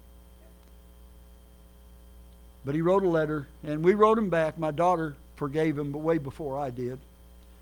But 2.64 2.74
he 2.74 2.82
wrote 2.82 3.04
a 3.04 3.08
letter, 3.08 3.46
and 3.64 3.84
we 3.84 3.94
wrote 3.94 4.18
him 4.18 4.28
back. 4.28 4.58
My 4.58 4.72
daughter 4.72 5.14
forgave 5.36 5.78
him, 5.78 5.92
but 5.92 5.98
way 5.98 6.18
before 6.18 6.58
I 6.58 6.70
did. 6.70 6.98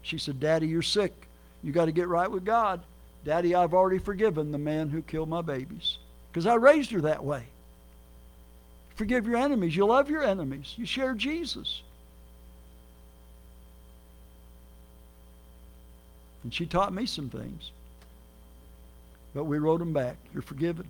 She 0.03 0.16
said, 0.16 0.41
Daddy, 0.41 0.66
you're 0.66 0.82
sick. 0.82 1.12
You 1.62 1.72
got 1.72 1.87
to 1.87 1.93
get 1.93 2.09
right 2.09 2.30
with 2.30 2.45
God. 2.45 2.80
Daddy, 3.24 3.55
I've 3.55 3.74
already 3.74 3.99
forgiven 3.99 4.53
the 4.53 4.59
man 4.59 4.89
who 4.89 5.03
killed 5.03 5.28
my 5.28 5.41
babies. 5.43 5.99
Because 6.30 6.47
I 6.47 6.55
raised 6.55 6.91
her 6.91 7.03
that 7.03 7.24
way. 7.24 7.45
Forgive 8.97 9.26
your 9.26 9.37
enemies. 9.37 9.76
You 9.76 9.87
love 9.87 10.11
your 10.11 10.22
enemies. 10.22 10.74
You 10.76 10.87
share 10.87 11.14
Jesus. 11.14 11.82
And 16.45 16.53
she 16.53 16.66
taught 16.66 16.92
me 16.92 17.07
some 17.07 17.30
things. 17.30 17.70
But 19.34 19.45
we 19.45 19.59
wrote 19.59 19.78
them 19.78 19.92
back. 19.92 20.16
You're 20.32 20.42
forgiven. 20.42 20.86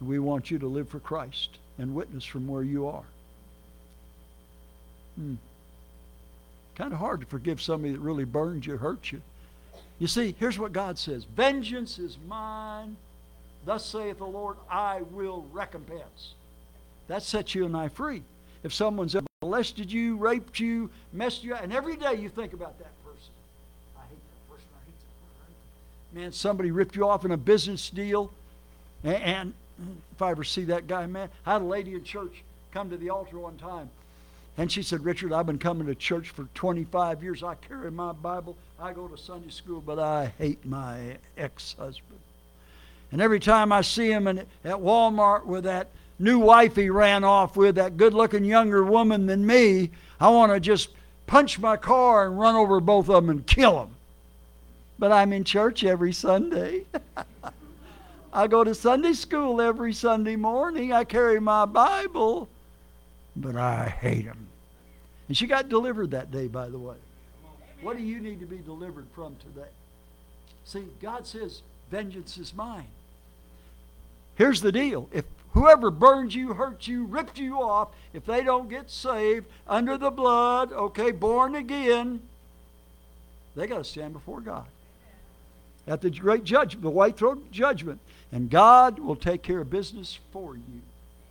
We 0.00 0.18
want 0.18 0.50
you 0.50 0.58
to 0.58 0.66
live 0.66 0.88
for 0.88 1.00
Christ 1.00 1.58
and 1.78 1.94
witness 1.94 2.24
from 2.24 2.46
where 2.46 2.62
you 2.62 2.86
are. 2.86 3.04
Hmm. 5.16 5.34
Kind 6.76 6.92
of 6.92 6.98
hard 6.98 7.20
to 7.20 7.26
forgive 7.26 7.60
somebody 7.62 7.94
that 7.94 8.00
really 8.00 8.24
burned 8.24 8.66
you, 8.66 8.76
hurt 8.76 9.10
you. 9.10 9.22
You 9.98 10.06
see, 10.06 10.36
here's 10.38 10.58
what 10.58 10.74
God 10.74 10.98
says 10.98 11.24
Vengeance 11.24 11.98
is 11.98 12.18
mine. 12.28 12.96
Thus 13.64 13.84
saith 13.84 14.18
the 14.18 14.26
Lord, 14.26 14.58
I 14.70 15.02
will 15.10 15.46
recompense. 15.50 16.34
That 17.08 17.22
sets 17.22 17.54
you 17.54 17.64
and 17.64 17.76
I 17.76 17.88
free. 17.88 18.22
If 18.62 18.74
someone's 18.74 19.16
molested 19.42 19.90
you, 19.90 20.16
raped 20.16 20.60
you, 20.60 20.90
messed 21.12 21.42
you 21.42 21.54
and 21.54 21.72
every 21.72 21.96
day 21.96 22.14
you 22.14 22.28
think 22.28 22.52
about 22.52 22.78
that 22.78 22.92
man, 26.12 26.32
somebody 26.32 26.70
ripped 26.70 26.96
you 26.96 27.08
off 27.08 27.24
in 27.24 27.30
a 27.30 27.36
business 27.36 27.90
deal. 27.90 28.32
And, 29.04 29.22
and 29.78 29.96
if 30.12 30.22
I 30.22 30.30
ever 30.30 30.44
see 30.44 30.64
that 30.64 30.86
guy, 30.86 31.06
man, 31.06 31.28
I 31.44 31.54
had 31.54 31.62
a 31.62 31.66
lady 31.66 31.94
in 31.94 32.04
church 32.04 32.42
come 32.72 32.90
to 32.90 32.96
the 32.96 33.10
altar 33.10 33.38
one 33.38 33.56
time. 33.56 33.90
And 34.58 34.72
she 34.72 34.82
said, 34.82 35.04
Richard, 35.04 35.32
I've 35.32 35.46
been 35.46 35.58
coming 35.58 35.86
to 35.86 35.94
church 35.94 36.30
for 36.30 36.44
25 36.54 37.22
years. 37.22 37.42
I 37.42 37.56
carry 37.56 37.90
my 37.90 38.12
Bible. 38.12 38.56
I 38.80 38.92
go 38.92 39.06
to 39.06 39.18
Sunday 39.18 39.50
school, 39.50 39.82
but 39.82 39.98
I 39.98 40.32
hate 40.38 40.64
my 40.64 41.18
ex 41.36 41.76
husband. 41.78 42.20
And 43.12 43.20
every 43.20 43.40
time 43.40 43.70
I 43.70 43.82
see 43.82 44.10
him 44.10 44.26
in, 44.26 44.38
at 44.38 44.46
Walmart 44.64 45.44
with 45.44 45.64
that 45.64 45.88
new 46.18 46.38
wife 46.38 46.76
he 46.76 46.88
ran 46.88 47.22
off 47.22 47.56
with, 47.56 47.74
that 47.74 47.98
good 47.98 48.14
looking 48.14 48.44
younger 48.44 48.82
woman 48.82 49.26
than 49.26 49.46
me, 49.46 49.90
I 50.18 50.30
want 50.30 50.52
to 50.52 50.60
just 50.60 50.88
punch 51.26 51.58
my 51.58 51.76
car 51.76 52.26
and 52.26 52.38
run 52.38 52.54
over 52.54 52.80
both 52.80 53.10
of 53.10 53.14
them 53.26 53.30
and 53.30 53.46
kill 53.46 53.76
them 53.76 53.95
but 54.98 55.12
I'm 55.12 55.32
in 55.32 55.44
church 55.44 55.84
every 55.84 56.12
Sunday. 56.12 56.84
I 58.32 58.46
go 58.46 58.64
to 58.64 58.74
Sunday 58.74 59.14
school 59.14 59.60
every 59.60 59.92
Sunday 59.92 60.36
morning. 60.36 60.92
I 60.92 61.04
carry 61.04 61.40
my 61.40 61.64
Bible, 61.64 62.48
but 63.34 63.56
I 63.56 63.88
hate 63.88 64.24
him. 64.24 64.48
And 65.28 65.36
she 65.36 65.46
got 65.46 65.68
delivered 65.68 66.10
that 66.10 66.30
day, 66.30 66.46
by 66.46 66.68
the 66.68 66.78
way. 66.78 66.96
What 67.80 67.96
do 67.96 68.02
you 68.02 68.20
need 68.20 68.40
to 68.40 68.46
be 68.46 68.58
delivered 68.58 69.06
from 69.14 69.36
today? 69.36 69.68
See, 70.64 70.84
God 71.00 71.26
says, 71.26 71.62
vengeance 71.90 72.36
is 72.38 72.54
mine. 72.54 72.88
Here's 74.34 74.60
the 74.60 74.72
deal. 74.72 75.08
If 75.12 75.24
whoever 75.52 75.90
burned 75.90 76.34
you, 76.34 76.52
hurt 76.52 76.86
you, 76.86 77.04
ripped 77.04 77.38
you 77.38 77.62
off, 77.62 77.88
if 78.12 78.26
they 78.26 78.42
don't 78.42 78.68
get 78.68 78.90
saved 78.90 79.46
under 79.66 79.96
the 79.96 80.10
blood, 80.10 80.72
okay, 80.72 81.10
born 81.10 81.54
again, 81.54 82.20
they 83.54 83.66
got 83.66 83.78
to 83.78 83.84
stand 83.84 84.12
before 84.12 84.40
God. 84.40 84.66
At 85.86 86.00
the 86.00 86.10
great 86.10 86.44
judgment, 86.44 86.82
the 86.82 86.90
white 86.90 87.16
throne 87.16 87.44
judgment. 87.50 88.00
And 88.32 88.50
God 88.50 88.98
will 88.98 89.16
take 89.16 89.42
care 89.42 89.60
of 89.60 89.70
business 89.70 90.18
for 90.32 90.56
you. 90.56 90.82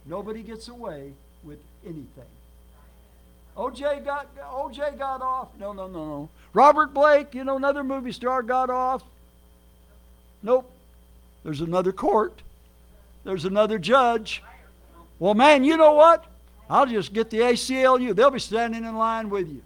Nobody 0.05 0.43
gets 0.43 0.67
away 0.67 1.11
with 1.43 1.59
anything. 1.83 2.23
OJ 3.57 4.03
got 4.03 4.35
OJ 4.37 4.97
got 4.97 5.21
off. 5.21 5.49
No, 5.59 5.71
no, 5.71 5.87
no, 5.87 6.05
no. 6.05 6.29
Robert 6.53 6.93
Blake, 6.93 7.33
you 7.33 7.43
know, 7.43 7.55
another 7.55 7.83
movie 7.83 8.11
star 8.11 8.43
got 8.43 8.69
off. 8.69 9.03
Nope. 10.43 10.69
There's 11.43 11.61
another 11.61 11.91
court. 11.91 12.41
There's 13.23 13.45
another 13.45 13.79
judge. 13.79 14.43
Well, 15.19 15.33
man, 15.33 15.63
you 15.63 15.77
know 15.77 15.93
what? 15.93 16.25
I'll 16.69 16.85
just 16.85 17.13
get 17.13 17.29
the 17.29 17.39
ACLU. 17.39 18.15
They'll 18.15 18.31
be 18.31 18.39
standing 18.39 18.83
in 18.83 18.97
line 18.97 19.29
with 19.29 19.47
you. 19.47 19.61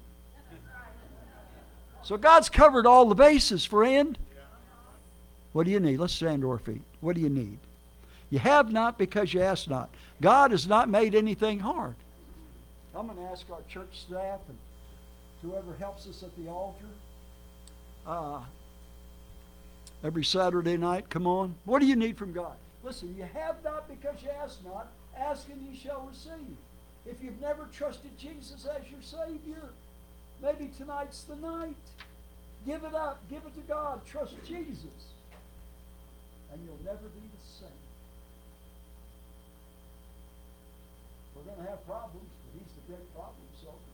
So 2.03 2.17
God's 2.17 2.49
covered 2.49 2.85
all 2.85 3.05
the 3.05 3.15
bases, 3.15 3.65
friend. 3.65 4.17
What 5.53 5.65
do 5.65 5.71
you 5.71 5.79
need? 5.79 5.99
Let's 5.99 6.13
stand 6.13 6.41
to 6.43 6.49
our 6.49 6.59
feet. 6.59 6.81
What 7.01 7.15
do 7.15 7.21
you 7.21 7.29
need? 7.29 7.57
You 8.29 8.39
have 8.39 8.71
not 8.71 8.97
because 8.97 9.33
you 9.33 9.41
ask 9.41 9.67
not. 9.67 9.89
God 10.21 10.51
has 10.51 10.67
not 10.67 10.89
made 10.89 11.15
anything 11.15 11.59
hard. 11.59 11.95
I'm 12.95 13.07
going 13.07 13.17
to 13.17 13.23
ask 13.25 13.49
our 13.49 13.61
church 13.67 14.01
staff 14.01 14.39
and 14.47 14.57
whoever 15.41 15.75
helps 15.79 16.07
us 16.07 16.21
at 16.21 16.35
the 16.37 16.49
altar 16.49 16.85
uh, 18.05 18.41
every 20.03 20.23
Saturday 20.23 20.77
night. 20.77 21.09
Come 21.09 21.25
on. 21.25 21.55
What 21.65 21.79
do 21.79 21.85
you 21.85 21.95
need 21.95 22.17
from 22.17 22.33
God? 22.33 22.53
Listen, 22.83 23.15
you 23.17 23.27
have 23.33 23.55
not 23.63 23.87
because 23.87 24.21
you 24.21 24.29
ask 24.41 24.63
not. 24.63 24.87
Ask 25.17 25.47
and 25.49 25.61
you 25.61 25.75
shall 25.75 26.07
receive. 26.07 26.57
If 27.05 27.23
you've 27.23 27.39
never 27.41 27.67
trusted 27.73 28.17
Jesus 28.17 28.65
as 28.65 28.89
your 28.89 29.01
Savior, 29.01 29.69
maybe 30.41 30.71
tonight's 30.77 31.23
the 31.23 31.35
night. 31.35 31.75
Give 32.65 32.83
it 32.83 32.93
up. 32.93 33.21
Give 33.29 33.41
it 33.45 33.55
to 33.55 33.61
God. 33.61 34.05
Trust 34.05 34.35
Jesus. 34.45 35.13
And 36.51 36.57
you'll 36.65 36.81
never 36.83 37.07
be 37.13 37.21
the 37.21 37.43
same. 37.45 37.83
We're 41.35 41.45
going 41.45 41.63
to 41.63 41.69
have 41.69 41.85
problems, 41.85 42.27
but 42.43 42.51
He's 42.57 42.71
the 42.75 42.83
great 42.91 43.07
problem 43.13 43.45
solver. 43.61 43.93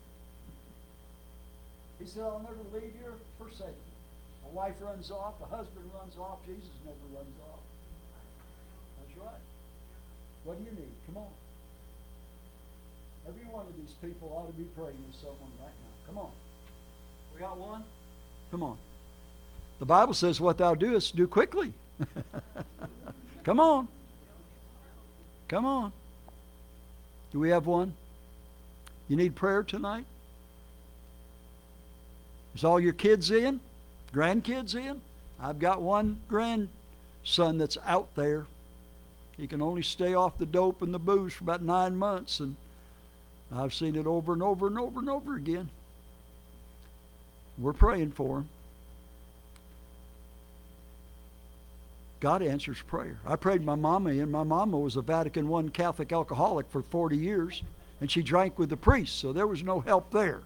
He 1.99 2.05
said, 2.07 2.23
I'll 2.23 2.43
never 2.43 2.63
leave 2.73 2.95
you 2.95 3.11
or 3.11 3.17
forsake 3.37 3.75
you. 3.75 3.95
A 4.47 4.51
wife 4.53 4.75
runs 4.81 5.11
off, 5.11 5.35
a 5.41 5.45
husband 5.45 5.89
runs 5.93 6.17
off, 6.17 6.39
Jesus 6.45 6.73
never 6.85 7.05
runs 7.13 7.35
off. 7.49 7.63
That's 8.99 9.17
right. 9.17 9.45
What 10.43 10.57
do 10.59 10.63
you 10.63 10.71
need? 10.71 10.93
Come 11.07 11.17
on. 11.17 11.33
Every 13.27 13.45
one 13.45 13.65
of 13.65 13.75
these 13.77 13.93
people 14.01 14.29
ought 14.35 14.47
to 14.47 14.53
be 14.53 14.65
praying 14.77 15.01
with 15.07 15.15
someone 15.17 15.51
right 15.59 15.73
now. 15.73 15.93
Come 16.07 16.17
on. 16.19 16.31
We 17.33 17.39
got 17.39 17.57
one? 17.57 17.83
Come 18.51 18.63
on. 18.63 18.77
The 19.79 19.85
Bible 19.85 20.13
says, 20.13 20.39
What 20.39 20.57
thou 20.57 20.75
doest, 20.75 21.15
do 21.15 21.27
quickly. 21.27 21.73
Come 23.43 23.59
on. 23.59 23.87
Come 25.47 25.65
on. 25.65 25.91
Do 27.31 27.39
we 27.39 27.49
have 27.49 27.67
one? 27.67 27.93
You 29.07 29.15
need 29.15 29.35
prayer 29.35 29.63
tonight? 29.63 30.05
Is 32.55 32.63
all 32.63 32.79
your 32.79 32.93
kids 32.93 33.31
in? 33.31 33.59
Grandkids 34.13 34.75
in? 34.75 35.01
I've 35.39 35.59
got 35.59 35.81
one 35.81 36.21
grandson 36.29 37.57
that's 37.57 37.77
out 37.85 38.07
there. 38.15 38.45
He 39.37 39.47
can 39.47 39.61
only 39.61 39.83
stay 39.83 40.13
off 40.13 40.37
the 40.37 40.45
dope 40.45 40.81
and 40.81 40.93
the 40.93 40.99
booze 40.99 41.33
for 41.33 41.43
about 41.43 41.61
nine 41.61 41.97
months, 41.97 42.39
and 42.39 42.55
I've 43.53 43.73
seen 43.73 43.95
it 43.95 44.07
over 44.07 44.31
and 44.31 44.41
over 44.41 44.67
and 44.67 44.79
over 44.79 44.99
and 44.99 45.09
over 45.09 45.35
again. 45.35 45.69
We're 47.57 47.73
praying 47.73 48.13
for 48.13 48.39
him. 48.39 48.49
God 52.19 52.41
answers 52.41 52.81
prayer. 52.81 53.19
I 53.25 53.35
prayed 53.35 53.63
my 53.63 53.75
mama 53.75 54.11
in. 54.11 54.31
My 54.31 54.43
mama 54.43 54.79
was 54.79 54.95
a 54.95 55.01
Vatican 55.01 55.53
I 55.53 55.69
Catholic 55.69 56.11
alcoholic 56.11 56.69
for 56.69 56.81
40 56.81 57.17
years, 57.17 57.61
and 58.01 58.09
she 58.09 58.21
drank 58.21 58.57
with 58.57 58.69
the 58.69 58.77
priest, 58.77 59.19
so 59.19 59.33
there 59.33 59.47
was 59.47 59.63
no 59.63 59.79
help 59.81 60.11
there. 60.11 60.41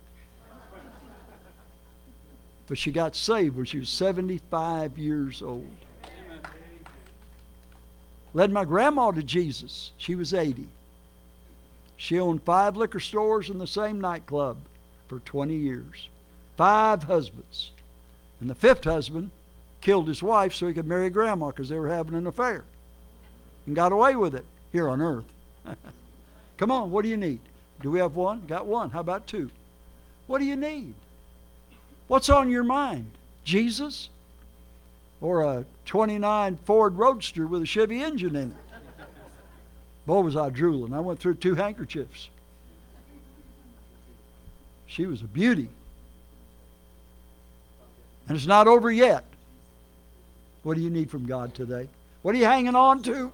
But 2.68 2.78
she 2.78 2.92
got 2.92 3.16
saved 3.16 3.56
when 3.56 3.66
she 3.66 3.80
was 3.80 3.90
75 3.90 4.98
years 4.98 5.42
old. 5.42 5.66
Led 8.34 8.52
my 8.52 8.64
grandma 8.64 9.12
to 9.12 9.24
Jesus. 9.24 9.92
She 9.98 10.16
was 10.16 10.34
80. 10.34 10.68
She 11.98 12.20
owned 12.20 12.44
five 12.44 12.78
liquor 12.78 13.00
stores 13.00 13.50
and 13.50 13.60
the 13.60 13.68
same 13.68 14.00
nightclub 14.00 14.58
for 15.08 15.20
20 15.20 15.56
years. 15.56 16.10
Five 16.56 17.04
husbands. 17.04 17.72
And 18.40 18.50
the 18.50 18.56
fifth 18.56 18.84
husband 18.84 19.32
killed 19.82 20.08
his 20.08 20.22
wife 20.22 20.54
so 20.54 20.68
he 20.68 20.74
could 20.74 20.88
marry 20.88 21.10
grandma 21.10 21.48
because 21.48 21.70
they 21.70 21.80
were 21.80 21.90
having 21.90 22.16
an 22.16 22.28
affair. 22.28 22.64
And 23.66 23.76
got 23.76 23.92
away 23.92 24.16
with 24.16 24.36
it 24.36 24.46
here 24.72 24.90
on 24.90 25.02
earth. 25.02 25.26
Come 26.58 26.72
on, 26.72 26.92
what 26.92 27.04
do 27.04 27.10
you 27.10 27.18
need? 27.18 27.40
Do 27.82 27.92
we 27.92 28.00
have 28.00 28.16
one? 28.16 28.44
Got 28.48 28.66
one. 28.66 28.90
How 28.90 29.00
about 29.00 29.28
two? 29.28 29.50
What 30.28 30.40
do 30.40 30.46
you 30.46 30.56
need? 30.56 30.94
What's 32.08 32.30
on 32.30 32.50
your 32.50 32.64
mind? 32.64 33.10
Jesus? 33.44 34.10
Or 35.22 35.44
a 35.44 35.66
29 35.86 36.58
Ford 36.66 36.98
Roadster 36.98 37.48
with 37.48 37.62
a 37.62 37.66
Chevy 37.66 38.02
engine 38.02 38.36
in 38.36 38.52
it? 38.52 38.58
Boy, 40.06 40.22
was 40.22 40.36
I 40.36 40.50
drooling. 40.50 40.94
I 40.94 41.00
went 41.00 41.20
through 41.20 41.36
two 41.36 41.56
handkerchiefs. 41.56 42.30
She 44.88 45.06
was 45.06 45.22
a 45.22 45.26
beauty. 45.26 45.70
And 48.28 48.36
it's 48.36 48.48
not 48.48 48.68
over 48.68 48.92
yet. 48.92 49.24
What 50.70 50.78
do 50.78 50.84
you 50.84 50.92
need 50.92 51.10
from 51.10 51.26
God 51.26 51.56
today? 51.56 51.90
What 52.22 52.36
are 52.36 52.38
you 52.38 52.46
hanging 52.46 52.76
on 52.76 53.02
to? 53.02 53.32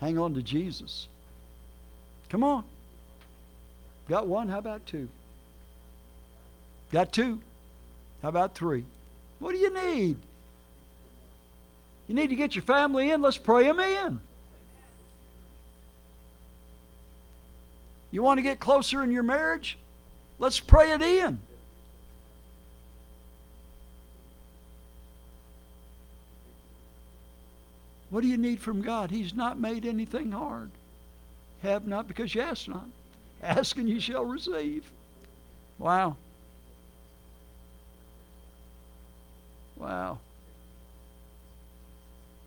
Hang 0.00 0.16
on 0.16 0.32
to 0.32 0.40
Jesus. 0.40 1.08
Come 2.30 2.42
on. 2.42 2.64
Got 4.08 4.26
one? 4.26 4.48
How 4.48 4.60
about 4.60 4.86
two? 4.86 5.10
Got 6.90 7.12
two? 7.12 7.42
How 8.22 8.30
about 8.30 8.54
three? 8.54 8.86
What 9.40 9.52
do 9.52 9.58
you 9.58 9.74
need? 9.74 10.16
You 12.06 12.14
need 12.14 12.28
to 12.28 12.36
get 12.36 12.54
your 12.54 12.62
family 12.62 13.10
in. 13.10 13.20
Let's 13.20 13.36
pray 13.36 13.64
them 13.64 13.78
in. 13.78 14.20
You 18.10 18.22
want 18.22 18.38
to 18.38 18.42
get 18.42 18.58
closer 18.58 19.04
in 19.04 19.12
your 19.12 19.22
marriage? 19.22 19.76
Let's 20.38 20.60
pray 20.60 20.92
it 20.92 21.02
in. 21.02 21.38
What 28.10 28.22
do 28.22 28.28
you 28.28 28.36
need 28.38 28.60
from 28.60 28.80
God? 28.82 29.10
He's 29.10 29.34
not 29.34 29.58
made 29.58 29.84
anything 29.84 30.32
hard. 30.32 30.70
Have 31.62 31.86
not 31.86 32.08
because 32.08 32.34
you 32.34 32.40
ask 32.40 32.68
not. 32.68 32.86
Ask 33.42 33.76
and 33.76 33.88
you 33.88 34.00
shall 34.00 34.24
receive. 34.24 34.90
Wow. 35.78 36.16
Wow. 39.76 40.18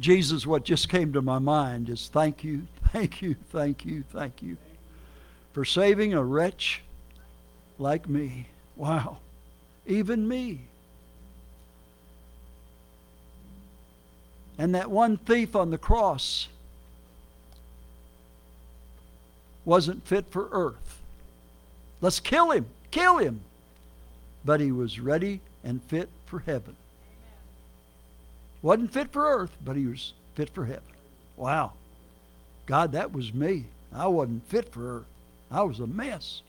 Jesus, 0.00 0.46
what 0.46 0.64
just 0.64 0.88
came 0.88 1.12
to 1.12 1.20
my 1.20 1.40
mind 1.40 1.88
is 1.88 2.08
thank 2.08 2.44
you, 2.44 2.68
Thank 2.92 3.20
you, 3.20 3.36
thank 3.50 3.84
you, 3.84 4.02
thank 4.02 4.42
you 4.42 4.56
for 5.52 5.64
saving 5.66 6.14
a 6.14 6.24
wretch 6.24 6.82
like 7.78 8.08
me. 8.08 8.46
Wow. 8.78 9.18
Even 9.86 10.26
me. 10.26 10.60
And 14.56 14.74
that 14.74 14.90
one 14.90 15.18
thief 15.18 15.54
on 15.54 15.70
the 15.70 15.78
cross 15.78 16.48
wasn't 19.64 20.06
fit 20.06 20.26
for 20.30 20.48
earth. 20.50 21.02
Let's 22.00 22.20
kill 22.20 22.52
him, 22.52 22.66
kill 22.90 23.18
him. 23.18 23.40
But 24.44 24.60
he 24.60 24.72
was 24.72 24.98
ready 24.98 25.40
and 25.62 25.82
fit 25.82 26.08
for 26.26 26.38
heaven. 26.40 26.76
Wasn't 28.62 28.92
fit 28.92 29.12
for 29.12 29.28
earth, 29.28 29.56
but 29.64 29.76
he 29.76 29.86
was 29.86 30.12
fit 30.34 30.50
for 30.50 30.64
heaven. 30.64 30.82
Wow. 31.36 31.72
God, 32.66 32.92
that 32.92 33.12
was 33.12 33.34
me. 33.34 33.66
I 33.92 34.06
wasn't 34.06 34.48
fit 34.48 34.72
for 34.72 34.98
earth. 34.98 35.06
I 35.50 35.62
was 35.62 35.80
a 35.80 35.86
mess. 35.86 36.42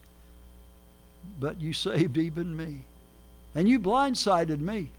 But 1.40 1.62
you 1.62 1.74
saved 1.74 2.18
even 2.18 2.56
me. 2.56 2.86
And 3.56 3.68
you 3.68 3.80
blindsided 3.80 4.60
me. 4.60 4.92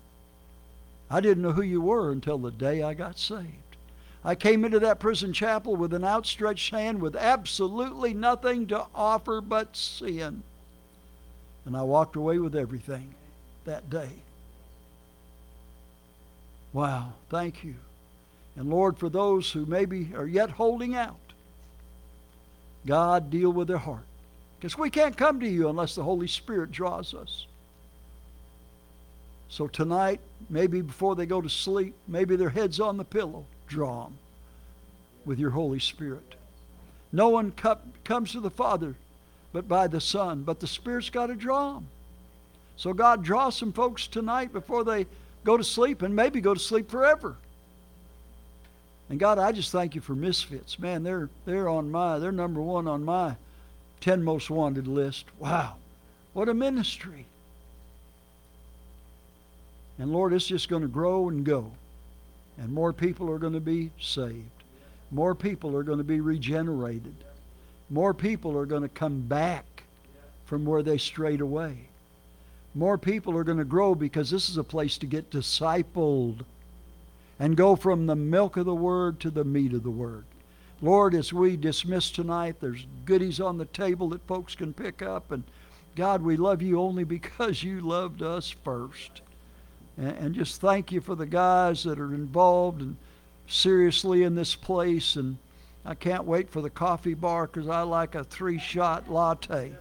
I 1.10 1.20
didn't 1.20 1.42
know 1.42 1.52
who 1.52 1.62
you 1.62 1.80
were 1.80 2.12
until 2.12 2.38
the 2.38 2.50
day 2.50 2.82
I 2.82 2.94
got 2.94 3.18
saved. 3.18 3.46
I 4.24 4.34
came 4.34 4.64
into 4.64 4.80
that 4.80 5.00
prison 5.00 5.32
chapel 5.32 5.76
with 5.76 5.94
an 5.94 6.04
outstretched 6.04 6.70
hand 6.72 7.00
with 7.00 7.16
absolutely 7.16 8.12
nothing 8.12 8.66
to 8.68 8.86
offer 8.94 9.40
but 9.40 9.76
sin. 9.76 10.42
And 11.64 11.76
I 11.76 11.82
walked 11.82 12.16
away 12.16 12.38
with 12.38 12.54
everything 12.54 13.14
that 13.64 13.88
day. 13.88 14.10
Wow, 16.72 17.14
thank 17.28 17.64
you. 17.64 17.74
And 18.56 18.68
Lord, 18.68 18.98
for 18.98 19.08
those 19.08 19.50
who 19.50 19.66
maybe 19.66 20.12
are 20.14 20.26
yet 20.26 20.50
holding 20.50 20.94
out, 20.94 21.16
God, 22.86 23.30
deal 23.30 23.50
with 23.52 23.68
their 23.68 23.78
heart. 23.78 24.04
Because 24.60 24.76
we 24.76 24.90
can't 24.90 25.16
come 25.16 25.40
to 25.40 25.48
you 25.48 25.70
unless 25.70 25.94
the 25.94 26.04
Holy 26.04 26.26
Spirit 26.26 26.70
draws 26.70 27.14
us. 27.14 27.46
So 29.48 29.66
tonight, 29.66 30.20
maybe 30.50 30.82
before 30.82 31.16
they 31.16 31.24
go 31.24 31.40
to 31.40 31.48
sleep, 31.48 31.94
maybe 32.06 32.36
their 32.36 32.50
head's 32.50 32.78
on 32.78 32.98
the 32.98 33.04
pillow, 33.04 33.46
draw 33.66 34.04
them 34.04 34.18
with 35.24 35.38
your 35.38 35.50
Holy 35.50 35.80
Spirit. 35.80 36.34
No 37.10 37.30
one 37.30 37.52
co- 37.52 37.78
comes 38.04 38.32
to 38.32 38.40
the 38.40 38.50
Father 38.50 38.94
but 39.52 39.66
by 39.66 39.86
the 39.86 40.00
Son, 40.00 40.42
but 40.42 40.60
the 40.60 40.66
Spirit's 40.66 41.10
got 41.10 41.26
to 41.26 41.34
draw 41.34 41.74
them. 41.74 41.88
So 42.76 42.92
God, 42.92 43.24
draw 43.24 43.48
some 43.48 43.72
folks 43.72 44.06
tonight 44.06 44.52
before 44.52 44.84
they 44.84 45.06
go 45.42 45.56
to 45.56 45.64
sleep 45.64 46.02
and 46.02 46.14
maybe 46.14 46.40
go 46.40 46.54
to 46.54 46.60
sleep 46.60 46.90
forever. 46.90 47.36
And 49.08 49.18
God, 49.18 49.38
I 49.38 49.52
just 49.52 49.72
thank 49.72 49.94
you 49.94 50.00
for 50.00 50.14
misfits. 50.14 50.78
Man, 50.78 51.02
they're 51.02 51.30
they're 51.46 51.68
on 51.68 51.90
my 51.90 52.18
they're 52.18 52.30
number 52.30 52.60
one 52.60 52.86
on 52.86 53.04
my 53.04 53.34
ten 54.00 54.22
most 54.22 54.50
wanted 54.50 54.86
list. 54.86 55.26
Wow. 55.38 55.76
What 56.32 56.48
a 56.48 56.54
ministry. 56.54 57.26
And 59.98 60.12
Lord, 60.12 60.32
it's 60.32 60.46
just 60.46 60.68
going 60.68 60.82
to 60.82 60.88
grow 60.88 61.28
and 61.28 61.44
go. 61.44 61.70
And 62.58 62.72
more 62.72 62.92
people 62.92 63.30
are 63.30 63.38
going 63.38 63.52
to 63.52 63.60
be 63.60 63.90
saved. 64.00 64.50
More 65.10 65.34
people 65.34 65.76
are 65.76 65.82
going 65.82 65.98
to 65.98 66.04
be 66.04 66.20
regenerated. 66.20 67.14
More 67.90 68.14
people 68.14 68.56
are 68.56 68.66
going 68.66 68.82
to 68.82 68.88
come 68.88 69.20
back 69.20 69.84
from 70.46 70.64
where 70.64 70.82
they 70.82 70.98
strayed 70.98 71.40
away. 71.40 71.76
More 72.74 72.96
people 72.96 73.36
are 73.36 73.44
going 73.44 73.58
to 73.58 73.64
grow 73.64 73.94
because 73.94 74.30
this 74.30 74.48
is 74.48 74.56
a 74.56 74.64
place 74.64 74.96
to 74.98 75.06
get 75.06 75.30
discipled 75.30 76.44
and 77.38 77.56
go 77.56 77.74
from 77.74 78.06
the 78.06 78.14
milk 78.14 78.56
of 78.56 78.66
the 78.66 78.74
Word 78.74 79.18
to 79.20 79.30
the 79.30 79.44
meat 79.44 79.72
of 79.72 79.82
the 79.82 79.90
Word. 79.90 80.24
Lord, 80.82 81.14
as 81.14 81.32
we 81.32 81.56
dismiss 81.56 82.10
tonight, 82.10 82.56
there's 82.60 82.86
goodies 83.04 83.40
on 83.40 83.58
the 83.58 83.66
table 83.66 84.08
that 84.10 84.26
folks 84.26 84.54
can 84.54 84.72
pick 84.72 85.02
up. 85.02 85.30
And 85.30 85.44
God, 85.94 86.22
we 86.22 86.36
love 86.36 86.62
you 86.62 86.80
only 86.80 87.04
because 87.04 87.62
you 87.62 87.80
loved 87.80 88.22
us 88.22 88.50
first. 88.64 89.20
And, 89.98 90.16
and 90.16 90.34
just 90.34 90.60
thank 90.60 90.90
you 90.90 91.00
for 91.00 91.14
the 91.14 91.26
guys 91.26 91.82
that 91.84 92.00
are 92.00 92.14
involved 92.14 92.80
and 92.80 92.96
seriously 93.46 94.22
in 94.22 94.34
this 94.34 94.54
place. 94.54 95.16
And 95.16 95.36
I 95.84 95.94
can't 95.94 96.24
wait 96.24 96.48
for 96.48 96.62
the 96.62 96.70
coffee 96.70 97.14
bar 97.14 97.46
because 97.46 97.68
I 97.68 97.82
like 97.82 98.14
a 98.14 98.24
three 98.24 98.58
shot 98.58 99.10
latte. 99.10 99.72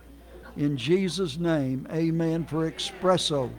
In 0.57 0.75
Jesus' 0.75 1.37
name, 1.37 1.87
amen 1.91 2.45
for 2.45 2.69
espresso. 2.69 3.49